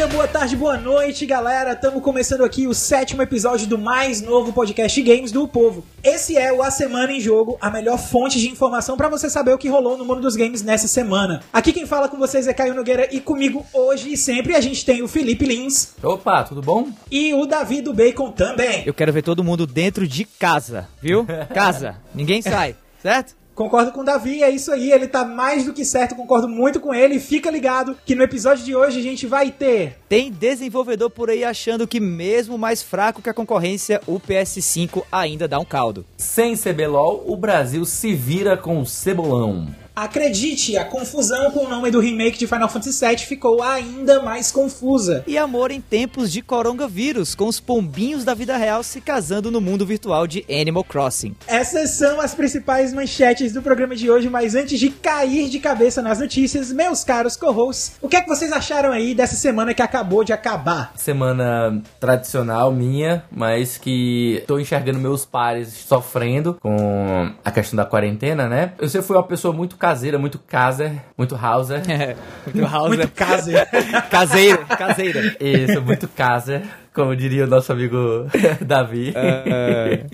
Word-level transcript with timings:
dia, 0.00 0.06
boa 0.06 0.26
tarde, 0.26 0.56
boa 0.56 0.78
noite, 0.78 1.26
galera. 1.26 1.72
Estamos 1.72 2.02
começando 2.02 2.42
aqui 2.42 2.66
o 2.66 2.72
sétimo 2.72 3.20
episódio 3.20 3.66
do 3.66 3.76
mais 3.76 4.22
novo 4.22 4.50
podcast 4.50 5.02
Games 5.02 5.30
do 5.30 5.46
Povo. 5.46 5.84
Esse 6.02 6.38
é 6.38 6.50
o 6.50 6.62
A 6.62 6.70
Semana 6.70 7.12
em 7.12 7.20
Jogo, 7.20 7.58
a 7.60 7.70
melhor 7.70 7.98
fonte 7.98 8.40
de 8.40 8.48
informação 8.48 8.96
para 8.96 9.10
você 9.10 9.28
saber 9.28 9.52
o 9.52 9.58
que 9.58 9.68
rolou 9.68 9.98
no 9.98 10.04
mundo 10.06 10.22
dos 10.22 10.36
games 10.36 10.62
nessa 10.62 10.88
semana. 10.88 11.42
Aqui 11.52 11.70
quem 11.70 11.84
fala 11.84 12.08
com 12.08 12.16
vocês 12.16 12.46
é 12.46 12.54
Caio 12.54 12.74
Nogueira 12.74 13.14
e 13.14 13.20
comigo 13.20 13.66
hoje 13.74 14.10
e 14.10 14.16
sempre 14.16 14.56
a 14.56 14.60
gente 14.62 14.86
tem 14.86 15.02
o 15.02 15.08
Felipe 15.08 15.44
Lins. 15.44 15.92
Opa, 16.02 16.44
tudo 16.44 16.62
bom? 16.62 16.88
E 17.10 17.34
o 17.34 17.44
Davi 17.44 17.82
do 17.82 17.92
Bacon 17.92 18.32
também. 18.32 18.84
Eu 18.86 18.94
quero 18.94 19.12
ver 19.12 19.20
todo 19.20 19.44
mundo 19.44 19.66
dentro 19.66 20.08
de 20.08 20.24
casa, 20.24 20.88
viu? 21.02 21.26
Casa. 21.52 21.96
Ninguém 22.14 22.40
sai, 22.40 22.74
certo? 23.02 23.36
Concordo 23.54 23.92
com 23.92 24.00
o 24.00 24.04
Davi, 24.04 24.42
é 24.42 24.50
isso 24.50 24.72
aí, 24.72 24.90
ele 24.90 25.06
tá 25.06 25.24
mais 25.24 25.64
do 25.64 25.72
que 25.72 25.84
certo, 25.84 26.14
concordo 26.14 26.48
muito 26.48 26.80
com 26.80 26.94
ele. 26.94 27.20
Fica 27.20 27.50
ligado 27.50 27.96
que 28.04 28.14
no 28.14 28.22
episódio 28.22 28.64
de 28.64 28.74
hoje 28.74 28.98
a 28.98 29.02
gente 29.02 29.26
vai 29.26 29.50
ter. 29.50 29.98
Tem 30.08 30.30
desenvolvedor 30.30 31.10
por 31.10 31.28
aí 31.28 31.44
achando 31.44 31.86
que, 31.86 32.00
mesmo 32.00 32.56
mais 32.56 32.82
fraco 32.82 33.20
que 33.20 33.28
a 33.28 33.34
concorrência, 33.34 34.00
o 34.06 34.18
PS5 34.18 35.02
ainda 35.12 35.46
dá 35.46 35.58
um 35.58 35.64
caldo. 35.64 36.06
Sem 36.16 36.56
CBLOL, 36.56 37.24
o 37.26 37.36
Brasil 37.36 37.84
se 37.84 38.14
vira 38.14 38.56
com 38.56 38.80
o 38.80 38.86
cebolão. 38.86 39.68
Acredite, 40.00 40.78
a 40.78 40.84
confusão 40.86 41.50
com 41.50 41.66
o 41.66 41.68
nome 41.68 41.90
do 41.90 42.00
remake 42.00 42.38
de 42.38 42.46
Final 42.46 42.70
Fantasy 42.70 43.06
VII 43.06 43.18
ficou 43.18 43.62
ainda 43.62 44.22
mais 44.22 44.50
confusa. 44.50 45.22
E 45.26 45.36
amor 45.36 45.70
em 45.70 45.78
tempos 45.78 46.32
de 46.32 46.40
coronavírus, 46.40 47.34
com 47.34 47.46
os 47.46 47.60
pombinhos 47.60 48.24
da 48.24 48.32
vida 48.32 48.56
real 48.56 48.82
se 48.82 48.98
casando 48.98 49.50
no 49.50 49.60
mundo 49.60 49.84
virtual 49.84 50.26
de 50.26 50.42
Animal 50.50 50.84
Crossing. 50.84 51.36
Essas 51.46 51.90
são 51.90 52.18
as 52.18 52.34
principais 52.34 52.94
manchetes 52.94 53.52
do 53.52 53.60
programa 53.60 53.94
de 53.94 54.10
hoje, 54.10 54.30
mas 54.30 54.54
antes 54.54 54.80
de 54.80 54.88
cair 54.88 55.50
de 55.50 55.58
cabeça 55.58 56.00
nas 56.00 56.18
notícias, 56.18 56.72
meus 56.72 57.04
caros 57.04 57.36
co-hosts, 57.36 57.98
o 58.00 58.08
que 58.08 58.16
é 58.16 58.22
que 58.22 58.28
vocês 58.28 58.52
acharam 58.52 58.92
aí 58.92 59.14
dessa 59.14 59.36
semana 59.36 59.74
que 59.74 59.82
acabou 59.82 60.24
de 60.24 60.32
acabar? 60.32 60.94
Semana 60.96 61.82
tradicional 62.00 62.72
minha, 62.72 63.22
mas 63.30 63.76
que 63.76 64.42
tô 64.46 64.58
enxergando 64.58 64.98
meus 64.98 65.26
pares 65.26 65.68
sofrendo 65.68 66.54
com 66.54 67.30
a 67.44 67.50
questão 67.50 67.76
da 67.76 67.84
quarentena, 67.84 68.48
né? 68.48 68.72
Eu 68.78 68.88
sempre 68.88 69.06
fui 69.06 69.16
uma 69.16 69.22
pessoa 69.22 69.52
muito 69.52 69.76
caseira, 69.90 70.18
muito 70.18 70.38
caser, 70.38 70.92
muito 71.18 71.34
hauser. 71.34 71.82
É, 71.90 72.16
muito 72.46 72.64
Hauser. 72.64 72.98
Muito 72.98 73.08
caseiro. 73.14 73.66
caseira, 74.10 74.58
caseira. 74.66 75.36
Isso, 75.40 75.82
muito 75.82 76.06
caser, 76.08 76.62
como 76.94 77.14
diria 77.16 77.44
o 77.44 77.46
nosso 77.48 77.72
amigo 77.72 78.26
Davi. 78.64 79.12
É, 79.16 80.04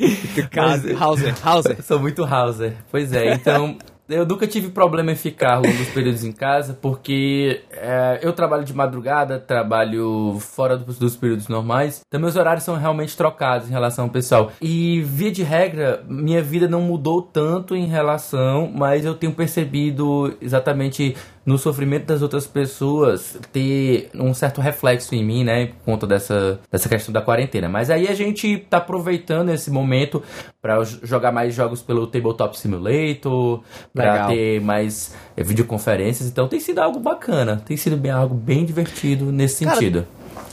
Casa- 0.51 0.97
Hauser, 0.99 1.35
Hauser. 1.45 1.83
Sou 1.83 1.99
muito 2.01 2.25
hauser. 2.25 2.73
Pois 2.91 3.13
é, 3.13 3.35
então... 3.35 3.77
Eu 4.09 4.25
nunca 4.25 4.47
tive 4.47 4.69
problema 4.69 5.11
em 5.11 5.17
ficar 5.17 5.57
longos 5.57 5.89
períodos 5.89 6.23
em 6.23 6.31
casa, 6.31 6.79
porque 6.81 7.63
é, 7.73 8.21
eu 8.23 8.33
trabalho 8.33 8.65
de 8.65 8.73
madrugada, 8.73 9.41
trabalho 9.41 10.39
fora 10.39 10.77
dos, 10.77 10.97
dos 10.97 11.17
períodos 11.17 11.49
normais, 11.49 12.03
então 12.07 12.21
meus 12.21 12.37
horários 12.37 12.65
são 12.65 12.77
realmente 12.77 13.17
trocados 13.17 13.69
em 13.69 13.73
relação 13.73 14.05
ao 14.05 14.11
pessoal. 14.11 14.53
E, 14.61 15.03
via 15.03 15.33
de 15.33 15.43
regra, 15.43 16.05
minha 16.09 16.41
vida 16.41 16.69
não 16.69 16.81
mudou 16.81 17.21
tanto 17.21 17.75
em 17.75 17.87
relação, 17.87 18.71
mas 18.73 19.05
eu 19.05 19.15
tenho 19.15 19.33
percebido 19.33 20.37
exatamente 20.41 21.17
no 21.47 21.57
sofrimento 21.57 22.07
das 22.07 22.23
outras 22.23 22.45
pessoas 22.45 23.39
ter 23.53 24.11
um 24.13 24.35
certo 24.35 24.61
reflexo 24.61 25.15
em 25.15 25.25
mim, 25.25 25.45
né, 25.45 25.67
por 25.67 25.85
conta 25.85 26.05
dessa, 26.05 26.59
dessa 26.71 26.89
questão 26.89 27.13
da 27.13 27.23
quarentena. 27.23 27.69
Mas 27.69 27.89
aí 27.89 28.09
a 28.09 28.15
gente 28.15 28.59
tá 28.69 28.79
aproveitando 28.79 29.51
esse 29.51 29.71
momento 29.71 30.21
para 30.61 30.83
jogar 30.83 31.31
mais 31.31 31.55
jogos 31.55 31.81
pelo 31.81 32.09
Tabletop 32.09 32.59
Simulator, 32.59 33.63
para 33.95 34.27
ter 34.27 34.61
mais 34.61 35.15
eh, 35.37 35.45
videoconferências, 35.45 36.29
então 36.29 36.49
tem 36.49 36.59
sido 36.59 36.81
algo 36.81 36.99
bacana, 36.99 37.63
tem 37.65 37.77
sido 37.77 37.97
bem, 37.97 38.11
algo 38.11 38.35
bem 38.35 38.65
divertido 38.65 39.31
nesse 39.31 39.65
Cara, 39.65 39.77
sentido. 39.77 40.07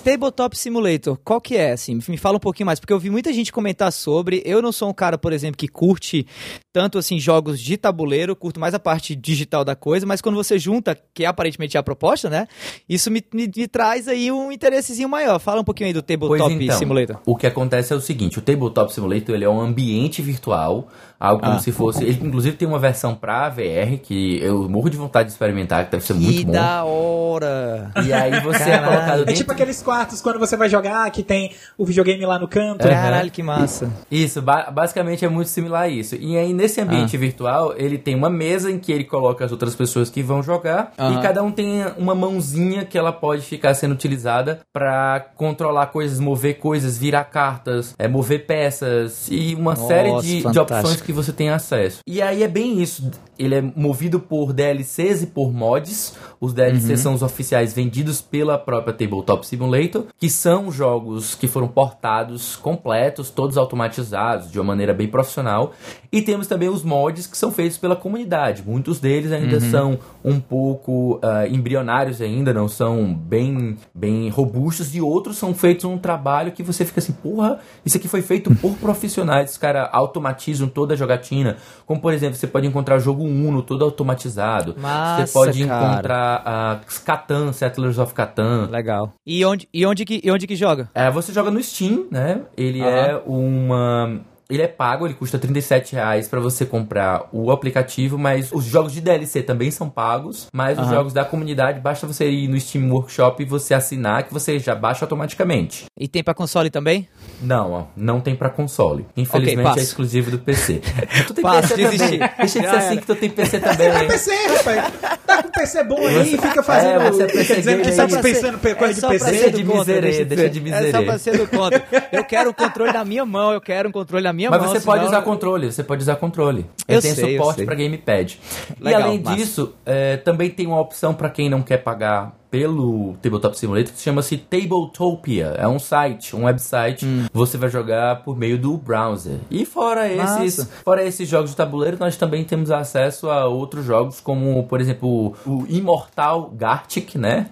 Tabletop 0.04 0.58
Simulator, 0.58 1.18
qual 1.24 1.40
que 1.40 1.56
é, 1.56 1.72
assim? 1.72 1.98
Me 2.10 2.18
fala 2.18 2.36
um 2.38 2.40
pouquinho 2.40 2.66
mais, 2.66 2.80
porque 2.80 2.92
eu 2.92 3.00
vi 3.00 3.10
muita 3.10 3.32
gente 3.32 3.52
comentar 3.54 3.92
sobre. 3.92 4.42
Eu 4.46 4.62
não 4.62 4.72
sou 4.72 4.90
um 4.90 4.94
cara, 4.94 5.18
por 5.18 5.32
exemplo, 5.32 5.58
que 5.58 5.68
curte 5.68 6.28
tanto, 6.74 6.98
assim, 6.98 7.20
jogos 7.20 7.60
de 7.60 7.78
tabuleiro, 7.78 8.36
curto 8.36 8.60
mais 8.60 8.74
a 8.74 8.80
parte 8.80 9.16
digital 9.16 9.64
da 9.64 9.76
coisa, 9.76 10.06
mas 10.06 10.22
quando 10.22 10.36
você 10.36 10.58
junta, 10.60 10.98
que 11.14 11.24
aparentemente 11.24 11.78
é 11.78 11.80
a 11.80 11.84
proposta, 11.84 12.30
né? 12.30 12.48
Isso 12.90 13.10
me, 13.12 13.24
me- 13.34 13.50
me 13.56 13.68
traz 13.68 14.08
aí 14.08 14.32
um 14.32 14.52
interessezinho 14.52 15.08
maior. 15.08 15.40
Fala 15.40 15.62
um 15.62 15.64
pouquinho 15.64 15.88
aí 15.88 15.94
do 15.94 16.02
Tabletop 16.02 16.40
Pois 16.40 16.62
então, 16.62 16.78
Simulator. 16.78 17.20
o 17.26 17.36
que 17.38 17.46
acontece 17.48 17.94
é 17.94 17.96
o 17.96 18.02
seguinte, 18.02 18.40
o 18.40 18.42
Tabletop 18.42 18.92
Simulator 18.94 19.36
ele 19.36 19.46
é 19.46 19.50
um 19.50 19.62
ambiente 19.62 20.22
virtual, 20.22 20.88
algo 21.20 21.42
como 21.44 21.56
Ah. 21.56 21.60
se 21.60 21.72
fosse, 21.72 22.04
ele 22.04 22.20
inclusive 22.26 22.58
tem 22.58 22.68
uma 22.68 22.80
versão 22.80 23.14
pra 23.16 23.48
VR 23.50 24.00
que 24.02 24.40
eu 24.42 24.68
morro 24.68 24.90
de 24.90 24.98
vontade 24.98 25.28
de 25.28 25.34
experimentar, 25.34 25.86
que 25.86 25.92
deve 25.92 26.04
ser 26.04 26.14
muito 26.16 26.40
Que 26.40 26.46
bom. 26.46 26.52
da 26.54 26.84
hora! 26.84 27.92
E 28.06 28.12
aí 28.12 28.40
você 28.42 28.64
é 28.72 28.78
colocado 28.80 29.22
É 29.22 29.26
dentro... 29.26 29.36
tipo 29.36 29.52
aqueles 29.52 29.82
quartos 29.94 30.22
quando 30.22 30.40
você 30.40 30.58
vai 30.58 30.68
jogar 30.70 31.10
que 31.12 31.22
tem 31.22 31.52
o 31.78 31.86
videogame 31.86 32.26
lá 32.26 32.40
no 32.40 32.48
canto. 32.48 32.88
É. 32.88 32.90
Caralho, 32.92 33.30
que 33.30 33.44
massa. 33.44 33.92
Isso, 34.10 34.42
ba- 34.42 34.72
basicamente 34.72 35.24
é 35.24 35.30
muito 35.30 35.50
similar 35.50 35.84
a 35.84 35.88
isso. 35.88 36.16
E 36.16 36.36
aí, 36.36 36.52
nesse 36.54 36.80
Ah. 36.82 36.84
ambiente 36.84 37.16
virtual, 37.16 37.74
ele 37.78 37.98
tem 37.98 38.16
uma 38.16 38.30
mesa 38.30 38.72
em 38.72 38.80
que 38.80 38.92
ele 38.92 39.04
coloca 39.04 39.46
as 39.46 39.52
outras 39.52 39.76
pessoas 39.76 40.10
que 40.10 40.24
vão 40.24 40.42
jogar. 40.42 40.92
Aham. 40.98 41.20
E 41.20 41.22
cada 41.22 41.44
um 41.44 41.52
tem 41.52 41.86
uma 41.98 42.16
mãozinha 42.16 42.84
que 42.86 42.98
ela 42.98 43.12
pode 43.12 43.44
ficar 43.44 43.74
sendo 43.76 43.92
utilizada 43.94 44.62
pra 44.74 45.20
controlar 45.36 45.88
coisas, 45.88 46.20
mover 46.20 46.58
coisas, 46.58 46.98
virar 46.98 47.26
cartas, 47.26 47.94
é, 48.00 48.08
mover 48.08 48.46
peças 48.48 49.28
e 49.30 49.54
uma 49.54 49.72
Nossa, 49.76 49.88
série 49.88 50.20
de, 50.22 50.42
de 50.52 50.60
opções 50.60 51.02
que 51.02 51.14
você 51.14 51.32
tem 51.32 51.50
acesso. 51.50 52.00
E 52.08 52.22
aí 52.22 52.42
é 52.44 52.48
bem 52.48 52.82
isso. 52.82 53.12
Ele 53.38 53.56
é 53.56 53.62
movido 53.62 54.20
por 54.20 54.54
DLCs 54.54 55.24
e 55.24 55.28
por 55.28 55.52
mods. 55.54 56.14
Os 56.40 56.54
DLCs 56.54 56.90
Uhum. 56.90 56.98
são 56.98 57.14
os 57.14 57.22
oficiais 57.24 57.74
vendidos 57.74 58.22
pela 58.22 58.58
própria 58.58 58.94
Tabletop 58.94 59.46
Simulator, 59.46 59.83
que 60.20 60.30
são 60.30 60.72
jogos 60.72 61.36
que 61.36 61.48
foram 61.48 61.68
portados 61.68 62.56
completos, 62.56 63.30
todos 63.30 63.58
automatizados, 63.58 64.52
de 64.52 64.60
uma 64.60 64.66
maneira 64.66 64.94
bem 64.94 65.08
profissional. 65.08 65.74
E 66.12 66.22
temos 66.22 66.48
também 66.48 66.70
os 66.70 66.84
mods 66.84 67.28
que 67.28 67.38
são 67.38 67.52
feitos 67.52 67.78
pela 67.78 67.96
comunidade. 67.96 68.64
Muitos 68.66 69.00
deles 69.00 69.32
ainda 69.32 69.56
Uhum. 69.56 69.72
são 69.72 70.00
um 70.24 70.40
pouco 70.40 71.20
ah, 71.24 71.48
embrionários 71.48 72.22
ainda, 72.22 72.54
não 72.54 72.68
são 72.68 73.14
bem, 73.14 73.78
bem 73.94 74.30
robustos. 74.30 74.96
E 74.96 75.02
outros 75.02 75.38
são 75.38 75.54
feitos 75.54 75.86
um 75.86 75.98
trabalho 75.98 76.52
que 76.52 76.64
você 76.64 76.86
fica 76.86 77.00
assim, 77.00 77.14
porra, 77.14 77.60
isso 77.86 77.98
aqui 77.98 78.08
foi 78.08 78.22
feito 78.22 78.54
por 78.56 78.74
profissionais. 78.76 79.52
Os 79.52 79.58
caras 79.58 79.90
automatizam 79.92 80.68
toda 80.68 80.94
a 80.94 80.98
jogatina. 80.98 81.58
Como, 81.86 82.00
por 82.00 82.14
exemplo, 82.14 82.36
você 82.36 82.48
pode 82.48 82.68
encontrar 82.68 83.00
jogo 83.00 83.24
Uno 83.24 83.62
todo 83.62 83.84
automatizado. 83.84 84.76
Massa, 84.80 85.26
você 85.28 85.34
pode 85.34 85.66
cara. 85.66 85.92
encontrar 85.94 86.42
a 86.46 86.80
Catan, 87.06 87.52
Settlers 87.54 87.98
of 87.98 88.14
Catan. 88.14 88.68
Legal. 88.70 89.14
E 89.26 89.44
onde, 89.46 89.68
e 89.74 89.86
onde, 89.86 90.06
que, 90.06 90.22
e 90.24 90.30
onde 90.30 90.46
que 90.46 90.56
joga? 90.56 90.90
É, 90.94 91.10
você 91.10 91.34
joga 91.34 91.50
no 91.50 91.62
Steam, 91.62 92.06
né? 92.12 92.42
Ele 92.56 92.82
Aham. 92.82 92.90
é 92.90 93.22
uma. 93.26 94.22
Ele 94.54 94.64
é 94.64 94.68
pago, 94.68 95.06
ele 95.08 95.14
custa 95.16 95.40
37 95.40 95.94
reais 95.94 96.28
pra 96.28 96.40
você 96.40 96.66
comprar 96.66 97.28
o 97.32 97.52
aplicativo, 97.52 98.18
mas 98.18 98.52
os 98.52 98.64
jogos 98.66 98.94
de 98.94 99.02
DLC 99.02 99.42
também 99.42 99.72
são 99.72 99.90
pagos, 99.90 100.48
mas 100.54 100.78
os 100.78 100.86
Aham. 100.86 100.94
jogos 100.96 101.14
da 101.14 101.26
comunidade 101.26 101.80
basta 101.80 102.06
você 102.06 102.30
ir 102.30 102.48
no 102.48 102.60
Steam 102.60 102.92
Workshop 102.92 103.42
e 103.42 103.46
você 103.46 103.74
assinar 103.74 104.24
que 104.24 104.34
você 104.34 104.60
já 104.60 104.76
baixa 104.76 105.06
automaticamente. 105.06 105.86
E 105.98 106.08
tem 106.08 106.24
pra 106.24 106.34
console 106.34 106.70
também? 106.70 107.08
Não, 107.42 107.72
ó, 107.72 107.84
não 107.96 108.20
tem 108.22 108.36
pra 108.36 108.50
console. 108.50 109.06
Infelizmente 109.18 109.64
passo. 109.66 109.80
é 109.80 109.82
exclusivo 109.84 110.32
do 110.32 110.40
PC. 110.40 110.82
tu 111.28 111.34
tem 111.34 111.44
Passo, 111.44 111.70
PC 111.76 111.76
desisti. 111.90 112.18
também. 112.18 112.30
Deixa 112.38 112.60
de 112.60 112.70
ser 112.70 112.76
assim 112.76 112.98
que 112.98 113.06
tu 113.06 113.16
tem 113.16 113.30
PC 113.30 113.60
também. 113.60 113.84
Tá 113.94 114.06
PC, 114.06 114.32
rapaz. 114.58 114.94
Tá 115.26 115.44
com 115.44 115.50
PC 115.50 115.84
bom 115.84 116.06
aí, 116.08 116.26
fica 116.38 116.64
fazendo. 116.64 117.02
É, 117.02 117.12
você 117.12 117.24
é 117.24 117.28
PC 117.28 117.56
dizendo 117.56 117.84
que 117.84 117.92
tá 117.92 118.02
aí. 118.04 118.08
dispensando 118.08 118.58
pe- 118.60 118.76
coisa 118.76 119.08
É 119.08 119.10
de 119.12 119.20
PC. 119.20 119.38
ser 119.38 119.52
de 119.52 119.64
miserê, 119.64 120.02
deixa 120.02 120.26
deixa 120.26 120.50
de 120.50 120.60
É 120.60 120.72
só 120.72 120.82
miserê. 120.84 121.06
pra 121.06 121.18
ser 121.20 121.38
do 121.38 121.48
contra. 121.48 121.84
Eu 122.12 122.24
quero 122.24 122.50
um 122.50 122.54
controle 122.54 122.92
na 122.94 123.04
minha 123.06 123.26
mão, 123.26 123.52
eu 123.54 123.62
quero 123.62 123.90
um 123.90 123.92
controle 123.92 124.24
na 124.24 124.34
minha 124.34 124.43
Mas 124.50 124.62
mão. 124.62 124.70
você 124.70 124.80
pode 124.80 125.06
usar 125.06 125.22
controle, 125.22 125.72
você 125.72 125.84
pode 125.84 126.02
usar 126.02 126.16
controle. 126.16 126.66
Eu 126.88 126.96
Ele 126.96 127.02
tem 127.02 127.14
sei, 127.14 127.24
eu 127.38 127.40
suporte 127.40 127.66
para 127.66 127.76
gamepad. 127.76 128.40
Legal, 128.80 129.02
e 129.02 129.04
além 129.04 129.22
massa. 129.22 129.36
disso, 129.36 129.74
é, 129.86 130.18
também 130.18 130.50
tem 130.50 130.68
uma 130.68 130.80
opção 130.80 131.14
para 131.14 131.30
quem 131.30 131.50
não 131.50 131.62
quer 131.62 131.78
pagar 131.78 132.34
pelo 132.54 133.16
Tabletop 133.20 133.58
Simulator 133.58 133.92
que 133.92 134.00
chama-se 134.00 134.38
Tabletopia. 134.38 135.56
É 135.58 135.68
um 135.68 135.80
site, 135.80 136.36
um 136.36 136.44
website. 136.46 137.04
Hum. 137.04 137.26
Você 137.34 137.58
vai 137.58 137.68
jogar 137.68 138.18
por 138.18 138.38
meio 138.38 138.60
do 138.60 138.78
browser. 138.78 139.38
E 139.50 139.66
fora 139.66 140.08
esses, 140.08 140.70
fora 140.86 141.04
esses 141.04 141.28
jogos 141.28 141.50
de 141.50 141.56
tabuleiro, 141.56 141.98
nós 142.00 142.16
também 142.16 142.44
temos 142.44 142.70
acesso 142.70 143.28
a 143.28 143.48
outros 143.48 143.84
jogos 143.84 144.20
como, 144.20 144.64
por 144.68 144.80
exemplo, 144.80 145.34
o 145.48 145.66
Imortal 145.68 146.52
Gartic, 146.56 147.16
né? 147.16 147.48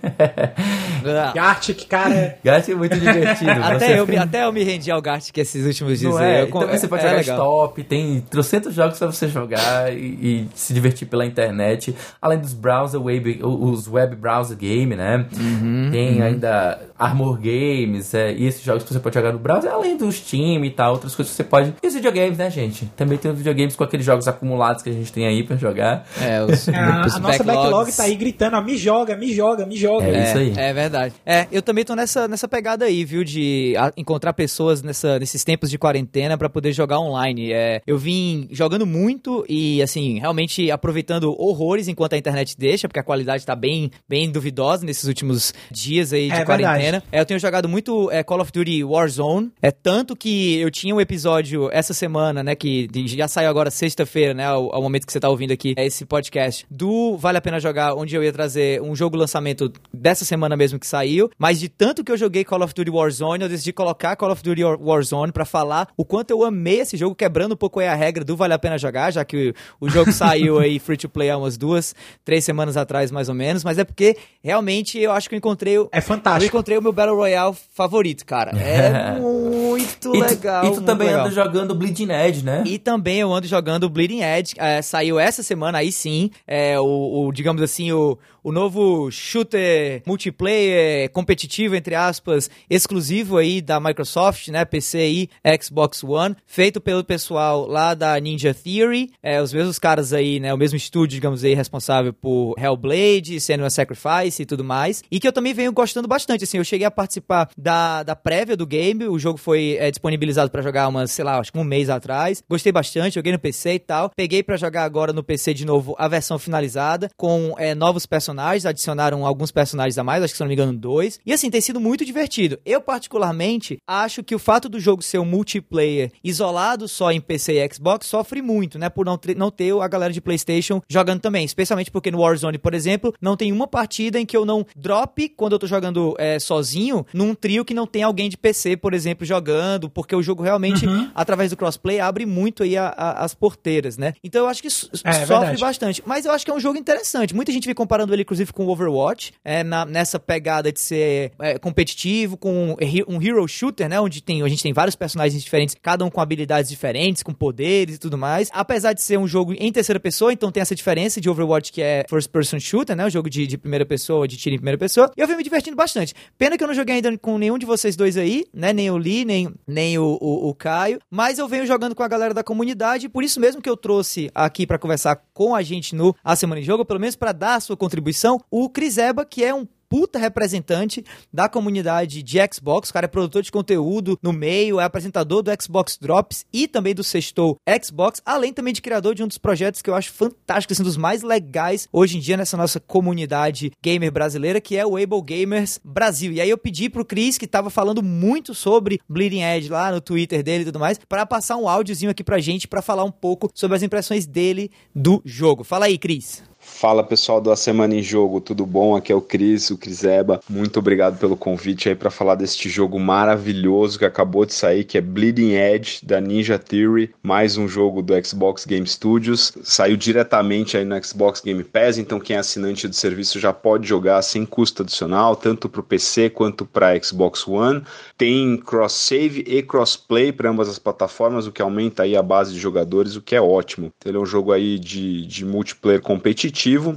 Ah, 1.03 1.31
Gartic, 1.33 1.87
cara. 1.87 2.37
Gartic 2.45 2.69
é 2.69 2.75
muito 2.77 2.99
divertido. 2.99 3.49
Até 3.51 3.99
eu, 3.99 4.05
me, 4.05 4.17
até 4.17 4.45
eu 4.45 4.53
me 4.53 4.63
rendi 4.63 4.91
ao 4.91 5.01
Gartic 5.01 5.35
esses 5.39 5.65
últimos 5.65 5.97
dias. 5.99 6.15
É? 6.19 6.41
Eu 6.43 6.45
E 6.45 6.49
com- 6.51 6.59
também 6.59 6.77
você 6.77 6.87
pode 6.87 7.03
é 7.03 7.07
jogar 7.07 7.17
legal. 7.21 7.37
stop, 7.37 7.83
tem 7.85 8.21
trocentos 8.29 8.75
jogos 8.75 8.99
pra 8.99 9.07
você 9.07 9.27
jogar 9.27 9.91
e, 9.91 9.97
e 9.97 10.47
se 10.53 10.75
divertir 10.75 11.07
pela 11.07 11.25
internet. 11.25 11.95
Além 12.21 12.37
dos 12.37 12.53
browser 12.53 13.01
web, 13.01 13.39
os 13.43 13.87
web 13.87 14.15
browser 14.15 14.55
né? 14.95 15.25
Uhum, 15.39 15.89
tem 15.91 16.21
ainda 16.21 16.79
Armor 17.03 17.39
Games, 17.39 18.13
é, 18.13 18.31
e 18.33 18.45
esses 18.45 18.61
jogos 18.61 18.83
que 18.83 18.93
você 18.93 18.99
pode 18.99 19.15
jogar 19.15 19.31
no 19.33 19.39
browser, 19.39 19.71
além 19.71 19.97
do 19.97 20.11
Steam 20.11 20.63
e 20.65 20.69
tal, 20.69 20.93
outras 20.93 21.15
coisas 21.15 21.31
que 21.31 21.37
você 21.37 21.43
pode. 21.43 21.73
E 21.81 21.87
os 21.87 21.93
videogames, 21.93 22.37
né, 22.37 22.49
gente? 22.51 22.85
Também 22.95 23.17
tem 23.17 23.31
os 23.31 23.37
videogames 23.37 23.75
com 23.75 23.83
aqueles 23.83 24.05
jogos 24.05 24.27
acumulados 24.27 24.83
que 24.83 24.89
a 24.89 24.93
gente 24.93 25.11
tem 25.11 25.25
aí 25.25 25.43
pra 25.43 25.55
jogar. 25.55 26.05
É, 26.21 26.41
os, 26.43 26.67
A, 26.69 27.03
os 27.05 27.15
a 27.15 27.19
nossa 27.19 27.43
backlog 27.43 27.91
tá 27.91 28.03
aí 28.03 28.15
gritando, 28.15 28.55
ó, 28.57 28.61
me 28.61 28.77
joga, 28.77 29.15
me 29.15 29.33
joga, 29.33 29.65
me 29.65 29.75
joga. 29.75 30.05
É 30.07 30.23
isso 30.23 30.37
aí. 30.37 30.53
É 30.55 30.73
verdade. 30.73 31.13
É, 31.25 31.47
eu 31.51 31.61
também 31.61 31.83
tô 31.83 31.95
nessa, 31.95 32.27
nessa 32.27 32.47
pegada 32.47 32.85
aí, 32.85 33.03
viu? 33.03 33.23
De 33.23 33.73
a- 33.77 33.91
encontrar 33.97 34.33
pessoas 34.33 34.81
nessa, 34.81 35.17
nesses 35.19 35.43
tempos 35.43 35.69
de 35.69 35.77
quarentena 35.77 36.37
pra 36.37 36.49
poder 36.49 36.71
jogar 36.73 36.99
online. 36.99 37.51
É, 37.51 37.81
eu 37.87 37.97
vim 37.97 38.47
jogando 38.51 38.85
muito 38.85 39.45
e, 39.49 39.81
assim, 39.81 40.19
realmente 40.19 40.69
aproveitando 40.71 41.35
horrores 41.41 41.87
enquanto 41.87 42.13
a 42.13 42.17
internet 42.17 42.55
deixa, 42.57 42.87
porque 42.87 42.99
a 42.99 43.03
qualidade 43.03 43.45
tá 43.45 43.55
bem, 43.55 43.91
bem 44.07 44.29
duvidosa 44.31 44.85
nesses 44.85 45.05
últimos 45.07 45.53
dias 45.71 46.13
aí 46.13 46.27
de 46.27 46.33
É 46.33 46.45
quarentena. 46.45 46.73
verdade. 46.73 46.90
É, 47.11 47.19
eu 47.19 47.25
tenho 47.25 47.39
jogado 47.39 47.69
muito 47.69 48.09
é, 48.11 48.23
Call 48.23 48.41
of 48.41 48.51
Duty 48.51 48.83
Warzone. 48.83 49.51
É 49.61 49.71
tanto 49.71 50.15
que 50.15 50.57
eu 50.59 50.71
tinha 50.71 50.93
um 50.95 50.99
episódio 51.01 51.69
essa 51.71 51.93
semana, 51.93 52.43
né? 52.43 52.55
Que 52.55 52.87
já 53.07 53.27
saiu 53.27 53.49
agora 53.49 53.69
sexta-feira, 53.69 54.33
né? 54.33 54.45
Ao, 54.45 54.73
ao 54.75 54.81
momento 54.81 55.05
que 55.05 55.11
você 55.13 55.19
tá 55.19 55.29
ouvindo 55.29 55.51
aqui 55.51 55.73
é 55.77 55.85
esse 55.85 56.05
podcast 56.05 56.65
do 56.69 57.17
Vale 57.17 57.37
a 57.37 57.41
Pena 57.41 57.59
Jogar, 57.59 57.93
onde 57.93 58.15
eu 58.15 58.23
ia 58.23 58.31
trazer 58.33 58.81
um 58.81 58.95
jogo 58.95 59.15
lançamento 59.15 59.71
dessa 59.93 60.25
semana 60.25 60.57
mesmo 60.57 60.79
que 60.79 60.87
saiu. 60.87 61.29
Mas 61.37 61.59
de 61.59 61.69
tanto 61.69 62.03
que 62.03 62.11
eu 62.11 62.17
joguei 62.17 62.43
Call 62.43 62.63
of 62.63 62.73
Duty 62.73 62.89
Warzone, 62.89 63.43
eu 63.43 63.49
decidi 63.49 63.71
colocar 63.71 64.15
Call 64.15 64.31
of 64.31 64.41
Duty 64.43 64.63
War- 64.63 64.79
Warzone 64.81 65.31
pra 65.31 65.45
falar 65.45 65.87
o 65.95 66.03
quanto 66.03 66.31
eu 66.31 66.43
amei 66.43 66.79
esse 66.81 66.97
jogo, 66.97 67.15
quebrando 67.15 67.53
um 67.53 67.57
pouco 67.57 67.79
aí 67.79 67.87
a 67.87 67.95
regra 67.95 68.23
do 68.23 68.35
Vale 68.35 68.53
a 68.53 68.59
Pena 68.59 68.77
Jogar, 68.77 69.11
já 69.11 69.23
que 69.23 69.53
o, 69.79 69.85
o 69.85 69.89
jogo 69.89 70.11
saiu 70.11 70.59
aí 70.59 70.79
free 70.79 70.97
to 70.97 71.07
play 71.09 71.29
há 71.29 71.37
umas 71.37 71.57
duas, 71.57 71.93
três 72.25 72.43
semanas 72.43 72.75
atrás, 72.77 73.11
mais 73.11 73.29
ou 73.29 73.35
menos. 73.35 73.63
Mas 73.63 73.77
é 73.77 73.83
porque 73.83 74.17
realmente 74.43 74.97
eu 74.99 75.11
acho 75.11 75.29
que 75.29 75.35
eu 75.35 75.37
encontrei 75.37 75.77
o, 75.77 75.89
É 75.91 75.99
eu 75.99 76.01
fantástico. 76.01 76.55
encontrei 76.55 76.80
o 76.81 76.83
meu 76.83 76.91
Battle 76.91 77.15
Royale 77.15 77.55
favorito, 77.73 78.25
cara. 78.25 78.51
É 78.57 79.17
muito 79.19 79.81
E 79.81 79.85
tu, 79.99 80.11
legal. 80.11 80.65
e 80.65 80.71
tu 80.75 80.81
também 80.81 81.07
legal. 81.07 81.25
anda 81.25 81.33
jogando 81.33 81.73
Bleeding 81.75 82.11
Edge, 82.11 82.43
né? 82.43 82.63
E 82.65 82.77
também 82.77 83.19
eu 83.19 83.31
ando 83.33 83.47
jogando 83.47 83.89
Bleeding 83.89 84.21
Edge. 84.21 84.53
é, 84.57 84.81
saiu 84.81 85.19
essa 85.19 85.41
semana, 85.43 85.77
aí 85.77 85.91
sim. 85.91 86.29
É, 86.45 86.79
o, 86.79 87.27
o, 87.27 87.31
digamos 87.31 87.61
assim, 87.61 87.91
o, 87.91 88.17
o 88.43 88.51
novo 88.51 89.09
shooter 89.11 90.01
multiplayer 90.05 91.09
competitivo, 91.11 91.75
entre 91.75 91.95
aspas, 91.95 92.49
exclusivo 92.69 93.37
aí 93.37 93.61
da 93.61 93.79
Microsoft, 93.79 94.47
né? 94.49 94.65
PC 94.65 95.07
e 95.07 95.29
Xbox 95.61 96.03
One, 96.03 96.35
feito 96.45 96.81
pelo 96.81 97.03
pessoal 97.03 97.67
lá 97.67 97.93
da 97.93 98.19
Ninja 98.19 98.53
Theory. 98.53 99.11
É, 99.21 99.41
os 99.41 99.53
mesmos 99.53 99.77
caras 99.79 100.13
aí, 100.13 100.39
né? 100.39 100.53
O 100.53 100.57
mesmo 100.57 100.75
estúdio, 100.77 101.15
digamos 101.15 101.43
aí, 101.43 101.53
responsável 101.53 102.13
por 102.13 102.55
Hellblade, 102.57 103.39
Senua 103.39 103.69
Sacrifice 103.69 104.41
e 104.41 104.45
tudo 104.45 104.63
mais. 104.63 105.03
E 105.11 105.19
que 105.19 105.27
eu 105.27 105.33
também 105.33 105.53
venho 105.53 105.71
gostando 105.71 106.07
bastante. 106.07 106.43
Assim, 106.43 106.57
eu 106.57 106.63
cheguei 106.71 106.87
a 106.87 106.91
participar 106.91 107.49
da, 107.57 108.03
da 108.03 108.15
prévia 108.15 108.55
do 108.55 108.65
game. 108.65 109.05
O 109.07 109.19
jogo 109.19 109.37
foi 109.37 109.77
é, 109.79 109.91
disponibilizado 109.91 110.49
pra 110.49 110.61
jogar 110.61 110.87
umas, 110.87 111.11
sei 111.11 111.25
lá, 111.25 111.37
acho 111.37 111.51
que 111.51 111.59
um 111.59 111.63
mês 111.63 111.89
atrás. 111.89 112.41
Gostei 112.49 112.71
bastante, 112.71 113.15
joguei 113.15 113.33
no 113.33 113.39
PC 113.39 113.73
e 113.73 113.79
tal. 113.79 114.11
Peguei 114.15 114.41
pra 114.41 114.57
jogar 114.57 114.83
agora 114.83 115.11
no 115.11 115.23
PC 115.23 115.53
de 115.53 115.65
novo 115.65 115.95
a 115.97 116.07
versão 116.07 116.39
finalizada, 116.39 117.09
com 117.17 117.53
é, 117.57 117.75
novos 117.75 118.05
personagens. 118.05 118.65
Adicionaram 118.65 119.25
alguns 119.25 119.51
personagens 119.51 119.97
a 119.97 120.03
mais, 120.03 120.23
acho 120.23 120.33
que 120.33 120.37
se 120.37 120.43
não 120.43 120.47
me 120.47 120.53
engano, 120.53 120.73
dois. 120.73 121.19
E 121.25 121.33
assim, 121.33 121.49
tem 121.49 121.59
sido 121.59 121.79
muito 121.79 122.05
divertido. 122.05 122.59
Eu, 122.65 122.81
particularmente, 122.81 123.77
acho 123.85 124.23
que 124.23 124.35
o 124.35 124.39
fato 124.39 124.69
do 124.69 124.79
jogo 124.79 125.01
ser 125.01 125.19
um 125.19 125.25
multiplayer 125.25 126.11
isolado 126.23 126.87
só 126.87 127.11
em 127.11 127.19
PC 127.19 127.61
e 127.61 127.73
Xbox 127.73 128.07
sofre 128.07 128.41
muito, 128.41 128.79
né? 128.79 128.89
Por 128.89 129.05
não, 129.05 129.19
não 129.35 129.51
ter 129.51 129.73
a 129.73 129.87
galera 129.87 130.13
de 130.13 130.21
PlayStation 130.21 130.81
jogando 130.89 131.19
também. 131.19 131.43
Especialmente 131.43 131.91
porque 131.91 132.11
no 132.11 132.19
Warzone, 132.19 132.57
por 132.57 132.73
exemplo, 132.73 133.13
não 133.21 133.35
tem 133.35 133.51
uma 133.51 133.67
partida 133.67 134.19
em 134.19 134.25
que 134.25 134.37
eu 134.37 134.45
não 134.45 134.65
drop 134.75 135.29
quando 135.29 135.53
eu 135.53 135.59
tô 135.59 135.67
jogando 135.67 136.15
é, 136.17 136.39
sozinho 136.51 137.05
num 137.13 137.33
trio 137.33 137.63
que 137.63 137.73
não 137.73 137.87
tem 137.87 138.03
alguém 138.03 138.29
de 138.29 138.35
PC, 138.37 138.75
por 138.75 138.93
exemplo, 138.93 139.25
jogando, 139.25 139.89
porque 139.89 140.13
o 140.13 140.21
jogo 140.21 140.43
realmente, 140.43 140.85
através 141.15 141.49
do 141.51 141.55
crossplay, 141.55 141.99
abre 142.01 142.25
muito 142.25 142.63
aí 142.63 142.75
a- 142.75 142.93
a- 142.97 143.23
as 143.23 143.33
porteiras, 143.33 143.97
né? 143.97 144.13
Então 144.21 144.41
eu 144.43 144.47
acho 144.49 144.61
que 144.61 144.67
isso 144.67 144.89
É, 145.05 145.13
sofre 145.13 145.25
verdade. 145.37 145.61
bastante. 145.61 146.03
Mas 146.05 146.25
eu 146.25 146.31
acho 146.33 146.43
que 146.43 146.51
é 146.51 146.53
um 146.53 146.59
jogo 146.59 146.77
interessante. 146.77 147.33
Muita 147.33 147.51
gente 147.53 147.65
vem 147.65 147.73
comparando 147.75 148.13
ele, 148.13 148.23
inclusive, 148.23 148.51
com 148.51 148.65
o 148.65 148.69
Overwatch, 148.69 149.31
é, 149.45 149.63
na- 149.63 149.85
nessa 149.85 150.19
pegada 150.19 150.71
de 150.73 150.79
ser 150.81 151.31
é, 151.39 151.57
competitivo, 151.57 152.35
com 152.37 152.71
um 152.71 152.75
um 153.07 153.21
hero 153.21 153.47
shooter, 153.47 153.87
né? 153.87 153.99
Onde 153.99 154.21
tem, 154.21 154.41
a 154.41 154.47
gente 154.47 154.61
tem 154.63 154.73
vários 154.73 154.95
personagens 154.95 155.41
diferentes, 155.41 155.75
cada 155.81 156.03
um 156.03 156.09
com 156.09 156.19
habilidades 156.19 156.69
diferentes, 156.69 157.23
com 157.23 157.33
poderes 157.33 157.95
e 157.95 157.99
tudo 157.99 158.17
mais. 158.17 158.49
Apesar 158.53 158.93
de 158.93 159.01
ser 159.01 159.17
um 159.17 159.27
jogo 159.27 159.53
em 159.57 159.71
terceira 159.71 159.99
pessoa, 159.99 160.33
então 160.33 160.51
tem 160.51 160.61
essa 160.61 160.75
diferença 160.75 161.21
de 161.21 161.29
Overwatch, 161.29 161.71
que 161.71 161.81
é 161.81 162.05
first 162.09 162.29
person 162.29 162.59
shooter, 162.59 162.95
né? 162.95 163.05
O 163.05 163.09
jogo 163.09 163.29
de, 163.29 163.47
de 163.47 163.57
primeira 163.57 163.85
pessoa, 163.85 164.27
de 164.27 164.35
tiro 164.37 164.55
em 164.55 164.57
primeira 164.57 164.77
pessoa. 164.77 165.11
E 165.15 165.21
eu 165.21 165.27
venho 165.27 165.37
me 165.37 165.43
divertindo 165.43 165.75
bastante. 165.75 166.13
Pena 166.41 166.57
que 166.57 166.63
eu 166.63 166.67
não 166.67 166.73
joguei 166.73 166.95
ainda 166.95 167.15
com 167.19 167.37
nenhum 167.37 167.55
de 167.55 167.67
vocês 167.67 167.95
dois 167.95 168.17
aí, 168.17 168.45
né? 168.51 168.73
Nem 168.73 168.89
o 168.89 168.97
Lee, 168.97 169.23
nem, 169.23 169.53
nem 169.67 169.99
o, 169.99 170.17
o, 170.19 170.49
o 170.49 170.55
Caio. 170.55 170.99
Mas 171.07 171.37
eu 171.37 171.47
venho 171.47 171.67
jogando 171.67 171.93
com 171.93 172.01
a 172.01 172.07
galera 172.07 172.33
da 172.33 172.43
comunidade, 172.43 173.07
por 173.07 173.23
isso 173.23 173.39
mesmo 173.39 173.61
que 173.61 173.69
eu 173.69 173.77
trouxe 173.77 174.31
aqui 174.33 174.65
pra 174.65 174.79
conversar 174.79 175.21
com 175.35 175.53
a 175.53 175.61
gente 175.61 175.93
no 175.93 176.15
A 176.23 176.35
Semana 176.35 176.59
em 176.59 176.63
Jogo, 176.63 176.83
pelo 176.83 176.99
menos 176.99 177.15
pra 177.15 177.31
dar 177.31 177.57
a 177.57 177.59
sua 177.59 177.77
contribuição, 177.77 178.39
o 178.49 178.67
Cris 178.71 178.97
Eba, 178.97 179.23
que 179.23 179.43
é 179.43 179.53
um 179.53 179.67
puta 179.91 180.17
representante 180.17 181.03
da 181.33 181.49
comunidade 181.49 182.23
de 182.23 182.37
Xbox. 182.53 182.89
O 182.89 182.93
cara 182.93 183.07
é 183.07 183.09
produtor 183.09 183.43
de 183.43 183.51
conteúdo 183.51 184.17
no 184.23 184.31
meio, 184.31 184.79
é 184.79 184.85
apresentador 184.85 185.43
do 185.43 185.51
Xbox 185.61 185.97
Drops 185.97 186.45
e 186.53 186.65
também 186.65 186.95
do 186.95 187.03
Sextou 187.03 187.57
Xbox, 187.83 188.21
além 188.25 188.53
também 188.53 188.73
de 188.73 188.81
criador 188.81 189.13
de 189.13 189.21
um 189.21 189.27
dos 189.27 189.37
projetos 189.37 189.81
que 189.81 189.89
eu 189.89 189.93
acho 189.93 190.13
fantástico, 190.13 190.71
assim, 190.71 190.81
dos 190.81 190.95
mais 190.95 191.23
legais 191.23 191.89
hoje 191.91 192.15
em 192.15 192.21
dia 192.21 192.37
nessa 192.37 192.55
nossa 192.55 192.79
comunidade 192.79 193.73
gamer 193.83 194.13
brasileira, 194.13 194.61
que 194.61 194.77
é 194.77 194.85
o 194.85 194.95
Able 194.95 195.21
Gamers 195.21 195.77
Brasil. 195.83 196.31
E 196.31 196.39
aí 196.39 196.49
eu 196.49 196.57
pedi 196.57 196.89
pro 196.89 197.03
Cris, 197.03 197.37
que 197.37 197.45
tava 197.45 197.69
falando 197.69 198.01
muito 198.01 198.55
sobre 198.55 199.01
Bleeding 199.09 199.41
Edge 199.41 199.67
lá 199.67 199.91
no 199.91 199.99
Twitter 199.99 200.41
dele 200.41 200.61
e 200.61 200.65
tudo 200.67 200.79
mais, 200.79 200.97
para 200.97 201.25
passar 201.25 201.57
um 201.57 201.67
áudiozinho 201.67 202.11
aqui 202.11 202.23
pra 202.23 202.39
gente 202.39 202.65
para 202.65 202.81
falar 202.81 203.03
um 203.03 203.11
pouco 203.11 203.51
sobre 203.53 203.75
as 203.75 203.83
impressões 203.83 204.25
dele 204.25 204.71
do 204.95 205.21
jogo. 205.25 205.65
Fala 205.65 205.87
aí, 205.87 205.97
Cris. 205.97 206.49
Fala 206.63 207.03
pessoal 207.03 207.41
do 207.41 207.51
A 207.51 207.55
Semana 207.55 207.95
em 207.95 208.03
Jogo, 208.03 208.39
tudo 208.39 208.67
bom? 208.67 208.95
Aqui 208.95 209.11
é 209.11 209.15
o 209.15 209.21
Cris, 209.21 209.71
o 209.71 209.77
Cris 209.77 210.03
Eba. 210.03 210.39
Muito 210.47 210.77
obrigado 210.77 211.17
pelo 211.17 211.35
convite 211.35 211.89
aí 211.89 211.95
para 211.95 212.11
falar 212.11 212.35
deste 212.35 212.69
jogo 212.69 212.99
maravilhoso 212.99 213.97
que 213.97 214.05
acabou 214.05 214.45
de 214.45 214.53
sair, 214.53 214.83
que 214.83 214.95
é 214.95 215.01
Bleeding 215.01 215.53
Edge 215.53 216.05
da 216.05 216.21
Ninja 216.21 216.59
Theory, 216.59 217.15
mais 217.23 217.57
um 217.57 217.67
jogo 217.67 218.03
do 218.03 218.13
Xbox 218.23 218.63
Game 218.63 218.85
Studios. 218.85 219.51
Saiu 219.63 219.97
diretamente 219.97 220.77
aí 220.77 220.85
no 220.85 221.03
Xbox 221.03 221.41
Game 221.41 221.63
Pass, 221.63 221.97
então 221.97 222.19
quem 222.19 222.35
é 222.35 222.39
assinante 222.39 222.87
do 222.87 222.95
serviço 222.95 223.39
já 223.39 223.51
pode 223.51 223.87
jogar 223.87 224.21
sem 224.21 224.45
custo 224.45 224.83
adicional, 224.83 225.35
tanto 225.35 225.67
para 225.67 225.81
o 225.81 225.83
PC 225.83 226.29
quanto 226.29 226.63
para 226.63 227.01
Xbox 227.01 227.47
One. 227.47 227.81
Tem 228.15 228.55
cross 228.57 228.93
save 228.93 229.43
e 229.47 229.63
crossplay 229.63 230.31
para 230.31 230.51
ambas 230.51 230.69
as 230.69 230.77
plataformas, 230.77 231.47
o 231.47 231.51
que 231.51 231.61
aumenta 231.61 232.03
aí 232.03 232.15
a 232.15 232.21
base 232.21 232.53
de 232.53 232.59
jogadores, 232.59 233.15
o 233.15 233.21
que 233.21 233.35
é 233.35 233.41
ótimo. 233.41 233.91
Ele 234.05 234.17
é 234.17 234.19
um 234.19 234.25
jogo 234.27 234.51
aí 234.51 234.77
de, 234.77 235.25
de 235.25 235.43
multiplayer 235.43 236.01
competitivo, 236.01 236.50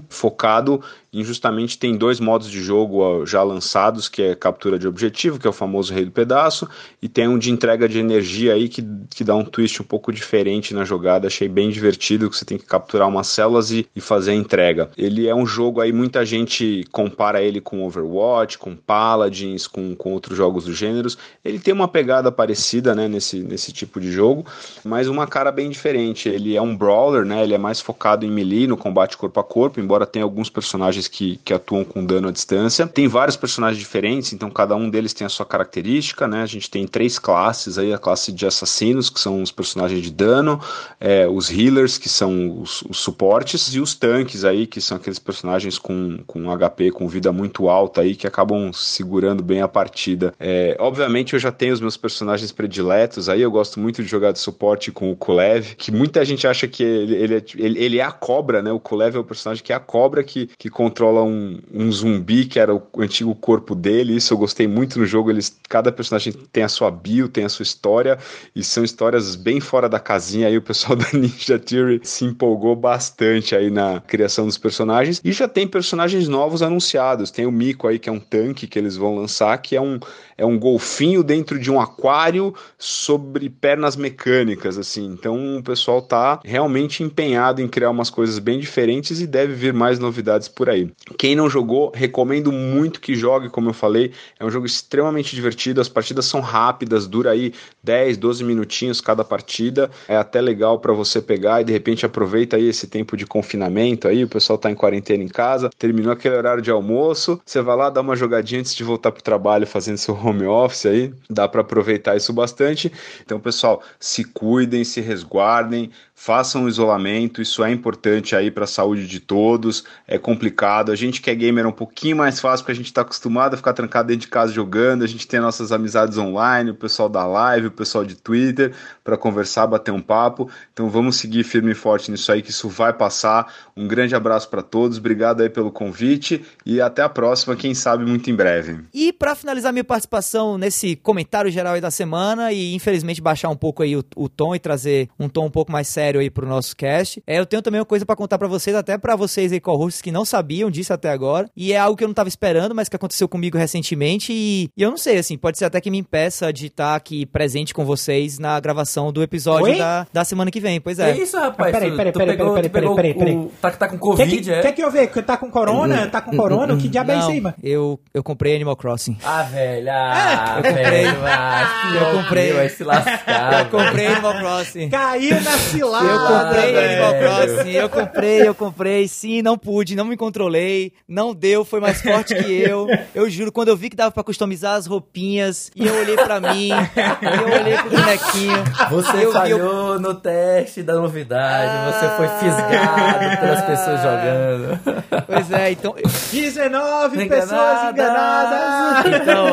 focado 0.08 0.82
em 1.14 1.22
justamente 1.22 1.78
tem 1.78 1.96
dois 1.96 2.18
modos 2.18 2.50
de 2.50 2.60
jogo 2.60 3.24
já 3.24 3.42
lançados, 3.42 4.08
que 4.08 4.20
é 4.20 4.34
captura 4.34 4.78
de 4.78 4.88
objetivo, 4.88 5.38
que 5.38 5.46
é 5.46 5.50
o 5.50 5.52
famoso 5.52 5.94
rei 5.94 6.04
do 6.04 6.10
pedaço, 6.10 6.68
e 7.00 7.08
tem 7.08 7.28
um 7.28 7.38
de 7.38 7.50
entrega 7.50 7.88
de 7.88 7.98
energia 7.98 8.54
aí 8.54 8.68
que, 8.68 8.84
que 9.14 9.22
dá 9.22 9.34
um 9.34 9.44
twist 9.44 9.80
um 9.80 9.84
pouco 9.84 10.12
diferente 10.12 10.74
na 10.74 10.84
jogada. 10.84 11.28
Achei 11.28 11.48
bem 11.48 11.70
divertido, 11.70 12.28
que 12.28 12.36
você 12.36 12.44
tem 12.44 12.58
que 12.58 12.66
capturar 12.66 13.08
umas 13.08 13.28
células 13.28 13.70
e, 13.70 13.86
e 13.94 14.00
fazer 14.00 14.32
a 14.32 14.34
entrega. 14.34 14.90
Ele 14.96 15.28
é 15.28 15.34
um 15.34 15.46
jogo 15.46 15.80
aí, 15.80 15.92
muita 15.92 16.26
gente 16.26 16.84
compara 16.90 17.40
ele 17.40 17.60
com 17.60 17.84
Overwatch, 17.84 18.58
com 18.58 18.74
Paladins, 18.74 19.66
com, 19.66 19.94
com 19.94 20.12
outros 20.12 20.36
jogos 20.36 20.64
do 20.64 20.72
gênero. 20.72 21.08
Ele 21.44 21.58
tem 21.58 21.72
uma 21.72 21.88
pegada 21.88 22.32
parecida, 22.32 22.94
né, 22.94 23.06
nesse, 23.06 23.40
nesse 23.40 23.72
tipo 23.72 24.00
de 24.00 24.10
jogo, 24.10 24.44
mas 24.84 25.06
uma 25.06 25.26
cara 25.26 25.52
bem 25.52 25.70
diferente. 25.70 26.28
Ele 26.28 26.56
é 26.56 26.62
um 26.62 26.76
brawler, 26.76 27.24
né, 27.24 27.42
ele 27.42 27.54
é 27.54 27.58
mais 27.58 27.80
focado 27.80 28.26
em 28.26 28.30
melee, 28.30 28.66
no 28.66 28.76
combate 28.76 29.16
corpo 29.16 29.38
a 29.38 29.44
corpo, 29.44 29.80
embora 29.80 30.06
tenha 30.06 30.24
alguns 30.24 30.50
personagens 30.50 31.03
que, 31.08 31.40
que 31.44 31.52
atuam 31.52 31.84
com 31.84 32.04
dano 32.04 32.28
à 32.28 32.30
distância. 32.30 32.86
Tem 32.86 33.08
vários 33.08 33.36
personagens 33.36 33.78
diferentes, 33.78 34.32
então 34.32 34.50
cada 34.50 34.74
um 34.76 34.88
deles 34.88 35.12
tem 35.12 35.26
a 35.26 35.30
sua 35.30 35.46
característica, 35.46 36.26
né? 36.26 36.42
A 36.42 36.46
gente 36.46 36.70
tem 36.70 36.86
três 36.86 37.18
classes 37.18 37.78
aí, 37.78 37.92
a 37.92 37.98
classe 37.98 38.32
de 38.32 38.46
assassinos, 38.46 39.10
que 39.10 39.20
são 39.20 39.42
os 39.42 39.50
personagens 39.50 40.02
de 40.02 40.10
dano, 40.10 40.60
é, 41.00 41.26
os 41.26 41.50
healers, 41.50 41.98
que 41.98 42.08
são 42.08 42.60
os, 42.60 42.82
os, 42.82 42.98
suportes, 42.98 43.74
e 43.74 43.80
os 43.80 43.94
tanques 43.94 44.44
aí, 44.44 44.66
que 44.66 44.80
são 44.80 44.96
aqueles 44.96 45.18
personagens 45.18 45.78
com, 45.78 46.18
com 46.26 46.54
HP, 46.56 46.90
com 46.90 47.08
vida 47.08 47.32
muito 47.32 47.68
alta 47.68 48.00
aí, 48.00 48.14
que 48.14 48.26
acabam 48.26 48.72
segurando 48.72 49.42
bem 49.42 49.60
a 49.60 49.68
partida. 49.68 50.34
É, 50.38 50.76
obviamente 50.78 51.34
eu 51.34 51.38
já 51.38 51.52
tenho 51.52 51.74
os 51.74 51.80
meus 51.80 51.96
personagens 51.96 52.52
prediletos 52.52 53.28
aí, 53.28 53.42
eu 53.42 53.50
gosto 53.50 53.78
muito 53.80 54.02
de 54.02 54.08
jogar 54.08 54.32
de 54.32 54.38
suporte 54.38 54.90
com 54.90 55.10
o 55.10 55.16
Kulev, 55.16 55.74
que 55.76 55.90
muita 55.90 56.24
gente 56.24 56.46
acha 56.46 56.66
que 56.66 56.82
ele, 56.82 57.14
ele, 57.14 57.34
é, 57.36 57.44
ele, 57.56 57.78
ele 57.84 57.98
é 57.98 58.04
a 58.04 58.12
cobra, 58.12 58.62
né? 58.62 58.72
O 58.72 58.80
Kulev 58.80 59.16
é 59.16 59.18
o 59.18 59.24
personagem 59.24 59.62
que 59.62 59.72
é 59.72 59.76
a 59.76 59.80
cobra, 59.80 60.22
que, 60.22 60.48
que 60.58 60.70
controla 60.94 61.24
um, 61.24 61.58
um 61.72 61.90
zumbi, 61.90 62.44
que 62.44 62.60
era 62.60 62.72
o 62.72 62.80
antigo 62.98 63.34
corpo 63.34 63.74
dele. 63.74 64.14
Isso 64.14 64.32
eu 64.32 64.38
gostei 64.38 64.68
muito 64.68 64.96
no 65.00 65.04
jogo. 65.04 65.28
Eles, 65.28 65.58
cada 65.68 65.90
personagem 65.90 66.32
tem 66.52 66.62
a 66.62 66.68
sua 66.68 66.88
bio, 66.88 67.28
tem 67.28 67.44
a 67.44 67.48
sua 67.48 67.64
história, 67.64 68.16
e 68.54 68.62
são 68.62 68.84
histórias 68.84 69.34
bem 69.34 69.60
fora 69.60 69.88
da 69.88 69.98
casinha. 69.98 70.46
Aí 70.46 70.56
o 70.56 70.62
pessoal 70.62 70.94
da 70.96 71.06
Ninja 71.12 71.58
Theory 71.58 72.00
se 72.04 72.24
empolgou 72.24 72.76
bastante 72.76 73.56
aí 73.56 73.70
na 73.70 74.00
criação 74.06 74.46
dos 74.46 74.56
personagens. 74.56 75.20
E 75.24 75.32
já 75.32 75.48
tem 75.48 75.66
personagens 75.66 76.28
novos 76.28 76.62
anunciados. 76.62 77.32
Tem 77.32 77.44
o 77.44 77.50
Miko 77.50 77.88
aí, 77.88 77.98
que 77.98 78.08
é 78.08 78.12
um 78.12 78.20
tanque 78.20 78.68
que 78.68 78.78
eles 78.78 78.96
vão 78.96 79.16
lançar, 79.16 79.58
que 79.58 79.74
é 79.74 79.80
um, 79.80 79.98
é 80.36 80.44
um 80.44 80.58
golfinho 80.58 81.22
dentro 81.22 81.58
de 81.58 81.70
um 81.70 81.80
aquário 81.80 82.54
sobre 82.78 83.48
pernas 83.48 83.96
mecânicas, 83.96 84.78
assim. 84.78 85.06
Então 85.06 85.58
o 85.58 85.62
pessoal 85.62 86.02
tá 86.02 86.40
realmente 86.44 87.02
empenhado 87.02 87.60
em 87.60 87.68
criar 87.68 87.90
umas 87.90 88.10
coisas 88.10 88.38
bem 88.38 88.58
diferentes 88.58 89.20
e 89.20 89.26
deve 89.26 89.54
vir 89.54 89.72
mais 89.72 89.98
novidades 89.98 90.48
por 90.48 90.68
aí. 90.68 90.90
Quem 91.18 91.34
não 91.34 91.48
jogou, 91.48 91.92
recomendo 91.94 92.52
muito 92.52 93.00
que 93.00 93.14
jogue, 93.14 93.48
como 93.48 93.70
eu 93.70 93.74
falei, 93.74 94.12
é 94.38 94.44
um 94.44 94.50
jogo 94.50 94.66
extremamente 94.66 95.34
divertido, 95.34 95.80
as 95.80 95.88
partidas 95.88 96.26
são 96.26 96.40
rápidas, 96.40 97.06
dura 97.06 97.30
aí 97.30 97.52
10, 97.82 98.16
12 98.16 98.44
minutinhos 98.44 99.00
cada 99.00 99.24
partida. 99.24 99.90
É 100.08 100.16
até 100.16 100.40
legal 100.40 100.78
para 100.78 100.92
você 100.92 101.20
pegar 101.20 101.60
e 101.60 101.64
de 101.64 101.72
repente 101.72 102.06
aproveita 102.06 102.56
aí 102.56 102.68
esse 102.68 102.86
tempo 102.86 103.16
de 103.16 103.26
confinamento 103.26 104.08
aí, 104.08 104.24
o 104.24 104.28
pessoal 104.28 104.58
tá 104.58 104.70
em 104.70 104.74
quarentena 104.74 105.22
em 105.22 105.28
casa, 105.28 105.70
terminou 105.78 106.12
aquele 106.12 106.36
horário 106.36 106.62
de 106.62 106.70
almoço, 106.70 107.40
você 107.44 107.60
vai 107.60 107.76
lá 107.76 107.90
dar 107.90 108.00
uma 108.00 108.16
jogadinha 108.16 108.60
antes 108.60 108.74
de 108.74 108.84
voltar 108.84 109.12
pro 109.12 109.22
trabalho 109.22 109.66
fazendo 109.66 109.98
seu 109.98 110.14
home 110.24 110.44
office 110.46 110.86
aí, 110.86 111.14
dá 111.28 111.46
para 111.48 111.60
aproveitar 111.60 112.16
isso 112.16 112.32
bastante. 112.32 112.90
Então, 113.22 113.38
pessoal, 113.38 113.82
se 113.98 114.24
cuidem, 114.24 114.84
se 114.84 115.00
resguardem, 115.00 115.90
façam 116.14 116.64
o 116.64 116.68
isolamento, 116.68 117.42
isso 117.42 117.62
é 117.64 117.72
importante 117.72 118.36
aí 118.36 118.50
para 118.50 118.64
a 118.64 118.68
saúde 118.68 119.06
de 119.06 119.18
todos. 119.18 119.84
É 120.06 120.16
complicado. 120.16 120.92
A 120.92 120.96
gente 120.96 121.20
que 121.20 121.28
é 121.28 121.34
gamer 121.34 121.64
é 121.64 121.68
um 121.68 121.72
pouquinho 121.72 122.16
mais 122.16 122.40
fácil 122.40 122.64
porque 122.64 122.72
a 122.72 122.76
gente 122.76 122.86
está 122.86 123.00
acostumado 123.00 123.54
a 123.54 123.56
ficar 123.56 123.72
trancado 123.72 124.08
dentro 124.08 124.22
de 124.22 124.28
casa 124.28 124.52
jogando. 124.52 125.02
A 125.02 125.08
gente 125.08 125.26
tem 125.26 125.40
nossas 125.40 125.72
amizades 125.72 126.16
online, 126.16 126.70
o 126.70 126.74
pessoal 126.74 127.08
da 127.08 127.26
live, 127.26 127.66
o 127.66 127.70
pessoal 127.70 128.04
de 128.04 128.14
Twitter 128.14 128.72
para 129.02 129.16
conversar, 129.16 129.66
bater 129.66 129.90
um 129.90 130.00
papo. 130.00 130.48
Então 130.72 130.88
vamos 130.88 131.16
seguir 131.16 131.42
firme 131.42 131.72
e 131.72 131.74
forte 131.74 132.10
nisso 132.10 132.30
aí 132.30 132.40
que 132.42 132.50
isso 132.50 132.68
vai 132.68 132.92
passar. 132.92 133.52
Um 133.76 133.88
grande 133.88 134.14
abraço 134.14 134.48
para 134.48 134.62
todos. 134.62 134.98
Obrigado 134.98 135.42
aí 135.42 135.50
pelo 135.50 135.72
convite 135.72 136.44
e 136.64 136.80
até 136.80 137.02
a 137.02 137.08
próxima, 137.08 137.56
quem 137.56 137.74
sabe 137.74 138.06
muito 138.06 138.30
em 138.30 138.34
breve. 138.34 138.78
E 138.94 139.12
para 139.12 139.34
finalizar 139.34 139.72
minha 139.72 139.84
participação 139.84 140.56
nesse 140.56 140.94
comentário 140.94 141.50
geral 141.50 141.74
aí 141.74 141.80
da 141.80 141.90
semana 141.90 142.52
e 142.52 142.72
infelizmente 142.72 143.20
baixar 143.20 143.48
um 143.48 143.56
pouco 143.56 143.82
aí 143.82 143.96
o, 143.96 144.04
o 144.14 144.28
tom 144.28 144.54
e 144.54 144.60
trazer 144.60 145.08
um 145.18 145.28
tom 145.28 145.46
um 145.46 145.50
pouco 145.50 145.72
mais 145.72 145.88
sério 145.88 146.03
aí 146.18 146.30
pro 146.30 146.46
nosso 146.46 146.76
cast. 146.76 147.22
É, 147.26 147.38
eu 147.38 147.46
tenho 147.46 147.62
também 147.62 147.80
uma 147.80 147.86
coisa 147.86 148.04
para 148.04 148.16
contar 148.16 148.38
para 148.38 148.48
vocês, 148.48 148.74
até 148.76 148.96
para 148.98 149.16
vocês 149.16 149.52
aí 149.52 149.60
co 149.60 149.74
que 150.02 150.12
não 150.12 150.24
sabiam 150.24 150.70
disso 150.70 150.92
até 150.92 151.10
agora. 151.10 151.48
E 151.56 151.72
é 151.72 151.78
algo 151.78 151.96
que 151.96 152.04
eu 152.04 152.08
não 152.08 152.14
tava 152.14 152.28
esperando, 152.28 152.74
mas 152.74 152.88
que 152.88 152.96
aconteceu 152.96 153.28
comigo 153.28 153.58
recentemente. 153.58 154.32
E, 154.32 154.70
e 154.76 154.82
eu 154.82 154.90
não 154.90 154.96
sei, 154.96 155.18
assim, 155.18 155.36
pode 155.36 155.58
ser 155.58 155.66
até 155.66 155.80
que 155.80 155.90
me 155.90 155.98
impeça 155.98 156.52
de 156.52 156.66
estar 156.66 156.90
tá 156.90 156.94
aqui 156.94 157.26
presente 157.26 157.74
com 157.74 157.84
vocês 157.84 158.38
na 158.38 158.58
gravação 158.60 159.12
do 159.12 159.22
episódio 159.22 159.76
da, 159.76 160.06
da 160.12 160.24
semana 160.24 160.50
que 160.50 160.60
vem. 160.60 160.80
Pois 160.80 160.98
é. 160.98 161.10
É 161.10 161.16
isso, 161.18 161.36
rapaz. 161.36 161.72
Peraí, 161.72 161.96
peraí, 161.96 162.12
peraí, 162.12 162.36
peraí, 162.36 162.68
peraí, 162.68 162.94
peraí, 162.94 163.14
peraí. 163.14 163.48
Tá, 163.60 163.70
tá 163.70 163.88
com 163.88 163.98
Covid, 163.98 164.42
que, 164.42 164.50
é? 164.50 164.62
Quer 164.62 164.72
que 164.72 164.82
eu 164.82 164.90
veja? 164.90 165.22
Tá 165.22 165.36
com 165.36 165.50
corona? 165.50 166.06
Tá 166.06 166.20
com 166.20 166.36
corona? 166.36 166.76
Que 166.76 166.88
diabo 166.88 167.12
é 167.12 167.18
isso 167.18 167.30
aí, 167.30 167.40
mano? 167.40 167.54
Eu, 167.62 168.00
eu 168.12 168.22
comprei 168.22 168.54
Animal 168.54 168.76
Crossing. 168.76 169.16
Ah, 169.24 169.42
velho. 169.42 169.90
Ah, 169.90 170.54
eu 170.56 170.62
comprei. 170.64 170.84
velho, 170.84 171.20
vai, 171.20 171.96
eu 171.96 172.18
comprei. 172.18 172.52
Vai 172.52 172.68
se 172.68 172.84
lascar. 172.84 173.60
Eu 173.60 173.70
comprei 173.70 174.06
Animal 174.06 174.38
Crossing. 174.38 174.88
Caiu 174.90 175.40
na 175.40 175.52
cilada. 175.52 175.93
Eu 176.02 176.18
comprei. 176.26 176.84
Animal 176.84 177.14
Crossing, 177.18 177.70
eu 177.70 177.88
comprei, 177.88 178.48
eu 178.48 178.54
comprei. 178.54 179.08
Sim, 179.08 179.42
não 179.42 179.56
pude, 179.58 179.94
não 179.96 180.04
me 180.04 180.16
controlei, 180.16 180.92
não 181.08 181.34
deu, 181.34 181.64
foi 181.64 181.80
mais 181.80 182.00
forte 182.02 182.34
que 182.34 182.52
eu. 182.60 182.86
Eu 183.14 183.28
juro, 183.30 183.52
quando 183.52 183.68
eu 183.68 183.76
vi 183.76 183.90
que 183.90 183.96
dava 183.96 184.10
pra 184.10 184.22
customizar 184.24 184.74
as 184.76 184.86
roupinhas, 184.86 185.70
e 185.76 185.86
eu 185.86 185.94
olhei 185.94 186.16
pra 186.16 186.40
mim, 186.40 186.68
e 186.68 186.72
eu 186.72 187.60
olhei 187.60 187.76
pro 187.78 187.90
bonequinho. 187.90 188.64
Você 188.90 189.24
eu, 189.26 189.32
falhou 189.32 189.94
eu, 189.94 190.00
no 190.00 190.14
teste 190.14 190.82
da 190.82 190.94
novidade, 190.94 191.94
você 191.94 192.08
foi 192.16 192.28
fisgado 192.38 193.40
pelas 193.40 193.62
pessoas 193.62 194.00
jogando. 194.00 194.80
Pois 195.26 195.50
é, 195.50 195.70
então. 195.72 195.94
19 196.32 197.28
pessoas 197.28 197.90
enganadas. 197.92 199.12
Então, 199.22 199.46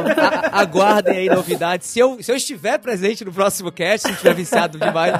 a- 0.51 0.61
aguardem 0.61 1.17
aí 1.17 1.29
novidades. 1.29 1.87
Se 1.87 1.99
eu, 1.99 2.17
se 2.21 2.31
eu 2.31 2.35
estiver 2.35 2.77
presente 2.79 3.23
no 3.25 3.31
próximo 3.31 3.71
cast, 3.71 4.07
se 4.07 4.13
estiver 4.13 4.33
viciado 4.33 4.77
demais, 4.79 5.13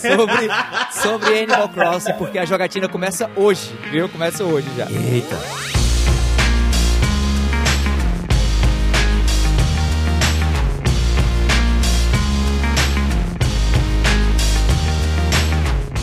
sobre, 0.00 0.48
sobre 0.92 1.42
Animal 1.42 1.68
Crossing, 1.68 2.12
porque 2.14 2.38
a 2.38 2.44
jogatina 2.44 2.88
começa 2.88 3.30
hoje, 3.36 3.72
viu? 3.90 4.08
Começa 4.08 4.44
hoje 4.44 4.68
já. 4.76 4.86
Eita. 4.90 5.79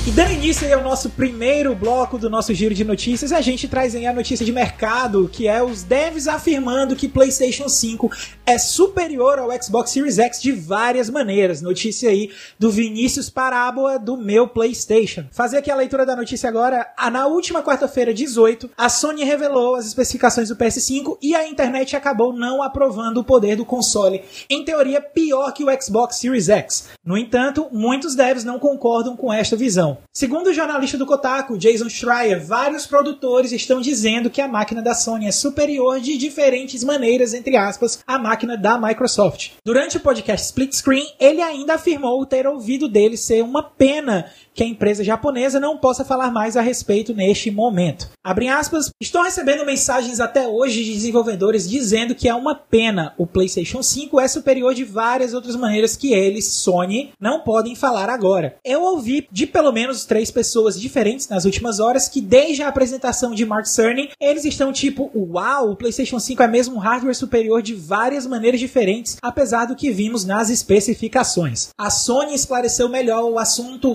E 0.07 0.11
dando 0.11 0.31
início 0.31 0.73
ao 0.73 0.81
nosso 0.81 1.09
primeiro 1.09 1.75
bloco 1.75 2.17
do 2.17 2.29
nosso 2.29 2.53
giro 2.53 2.73
de 2.73 2.85
notícias, 2.85 3.33
a 3.33 3.41
gente 3.41 3.67
traz 3.67 3.93
aí 3.93 4.05
a 4.05 4.13
notícia 4.13 4.45
de 4.45 4.53
mercado, 4.53 5.29
que 5.29 5.49
é 5.49 5.61
os 5.61 5.83
devs 5.83 6.29
afirmando 6.29 6.95
que 6.95 7.09
PlayStation 7.09 7.67
5 7.67 8.09
é 8.45 8.57
superior 8.57 9.37
ao 9.37 9.51
Xbox 9.61 9.91
Series 9.91 10.17
X 10.17 10.41
de 10.41 10.53
várias 10.53 11.09
maneiras. 11.09 11.61
Notícia 11.61 12.09
aí 12.09 12.31
do 12.57 12.71
Vinícius 12.71 13.29
Parábola 13.29 13.99
do 13.99 14.15
meu 14.15 14.47
PlayStation. 14.47 15.25
Fazer 15.29 15.57
aqui 15.57 15.69
a 15.69 15.75
leitura 15.75 16.05
da 16.05 16.15
notícia 16.15 16.47
agora. 16.47 16.87
Na 17.11 17.27
última 17.27 17.61
quarta-feira, 17.61 18.13
18, 18.13 18.69
a 18.77 18.87
Sony 18.87 19.25
revelou 19.25 19.75
as 19.75 19.87
especificações 19.87 20.47
do 20.47 20.55
PS5 20.55 21.17
e 21.21 21.35
a 21.35 21.45
internet 21.45 21.97
acabou 21.97 22.31
não 22.31 22.63
aprovando 22.63 23.17
o 23.17 23.25
poder 23.25 23.57
do 23.57 23.65
console. 23.65 24.23
Em 24.49 24.63
teoria, 24.63 25.01
pior 25.01 25.51
que 25.51 25.65
o 25.65 25.81
Xbox 25.81 26.15
Series 26.15 26.47
X. 26.47 26.87
No 27.03 27.17
entanto, 27.17 27.67
muitos 27.73 28.15
devs 28.15 28.45
não 28.45 28.57
concordam 28.57 29.17
com 29.17 29.33
esta 29.33 29.57
visão. 29.57 29.96
Segundo 30.13 30.47
o 30.47 30.53
jornalista 30.53 30.97
do 30.97 31.05
Kotaku, 31.05 31.57
Jason 31.57 31.89
Schreier, 31.89 32.45
vários 32.45 32.87
produtores 32.87 33.51
estão 33.51 33.81
dizendo 33.81 34.29
que 34.29 34.41
a 34.41 34.47
máquina 34.47 34.81
da 34.81 34.93
Sony 34.93 35.27
é 35.27 35.31
superior 35.31 35.99
de 35.99 36.17
diferentes 36.17 36.83
maneiras, 36.83 37.33
entre 37.33 37.55
aspas, 37.55 37.99
à 38.05 38.17
máquina 38.17 38.57
da 38.57 38.79
Microsoft. 38.79 39.51
Durante 39.63 39.97
o 39.97 39.99
podcast 39.99 40.47
Split 40.47 40.73
Screen, 40.73 41.07
ele 41.19 41.41
ainda 41.41 41.75
afirmou 41.75 42.25
ter 42.25 42.47
ouvido 42.47 42.87
dele 42.87 43.17
ser 43.17 43.43
uma 43.43 43.61
pena 43.61 44.31
que 44.57 44.63
a 44.63 44.67
empresa 44.67 45.03
japonesa 45.03 45.59
não 45.59 45.77
possa 45.77 46.03
falar 46.03 46.31
mais 46.31 46.57
a 46.57 46.61
respeito 46.61 47.13
neste 47.13 47.51
momento. 47.51 48.09
Aspas, 48.23 48.91
estou 48.99 49.21
recebendo 49.21 49.65
mensagens 49.65 50.19
até 50.19 50.47
hoje 50.47 50.83
de 50.83 50.93
desenvolvedores 50.93 51.69
dizendo 51.69 52.15
que 52.15 52.27
é 52.27 52.33
uma 52.33 52.55
pena. 52.55 53.13
O 53.17 53.27
PlayStation 53.27 53.83
5 53.83 54.19
é 54.19 54.27
superior 54.27 54.73
de 54.73 54.83
várias 54.83 55.33
outras 55.33 55.55
maneiras 55.55 55.95
que 55.95 56.11
eles, 56.11 56.47
Sony, 56.47 57.11
não 57.19 57.41
podem 57.41 57.75
falar 57.75 58.09
agora. 58.09 58.55
Eu 58.65 58.81
ouvi 58.81 59.27
de 59.31 59.45
pelo 59.45 59.71
menos 59.71 60.05
três 60.05 60.31
pessoas 60.31 60.79
diferentes 60.79 61.27
nas 61.27 61.45
últimas 61.45 61.79
horas 61.79 62.09
que 62.09 62.19
desde 62.19 62.63
a 62.63 62.67
apresentação 62.67 63.35
de 63.35 63.45
Mark 63.45 63.67
Cerny, 63.67 64.09
eles 64.19 64.43
estão 64.43 64.73
tipo, 64.73 65.11
uau, 65.15 65.71
o 65.71 65.75
PlayStation 65.75 66.19
5 66.19 66.41
é 66.41 66.47
mesmo 66.47 66.77
um 66.77 66.79
hardware 66.79 67.15
superior 67.15 67.61
de 67.61 67.75
várias 67.75 68.25
maneiras 68.25 68.59
diferentes, 68.59 69.17
apesar 69.21 69.65
do 69.65 69.75
que 69.75 69.91
vimos 69.91 70.25
nas 70.25 70.49
especificações. 70.49 71.69
A 71.77 71.91
Sony 71.91 72.33
esclareceu 72.33 72.89
melhor 72.89 73.23
o 73.25 73.37
assunto 73.37 73.93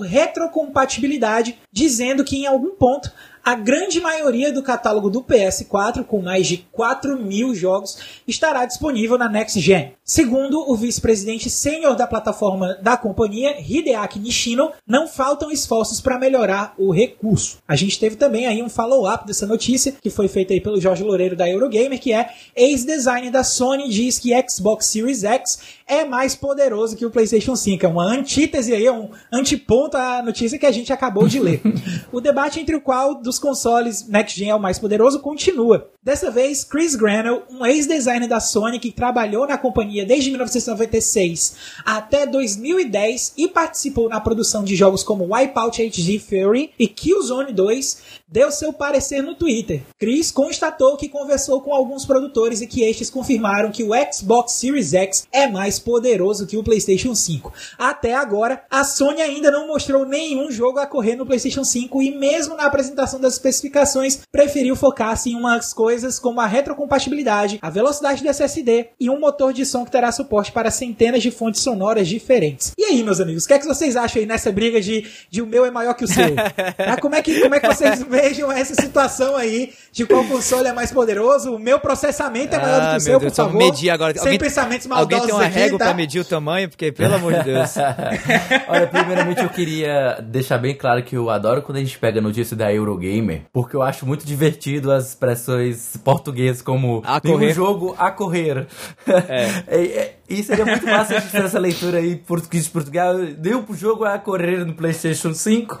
retrocompatibilidade, 0.53 1.57
dizendo 1.71 2.23
que 2.23 2.37
em 2.37 2.45
algum 2.45 2.75
ponto 2.75 3.11
a 3.43 3.55
grande 3.55 3.99
maioria 3.99 4.53
do 4.53 4.63
catálogo 4.63 5.09
do 5.09 5.21
PS4, 5.21 6.05
com 6.05 6.21
mais 6.21 6.47
de 6.47 6.65
4 6.71 7.19
mil 7.21 7.53
jogos, 7.53 7.97
estará 8.25 8.65
disponível 8.65 9.17
na 9.17 9.27
Next 9.27 9.59
Gen. 9.59 9.93
Segundo 10.03 10.69
o 10.69 10.75
vice-presidente 10.75 11.49
sênior 11.49 11.95
da 11.95 12.07
plataforma 12.07 12.75
da 12.81 12.95
companhia, 12.95 13.55
Hideaki 13.59 14.19
Nishino, 14.19 14.71
não 14.87 15.07
faltam 15.07 15.51
esforços 15.51 15.99
para 15.99 16.17
melhorar 16.17 16.73
o 16.77 16.91
recurso. 16.91 17.57
A 17.67 17.75
gente 17.75 17.99
teve 17.99 18.15
também 18.15 18.47
aí 18.47 18.61
um 18.63 18.69
follow-up 18.69 19.25
dessa 19.25 19.45
notícia, 19.45 19.93
que 20.01 20.09
foi 20.09 20.27
feita 20.27 20.53
aí 20.53 20.61
pelo 20.61 20.79
Jorge 20.79 21.03
Loureiro 21.03 21.35
da 21.35 21.49
Eurogamer, 21.49 21.99
que 21.99 22.13
é 22.13 22.29
ex-designer 22.55 23.31
da 23.31 23.43
Sony 23.43 23.89
diz 23.89 24.19
que 24.19 24.31
Xbox 24.49 24.85
Series 24.85 25.23
X 25.23 25.59
é 25.87 26.05
mais 26.05 26.35
poderoso 26.35 26.95
que 26.95 27.05
o 27.05 27.11
PlayStation 27.11 27.55
5. 27.55 27.85
É 27.85 27.89
uma 27.89 28.05
antítese 28.05 28.73
aí, 28.73 28.85
é 28.85 28.91
um 28.91 29.09
antiponto 29.31 29.97
à 29.97 30.21
notícia 30.21 30.57
que 30.57 30.65
a 30.65 30.71
gente 30.71 30.93
acabou 30.93 31.27
de 31.27 31.39
ler. 31.39 31.61
o 32.11 32.21
debate 32.21 32.59
entre 32.59 32.75
o 32.75 32.81
qual 32.81 33.21
dos 33.33 33.39
consoles 33.39 34.07
Next 34.07 34.37
Gen 34.37 34.49
é 34.49 34.55
o 34.55 34.59
mais 34.59 34.77
poderoso 34.77 35.19
continua. 35.19 35.92
Dessa 36.03 36.29
vez, 36.29 36.65
Chris 36.65 36.95
Granell, 36.95 37.43
um 37.49 37.65
ex-designer 37.65 38.27
da 38.27 38.41
Sony 38.41 38.77
que 38.77 38.91
trabalhou 38.91 39.47
na 39.47 39.57
companhia 39.57 40.05
desde 40.05 40.29
1996 40.31 41.55
até 41.85 42.25
2010 42.25 43.35
e 43.37 43.47
participou 43.47 44.09
na 44.09 44.19
produção 44.19 44.65
de 44.65 44.75
jogos 44.75 45.01
como 45.01 45.33
Wipeout 45.33 45.81
HD 45.81 46.19
Fury 46.19 46.71
e 46.77 46.89
Killzone 46.89 47.53
2, 47.53 48.01
deu 48.27 48.51
seu 48.51 48.73
parecer 48.73 49.21
no 49.21 49.35
Twitter. 49.35 49.81
Chris 49.97 50.29
constatou 50.29 50.97
que 50.97 51.07
conversou 51.07 51.61
com 51.61 51.73
alguns 51.73 52.05
produtores 52.05 52.59
e 52.59 52.67
que 52.67 52.83
estes 52.83 53.09
confirmaram 53.09 53.71
que 53.71 53.85
o 53.85 53.91
Xbox 54.11 54.55
Series 54.55 54.93
X 54.93 55.25
é 55.31 55.47
mais 55.47 55.79
poderoso 55.79 56.45
que 56.45 56.57
o 56.57 56.63
PlayStation 56.63 57.15
5. 57.15 57.53
Até 57.77 58.13
agora, 58.13 58.61
a 58.69 58.83
Sony 58.83 59.21
ainda 59.21 59.49
não 59.49 59.67
mostrou 59.67 60.05
nenhum 60.05 60.51
jogo 60.51 60.79
a 60.79 60.85
correr 60.85 61.15
no 61.15 61.25
PlayStation 61.25 61.63
5 61.63 62.01
e 62.01 62.11
mesmo 62.11 62.57
na 62.57 62.65
apresentação 62.65 63.21
das 63.21 63.35
especificações, 63.35 64.19
preferiu 64.29 64.75
focar-se 64.75 65.29
em 65.29 65.37
umas 65.37 65.71
coisas 65.71 65.92
como 66.21 66.39
a 66.39 66.45
retrocompatibilidade, 66.45 67.59
a 67.61 67.69
velocidade 67.69 68.23
do 68.23 68.29
SSD 68.29 68.87
e 68.99 69.09
um 69.09 69.19
motor 69.19 69.53
de 69.53 69.65
som 69.65 69.85
que 69.85 69.91
terá 69.91 70.11
suporte 70.11 70.51
para 70.51 70.71
centenas 70.71 71.21
de 71.21 71.31
fontes 71.31 71.61
sonoras 71.61 72.07
diferentes. 72.07 72.73
E 72.77 72.83
aí, 72.83 73.03
meus 73.03 73.19
amigos, 73.19 73.45
o 73.45 73.47
que 73.47 73.53
é 73.53 73.59
que 73.59 73.65
vocês 73.65 73.95
acham 73.95 74.21
aí 74.21 74.25
nessa 74.25 74.51
briga 74.51 74.81
de, 74.81 75.05
de 75.29 75.41
o 75.41 75.45
meu 75.45 75.65
é 75.65 75.71
maior 75.71 75.93
que 75.93 76.03
o 76.03 76.07
seu? 76.07 76.23
ah, 76.77 76.99
como, 76.99 77.15
é 77.15 77.21
que, 77.21 77.41
como 77.41 77.55
é 77.55 77.59
que 77.59 77.67
vocês 77.67 78.03
vejam 78.07 78.51
essa 78.51 78.75
situação 78.75 79.35
aí 79.35 79.73
de 79.91 80.05
qual 80.05 80.23
console 80.25 80.67
é 80.67 80.73
mais 80.73 80.91
poderoso? 80.91 81.53
O 81.53 81.59
meu 81.59 81.79
processamento 81.79 82.55
é 82.55 82.59
maior 82.59 82.81
do 82.81 82.89
que 82.91 82.97
o 82.97 82.99
seu, 82.99 83.19
Deus, 83.19 83.31
por 83.31 83.35
favor. 83.35 83.57
medir 83.57 83.89
agora. 83.89 84.13
Sem 84.13 84.21
alguém, 84.21 84.39
pensamentos 84.39 84.89
alguém 84.89 85.17
maldosos 85.17 85.25
tem 85.25 85.35
uma 85.35 85.45
aqui, 85.45 85.59
régua 85.59 85.79
tá? 85.79 85.85
pra 85.85 85.93
medir 85.93 86.19
o 86.19 86.25
tamanho, 86.25 86.69
porque 86.69 86.91
pelo 86.91 87.15
amor 87.15 87.33
de 87.33 87.43
Deus. 87.43 87.75
Olha, 88.67 88.87
primeiramente 88.87 89.43
eu 89.43 89.49
queria 89.49 90.19
deixar 90.21 90.57
bem 90.57 90.75
claro 90.75 91.03
que 91.03 91.15
eu 91.15 91.29
adoro 91.29 91.61
quando 91.61 91.77
a 91.77 91.81
gente 91.81 91.97
pega 91.97 92.19
a 92.19 92.21
notícia 92.21 92.55
da 92.55 92.73
Eurogamer, 92.73 93.43
porque 93.51 93.75
eu 93.75 93.81
acho 93.81 94.05
muito 94.05 94.25
divertido 94.25 94.91
as 94.91 95.09
expressões 95.09 95.82
portuguesas 96.03 96.61
como 96.61 97.01
A 97.05 97.19
nenhum 97.23 97.37
correr. 97.37 97.53
jogo 97.53 97.95
a 97.97 98.11
correr. 98.11 98.67
É. 99.07 99.45
é, 99.67 100.15
e 100.29 100.41
seria 100.43 100.65
muito 100.65 100.85
fácil 100.85 101.17
a 101.17 101.19
gente 101.19 101.31
fazer 101.31 101.45
essa 101.45 101.59
leitura 101.59 101.97
aí 101.97 102.15
português 102.15 102.65
de 102.65 102.69
Portugal. 102.69 103.15
Nenhum 103.15 103.65
jogo 103.73 104.05
a 104.05 104.17
correr 104.17 104.65
no 104.65 104.73
PlayStation 104.73 105.33
5. 105.33 105.79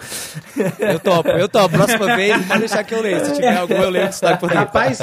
Eu 0.79 0.99
topo, 0.99 1.29
eu 1.29 1.47
topo. 1.49 1.75
Próxima 1.75 2.15
vez, 2.15 2.45
pode 2.45 2.59
deixar 2.59 2.83
que 2.83 2.93
eu 2.93 3.01
leio. 3.01 3.25
Se 3.25 3.33
tiver 3.33 3.55
algum, 3.57 3.73
eu 3.75 3.89
leio 3.89 4.07
que 4.07 4.13
está 4.13 4.37
por 4.37 4.49
dentro. 4.49 4.63
Rapaz, 4.65 4.99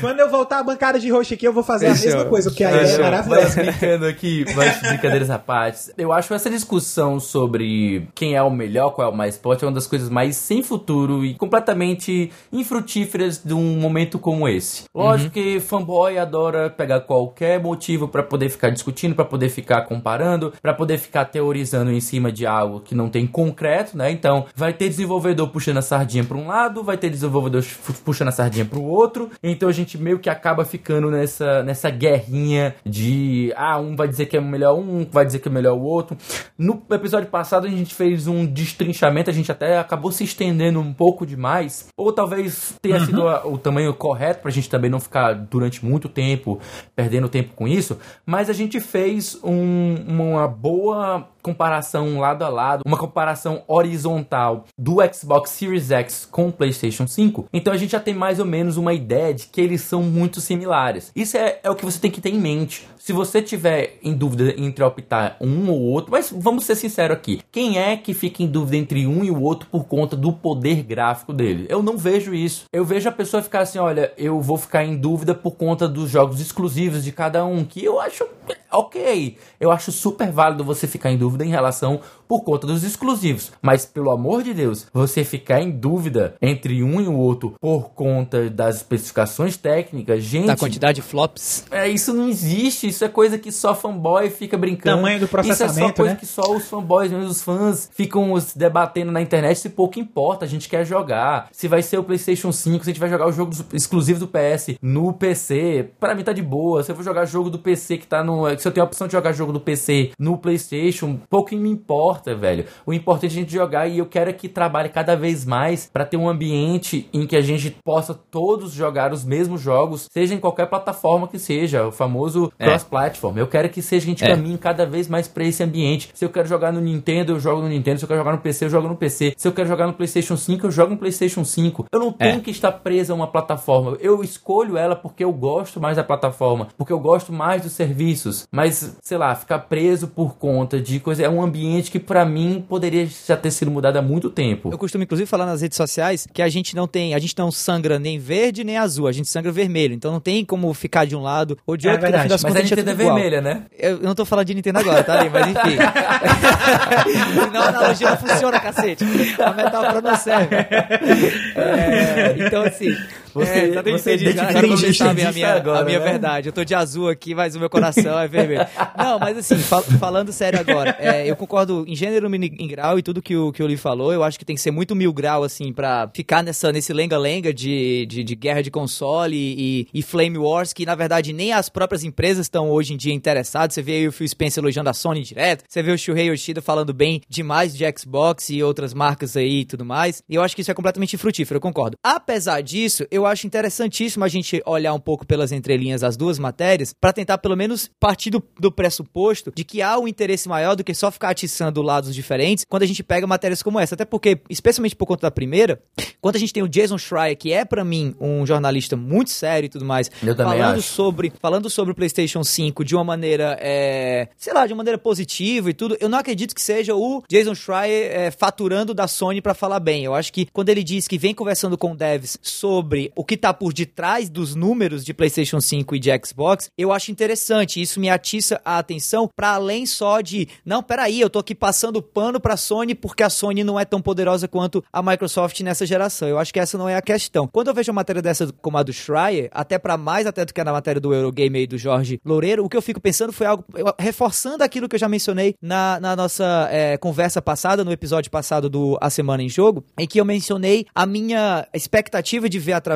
quando 0.00 0.20
eu 0.20 0.30
voltar 0.30 0.58
à 0.60 0.62
bancada 0.62 0.98
de 0.98 1.10
roxo 1.10 1.34
aqui, 1.34 1.46
eu 1.46 1.52
vou 1.52 1.62
fazer 1.62 1.88
a 1.88 1.94
Fechou. 1.94 2.14
mesma 2.16 2.24
coisa, 2.30 2.50
porque 2.50 2.64
a 2.64 2.70
ideia 2.70 2.82
é 2.84 2.98
Mas, 2.98 2.98
maravilhosa. 3.26 3.62
brincando 3.62 4.06
aqui, 4.06 4.44
mas 4.54 4.80
brincadeiras 4.80 5.30
à 5.30 5.38
parte. 5.38 5.92
Eu 5.98 6.12
acho 6.12 6.32
essa 6.32 6.48
discussão 6.48 7.18
sobre 7.20 8.08
quem 8.14 8.34
é 8.34 8.42
o 8.42 8.50
melhor, 8.50 8.90
qual 8.90 9.08
é 9.08 9.10
o 9.10 9.16
mais 9.16 9.36
forte, 9.36 9.64
é 9.64 9.66
uma 9.68 9.74
das 9.74 9.86
coisas 9.86 10.08
mais 10.08 10.36
sem 10.36 10.62
futuro 10.62 11.24
e 11.24 11.34
completamente 11.34 12.30
infrutíferas 12.52 13.40
de 13.44 13.52
um 13.54 13.78
momento 13.78 14.18
como 14.18 14.48
esse. 14.48 14.84
Lógico 14.94 15.32
que 15.32 15.60
fanboy 15.60 16.18
adora 16.18 16.70
pegar 16.70 17.00
qualquer 17.00 17.60
motivo 17.60 18.08
pra 18.08 18.22
poder 18.22 18.48
ficar 18.48 18.70
discutindo, 18.76 19.14
pra 19.14 19.24
poder 19.24 19.48
ficar 19.48 19.82
comparando, 19.82 20.52
pra 20.62 20.72
poder 20.72 20.98
ficar 20.98 21.24
teorizando 21.24 21.90
em 21.90 22.00
cima 22.00 22.30
de 22.30 22.46
algo 22.46 22.80
que 22.80 22.94
não 22.94 23.08
tem 23.08 23.26
concreto, 23.26 23.96
né? 23.96 24.10
Então, 24.10 24.46
vai 24.54 24.72
ter 24.72 24.88
desenvolvedor 24.88 25.48
puxando 25.48 25.78
a 25.78 25.82
sardinha 25.82 26.22
pra 26.24 26.36
um 26.36 26.46
lado, 26.46 26.84
vai 26.84 26.96
ter 26.96 27.10
desenvolvedor 27.10 27.64
puxando 28.04 28.28
a 28.28 28.32
sardinha 28.32 28.64
pro 28.64 28.82
outro. 28.82 29.30
Então 29.42 29.68
a 29.68 29.72
gente 29.72 29.96
meio 29.98 30.18
que 30.18 30.28
acaba 30.30 30.64
ficando 30.64 31.10
nessa, 31.10 31.62
nessa 31.62 31.90
guerrinha 31.90 32.74
de 32.84 33.52
ah, 33.56 33.78
um 33.78 33.94
vai 33.96 34.08
dizer 34.08 34.26
que 34.26 34.36
é 34.36 34.40
melhor 34.40 34.74
um, 34.78 35.06
vai 35.10 35.24
dizer 35.24 35.38
que 35.38 35.48
é 35.48 35.50
melhor 35.50 35.76
o 35.76 35.82
outro. 35.82 36.16
No 36.58 36.82
episódio 36.90 37.28
passado 37.28 37.66
a 37.66 37.70
gente 37.70 37.94
fez 37.94 38.26
um 38.26 38.44
destrinchamento, 38.46 39.30
a 39.30 39.32
gente 39.32 39.50
até 39.52 39.78
acabou 39.78 40.10
se 40.10 40.24
estendendo 40.24 40.80
um 40.80 40.92
pouco 40.92 41.24
demais, 41.26 41.88
ou 41.96 42.12
talvez 42.12 42.74
tenha 42.82 42.98
sido 43.04 43.28
a- 43.28 43.46
o 43.46 43.56
tamanho 43.58 43.92
correto 43.94 44.40
pra 44.42 44.50
gente 44.50 44.68
também 44.68 44.90
não 44.90 44.98
ficar 45.00 45.32
durante 45.34 45.84
muito 45.84 46.08
tempo 46.08 46.58
perdendo 46.94 47.28
tempo 47.28 47.52
com 47.54 47.68
isso, 47.68 47.98
mas 48.24 48.48
a 48.50 48.52
gente 48.52 48.65
fez 48.80 49.38
um- 49.44 49.94
uma 50.06 50.48
boa 50.48 51.28
comparação 51.42 52.18
lado 52.18 52.44
a 52.44 52.48
lado, 52.48 52.82
uma 52.84 52.96
comparação 52.98 53.62
horizontal 53.68 54.64
do 54.76 54.96
Xbox 55.14 55.50
Series 55.50 55.90
X 55.92 56.26
com 56.30 56.48
o 56.48 56.52
PlayStation 56.52 57.06
5. 57.06 57.46
Então 57.52 57.72
a 57.72 57.76
gente 57.76 57.92
já 57.92 58.00
tem 58.00 58.14
mais 58.14 58.40
ou 58.40 58.44
menos 58.44 58.76
uma 58.76 58.92
ideia 58.92 59.32
de 59.32 59.46
que 59.46 59.60
eles 59.60 59.80
são 59.82 60.02
muito 60.02 60.40
similares. 60.40 61.12
Isso 61.14 61.36
é, 61.36 61.60
é 61.62 61.70
o 61.70 61.76
que 61.76 61.84
você 61.84 62.00
tem 62.00 62.10
que 62.10 62.20
ter 62.20 62.30
em 62.30 62.38
mente. 62.40 62.88
Se 63.06 63.12
você 63.12 63.40
tiver 63.40 64.00
em 64.02 64.12
dúvida 64.12 64.52
entre 64.58 64.82
optar 64.82 65.36
um 65.40 65.70
ou 65.70 65.80
outro, 65.80 66.10
mas 66.10 66.34
vamos 66.36 66.64
ser 66.64 66.74
sinceros 66.74 67.16
aqui, 67.16 67.40
quem 67.52 67.78
é 67.78 67.96
que 67.96 68.12
fica 68.12 68.42
em 68.42 68.48
dúvida 68.48 68.76
entre 68.76 69.06
um 69.06 69.22
e 69.22 69.30
o 69.30 69.42
outro 69.42 69.68
por 69.70 69.84
conta 69.84 70.16
do 70.16 70.32
poder 70.32 70.82
gráfico 70.82 71.32
dele? 71.32 71.66
Eu 71.68 71.84
não 71.84 71.96
vejo 71.96 72.34
isso. 72.34 72.64
Eu 72.72 72.84
vejo 72.84 73.08
a 73.08 73.12
pessoa 73.12 73.44
ficar 73.44 73.60
assim, 73.60 73.78
olha, 73.78 74.12
eu 74.18 74.40
vou 74.40 74.56
ficar 74.56 74.84
em 74.84 74.96
dúvida 74.96 75.36
por 75.36 75.52
conta 75.52 75.86
dos 75.86 76.10
jogos 76.10 76.40
exclusivos 76.40 77.04
de 77.04 77.12
cada 77.12 77.46
um, 77.46 77.64
que 77.64 77.84
eu 77.84 78.00
acho 78.00 78.26
ok. 78.72 79.36
Eu 79.60 79.70
acho 79.70 79.92
super 79.92 80.30
válido 80.32 80.64
você 80.64 80.88
ficar 80.88 81.10
em 81.10 81.16
dúvida 81.16 81.44
em 81.44 81.50
relação 81.50 82.00
por 82.28 82.42
conta 82.42 82.66
dos 82.66 82.82
exclusivos. 82.82 83.52
Mas, 83.62 83.84
pelo 83.84 84.10
amor 84.10 84.42
de 84.42 84.54
Deus, 84.54 84.86
você 84.92 85.24
ficar 85.24 85.60
em 85.60 85.70
dúvida 85.70 86.34
entre 86.40 86.82
um 86.82 87.00
e 87.00 87.06
o 87.06 87.16
outro 87.16 87.54
por 87.60 87.90
conta 87.90 88.48
das 88.50 88.76
especificações 88.76 89.56
técnicas, 89.56 90.22
gente. 90.22 90.46
Da 90.46 90.56
quantidade 90.56 90.96
de 90.96 91.02
flops. 91.02 91.64
É, 91.70 91.88
isso 91.88 92.12
não 92.12 92.28
existe, 92.28 92.88
isso 92.88 93.04
é 93.04 93.08
coisa 93.08 93.38
que 93.38 93.50
só 93.52 93.74
fanboy 93.74 94.30
fica 94.30 94.56
brincando. 94.56 94.96
Tamanho 94.96 95.20
do 95.20 95.26
Isso 95.26 95.36
é 95.36 95.42
só 95.42 95.64
processamento, 95.64 95.96
coisa 95.96 96.14
né? 96.14 96.20
que 96.20 96.26
só 96.26 96.42
os 96.54 96.68
fanboys, 96.68 97.10
mesmo 97.10 97.28
os 97.28 97.42
fãs, 97.42 97.90
ficam 97.92 98.38
se 98.40 98.58
debatendo 98.58 99.12
na 99.12 99.20
internet, 99.20 99.58
se 99.58 99.70
pouco 99.70 99.98
importa, 99.98 100.44
a 100.44 100.48
gente 100.48 100.68
quer 100.68 100.84
jogar. 100.84 101.48
Se 101.52 101.68
vai 101.68 101.82
ser 101.82 101.98
o 101.98 102.04
PlayStation 102.04 102.52
5, 102.52 102.84
se 102.84 102.90
a 102.90 102.92
gente 102.92 103.00
vai 103.00 103.08
jogar 103.08 103.28
os 103.28 103.36
jogos 103.36 103.64
exclusivos 103.72 104.20
do 104.20 104.28
PS 104.28 104.76
no 104.80 105.12
PC, 105.12 105.90
pra 105.98 106.14
mim 106.14 106.22
tá 106.22 106.32
de 106.32 106.42
boa. 106.42 106.82
Se 106.82 106.90
eu 106.90 106.94
vou 106.94 107.04
jogar 107.04 107.24
jogo 107.24 107.50
do 107.50 107.58
PC 107.58 107.98
que 107.98 108.06
tá 108.06 108.22
no. 108.22 108.46
Se 108.58 108.66
eu 108.66 108.72
tenho 108.72 108.84
a 108.84 108.86
opção 108.86 109.06
de 109.06 109.12
jogar 109.12 109.32
jogo 109.32 109.52
do 109.52 109.60
PC 109.60 110.12
no 110.18 110.38
PlayStation, 110.38 111.18
pouco 111.28 111.54
me 111.54 111.70
importa, 111.70 112.15
velho. 112.24 112.64
O 112.84 112.92
importante 112.92 113.26
é 113.32 113.36
a 113.38 113.40
gente 113.40 113.52
jogar 113.52 113.86
e 113.88 113.98
eu 113.98 114.06
quero 114.06 114.30
é 114.30 114.32
que 114.32 114.48
trabalhe 114.48 114.88
cada 114.88 115.14
vez 115.16 115.44
mais 115.44 115.88
pra 115.92 116.04
ter 116.04 116.16
um 116.16 116.28
ambiente 116.28 117.08
em 117.12 117.26
que 117.26 117.36
a 117.36 117.40
gente 117.40 117.76
possa 117.84 118.14
todos 118.14 118.72
jogar 118.72 119.12
os 119.12 119.24
mesmos 119.24 119.60
jogos, 119.60 120.06
seja 120.12 120.34
em 120.34 120.38
qualquer 120.38 120.66
plataforma 120.66 121.28
que 121.28 121.38
seja, 121.38 121.86
o 121.86 121.92
famoso 121.92 122.52
É. 122.58 122.66
cross-platform. 122.66 123.38
Eu 123.38 123.46
quero 123.46 123.68
que 123.68 123.82
seja 123.82 124.04
a 124.04 124.08
gente 124.08 124.24
É. 124.24 124.28
caminhe 124.28 124.58
cada 124.58 124.86
vez 124.86 125.08
mais 125.08 125.28
pra 125.28 125.44
esse 125.44 125.62
ambiente. 125.62 126.10
Se 126.14 126.24
eu 126.24 126.30
quero 126.30 126.48
jogar 126.48 126.72
no 126.72 126.80
Nintendo, 126.80 127.32
eu 127.32 127.40
jogo 127.40 127.62
no 127.62 127.68
Nintendo. 127.68 127.98
Se 127.98 128.04
eu 128.04 128.08
quero 128.08 128.20
jogar 128.20 128.32
no 128.32 128.38
PC, 128.38 128.64
eu 128.66 128.70
jogo 128.70 128.88
no 128.88 128.96
PC. 128.96 129.34
Se 129.36 129.46
eu 129.48 129.52
quero 129.52 129.68
jogar 129.68 129.86
no 129.86 129.92
PlayStation 129.92 130.36
5, 130.36 130.66
eu 130.66 130.70
jogo 130.70 130.92
no 130.92 130.98
PlayStation 130.98 131.44
5. 131.44 131.86
Eu 131.92 132.00
não 132.00 132.12
tenho 132.12 132.38
É. 132.38 132.40
que 132.40 132.50
estar 132.50 132.72
preso 132.72 133.12
a 133.12 133.16
uma 133.16 133.26
plataforma. 133.26 133.96
Eu 134.00 134.22
escolho 134.22 134.76
ela 134.76 134.94
porque 134.96 135.24
eu 135.24 135.32
gosto 135.32 135.80
mais 135.80 135.96
da 135.96 136.04
plataforma, 136.04 136.68
porque 136.76 136.92
eu 136.92 136.98
gosto 137.00 137.32
mais 137.32 137.62
dos 137.62 137.72
serviços. 137.72 138.46
Mas, 138.52 138.96
sei 139.02 139.18
lá, 139.18 139.34
ficar 139.34 139.60
preso 139.60 140.08
por 140.08 140.36
conta 140.36 140.80
de 140.80 141.00
coisa 141.00 141.22
é 141.24 141.28
um 141.28 141.42
ambiente 141.42 141.90
que 141.90 141.98
pra 142.06 142.24
mim 142.24 142.64
poderia 142.68 143.06
já 143.26 143.36
ter 143.36 143.50
sido 143.50 143.70
mudado 143.70 143.96
há 143.96 144.02
muito 144.02 144.30
tempo. 144.30 144.70
Eu 144.72 144.78
costumo, 144.78 145.04
inclusive, 145.04 145.26
falar 145.28 145.44
nas 145.46 145.60
redes 145.60 145.76
sociais 145.76 146.26
que 146.32 146.40
a 146.40 146.48
gente 146.48 146.74
não 146.76 146.86
tem, 146.86 147.14
a 147.14 147.18
gente 147.18 147.34
não 147.36 147.50
sangra 147.50 147.98
nem 147.98 148.18
verde 148.18 148.62
nem 148.64 148.76
azul, 148.78 149.06
a 149.06 149.12
gente 149.12 149.28
sangra 149.28 149.50
vermelho. 149.52 149.94
Então 149.94 150.12
não 150.12 150.20
tem 150.20 150.44
como 150.44 150.72
ficar 150.72 151.04
de 151.04 151.16
um 151.16 151.22
lado 151.22 151.58
ou 151.66 151.76
de 151.76 151.88
É 151.88 151.92
outro, 151.92 152.06
fim 152.06 152.12
verdade. 152.12 152.42
Mas 152.42 152.56
a 152.56 152.58
é 152.58 152.62
Nintendo 152.62 152.90
é 152.90 152.92
igual. 152.94 153.14
vermelha, 153.14 153.40
né? 153.40 153.62
Eu, 153.78 153.98
não 154.00 154.14
tô 154.14 154.24
falando 154.24 154.46
de 154.46 154.54
Nintendo 154.54 154.78
agora, 154.78 155.02
tá 155.02 155.20
ali, 155.20 155.30
mas 155.30 155.46
enfim. 155.48 155.76
Senão 157.44 157.62
a 157.62 157.68
analogia 157.68 158.10
não 158.10 158.16
funciona, 158.16 158.60
cacete. 158.60 159.04
A 159.38 159.52
metáfora 159.52 160.00
não 160.00 160.16
serve. 160.16 160.56
É, 161.56 162.36
então, 162.38 162.62
assim. 162.62 162.94
Você- 163.40 163.50
é, 163.50 163.72
já 163.72 163.82
você 163.82 164.14
entendi, 164.14 164.24
já, 164.24 164.30
identifica 164.30 164.42
agora 164.50 164.66
como 164.66 164.76
vocês 164.78 164.96
sabem 164.96 165.24
a 165.26 165.32
minha, 165.32 165.54
agora, 165.54 165.80
a 165.80 165.84
minha 165.84 165.98
né? 165.98 166.04
verdade. 166.04 166.48
Eu 166.48 166.52
tô 166.52 166.64
de 166.64 166.74
azul 166.74 167.08
aqui, 167.08 167.34
mas 167.34 167.54
o 167.54 167.60
meu 167.60 167.68
coração 167.70 168.18
é 168.18 168.26
vermelho. 168.28 168.66
Não, 168.96 169.18
mas 169.18 169.36
assim, 169.38 169.56
fal- 169.58 169.82
falando 169.82 170.32
sério 170.32 170.58
agora, 170.60 170.96
é, 170.98 171.28
eu 171.30 171.36
concordo 171.36 171.84
em 171.86 171.94
gênero, 171.94 172.28
mini- 172.30 172.54
em 172.58 172.66
grau 172.68 172.98
e 172.98 173.02
tudo 173.02 173.20
que 173.22 173.36
o, 173.36 173.52
que 173.52 173.62
o 173.62 173.66
Lee 173.66 173.76
falou. 173.76 174.12
Eu 174.12 174.22
acho 174.24 174.38
que 174.38 174.44
tem 174.44 174.56
que 174.56 174.62
ser 174.62 174.70
muito 174.70 174.94
mil 174.96 175.12
grau, 175.12 175.44
assim, 175.44 175.72
pra 175.72 176.10
ficar 176.14 176.42
nessa, 176.42 176.72
nesse 176.72 176.92
lenga-lenga 176.92 177.52
de, 177.52 178.06
de, 178.06 178.24
de 178.24 178.34
guerra 178.34 178.62
de 178.62 178.70
console 178.70 179.36
e, 179.36 179.88
e 179.92 180.02
Flame 180.02 180.38
Wars, 180.38 180.72
que 180.72 180.86
na 180.86 180.94
verdade 180.94 181.32
nem 181.32 181.52
as 181.52 181.68
próprias 181.68 182.04
empresas 182.04 182.46
estão 182.46 182.70
hoje 182.70 182.94
em 182.94 182.96
dia 182.96 183.12
interessadas. 183.12 183.74
Você 183.74 183.82
vê 183.82 183.92
aí 183.92 184.08
o 184.08 184.12
Phil 184.12 184.28
Spencer 184.28 184.62
elogiando 184.62 184.88
a 184.90 184.94
Sony 184.94 185.22
direto, 185.22 185.64
você 185.68 185.82
vê 185.82 185.92
o 185.92 185.98
Shuhei 185.98 186.28
Yoshida 186.30 186.62
falando 186.62 186.94
bem 186.94 187.20
demais 187.28 187.76
de 187.76 187.84
Xbox 187.98 188.48
e 188.50 188.62
outras 188.62 188.94
marcas 188.94 189.36
aí 189.36 189.60
e 189.60 189.64
tudo 189.64 189.84
mais. 189.84 190.22
E 190.28 190.34
eu 190.34 190.42
acho 190.42 190.54
que 190.54 190.62
isso 190.62 190.70
é 190.70 190.74
completamente 190.74 191.16
frutífero, 191.16 191.56
eu 191.56 191.60
concordo. 191.60 191.96
Apesar 192.02 192.60
disso, 192.62 193.06
eu 193.10 193.25
acho 193.26 193.46
interessantíssimo 193.46 194.24
a 194.24 194.28
gente 194.28 194.62
olhar 194.66 194.92
um 194.94 195.00
pouco 195.00 195.26
pelas 195.26 195.52
entrelinhas 195.52 196.02
as 196.02 196.16
duas 196.16 196.38
matérias 196.38 196.94
pra 197.00 197.12
tentar 197.12 197.38
pelo 197.38 197.56
menos 197.56 197.90
partir 197.98 198.30
do, 198.30 198.42
do 198.58 198.70
pressuposto 198.70 199.52
de 199.54 199.64
que 199.64 199.82
há 199.82 199.98
um 199.98 200.08
interesse 200.08 200.48
maior 200.48 200.74
do 200.76 200.84
que 200.84 200.94
só 200.94 201.10
ficar 201.10 201.30
atiçando 201.30 201.82
lados 201.82 202.14
diferentes 202.14 202.64
quando 202.68 202.82
a 202.82 202.86
gente 202.86 203.02
pega 203.02 203.26
matérias 203.26 203.62
como 203.62 203.78
essa. 203.78 203.94
Até 203.94 204.04
porque, 204.04 204.40
especialmente 204.48 204.96
por 204.96 205.06
conta 205.06 205.22
da 205.22 205.30
primeira, 205.30 205.80
quando 206.20 206.36
a 206.36 206.38
gente 206.38 206.52
tem 206.52 206.62
o 206.62 206.68
Jason 206.68 206.98
Schreier, 206.98 207.36
que 207.36 207.52
é 207.52 207.64
pra 207.64 207.84
mim 207.84 208.14
um 208.20 208.46
jornalista 208.46 208.96
muito 208.96 209.30
sério 209.30 209.66
e 209.66 209.70
tudo 209.70 209.84
mais, 209.84 210.10
falando 210.36 210.78
acho. 210.78 210.82
sobre 210.82 211.32
falando 211.40 211.70
sobre 211.70 211.92
o 211.92 211.94
PlayStation 211.94 212.42
5 212.42 212.84
de 212.84 212.94
uma 212.94 213.04
maneira, 213.04 213.56
é, 213.60 214.28
sei 214.36 214.52
lá, 214.52 214.66
de 214.66 214.72
uma 214.72 214.78
maneira 214.78 214.98
positiva 214.98 215.70
e 215.70 215.74
tudo, 215.74 215.96
eu 216.00 216.08
não 216.08 216.18
acredito 216.18 216.54
que 216.54 216.62
seja 216.62 216.94
o 216.94 217.22
Jason 217.28 217.54
Schreier 217.54 218.10
é, 218.12 218.30
faturando 218.30 218.94
da 218.94 219.08
Sony 219.08 219.40
pra 219.40 219.54
falar 219.54 219.80
bem. 219.80 220.04
Eu 220.04 220.14
acho 220.14 220.32
que 220.32 220.46
quando 220.52 220.68
ele 220.68 220.82
diz 220.82 221.06
que 221.08 221.18
vem 221.18 221.34
conversando 221.34 221.76
com 221.78 221.94
devs 221.94 222.38
sobre 222.42 223.12
o 223.16 223.24
que 223.24 223.36
tá 223.36 223.52
por 223.52 223.72
detrás 223.72 224.28
dos 224.28 224.54
números 224.54 225.04
de 225.04 225.14
PlayStation 225.14 225.60
5 225.60 225.96
e 225.96 225.98
de 225.98 226.10
Xbox, 226.24 226.70
eu 226.76 226.92
acho 226.92 227.10
interessante. 227.10 227.80
Isso 227.80 227.98
me 227.98 228.10
atiça 228.10 228.60
a 228.64 228.78
atenção 228.78 229.28
para 229.34 229.54
além 229.54 229.86
só 229.86 230.20
de, 230.20 230.48
não, 230.64 230.82
peraí, 230.82 231.20
eu 231.20 231.30
tô 231.30 231.38
aqui 231.38 231.54
passando 231.54 232.02
pano 232.02 232.38
pra 232.38 232.56
Sony 232.56 232.94
porque 232.94 233.22
a 233.22 233.30
Sony 233.30 233.64
não 233.64 233.80
é 233.80 233.84
tão 233.84 234.02
poderosa 234.02 234.46
quanto 234.46 234.84
a 234.92 235.02
Microsoft 235.02 235.58
nessa 235.60 235.86
geração. 235.86 236.28
Eu 236.28 236.38
acho 236.38 236.52
que 236.52 236.60
essa 236.60 236.76
não 236.76 236.88
é 236.88 236.94
a 236.94 237.02
questão. 237.02 237.48
Quando 237.48 237.68
eu 237.68 237.74
vejo 237.74 237.90
uma 237.90 238.00
matéria 238.00 238.20
dessa 238.20 238.52
como 238.60 238.76
a 238.76 238.82
do 238.82 238.92
Schreier, 238.92 239.48
até 239.52 239.78
para 239.78 239.96
mais 239.96 240.26
até 240.26 240.44
do 240.44 240.52
que 240.52 240.62
na 240.62 240.72
matéria 240.72 241.00
do 241.00 241.14
Eurogame 241.14 241.58
aí 241.58 241.66
do 241.66 241.78
Jorge 241.78 242.20
Loureiro, 242.24 242.64
o 242.64 242.68
que 242.68 242.76
eu 242.76 242.82
fico 242.82 243.00
pensando 243.00 243.32
foi 243.32 243.46
algo 243.46 243.64
reforçando 243.98 244.62
aquilo 244.62 244.88
que 244.88 244.96
eu 244.96 245.00
já 245.00 245.08
mencionei 245.08 245.54
na, 245.62 245.98
na 246.00 246.14
nossa 246.14 246.68
é, 246.70 246.96
conversa 246.98 247.40
passada, 247.40 247.84
no 247.84 247.92
episódio 247.92 248.30
passado 248.30 248.68
do 248.68 248.98
A 249.00 249.08
Semana 249.08 249.42
em 249.42 249.48
Jogo, 249.48 249.84
em 249.98 250.06
que 250.06 250.20
eu 250.20 250.24
mencionei 250.24 250.86
a 250.94 251.06
minha 251.06 251.66
expectativa 251.72 252.48
de 252.48 252.58
ver 252.58 252.74
através 252.74 252.95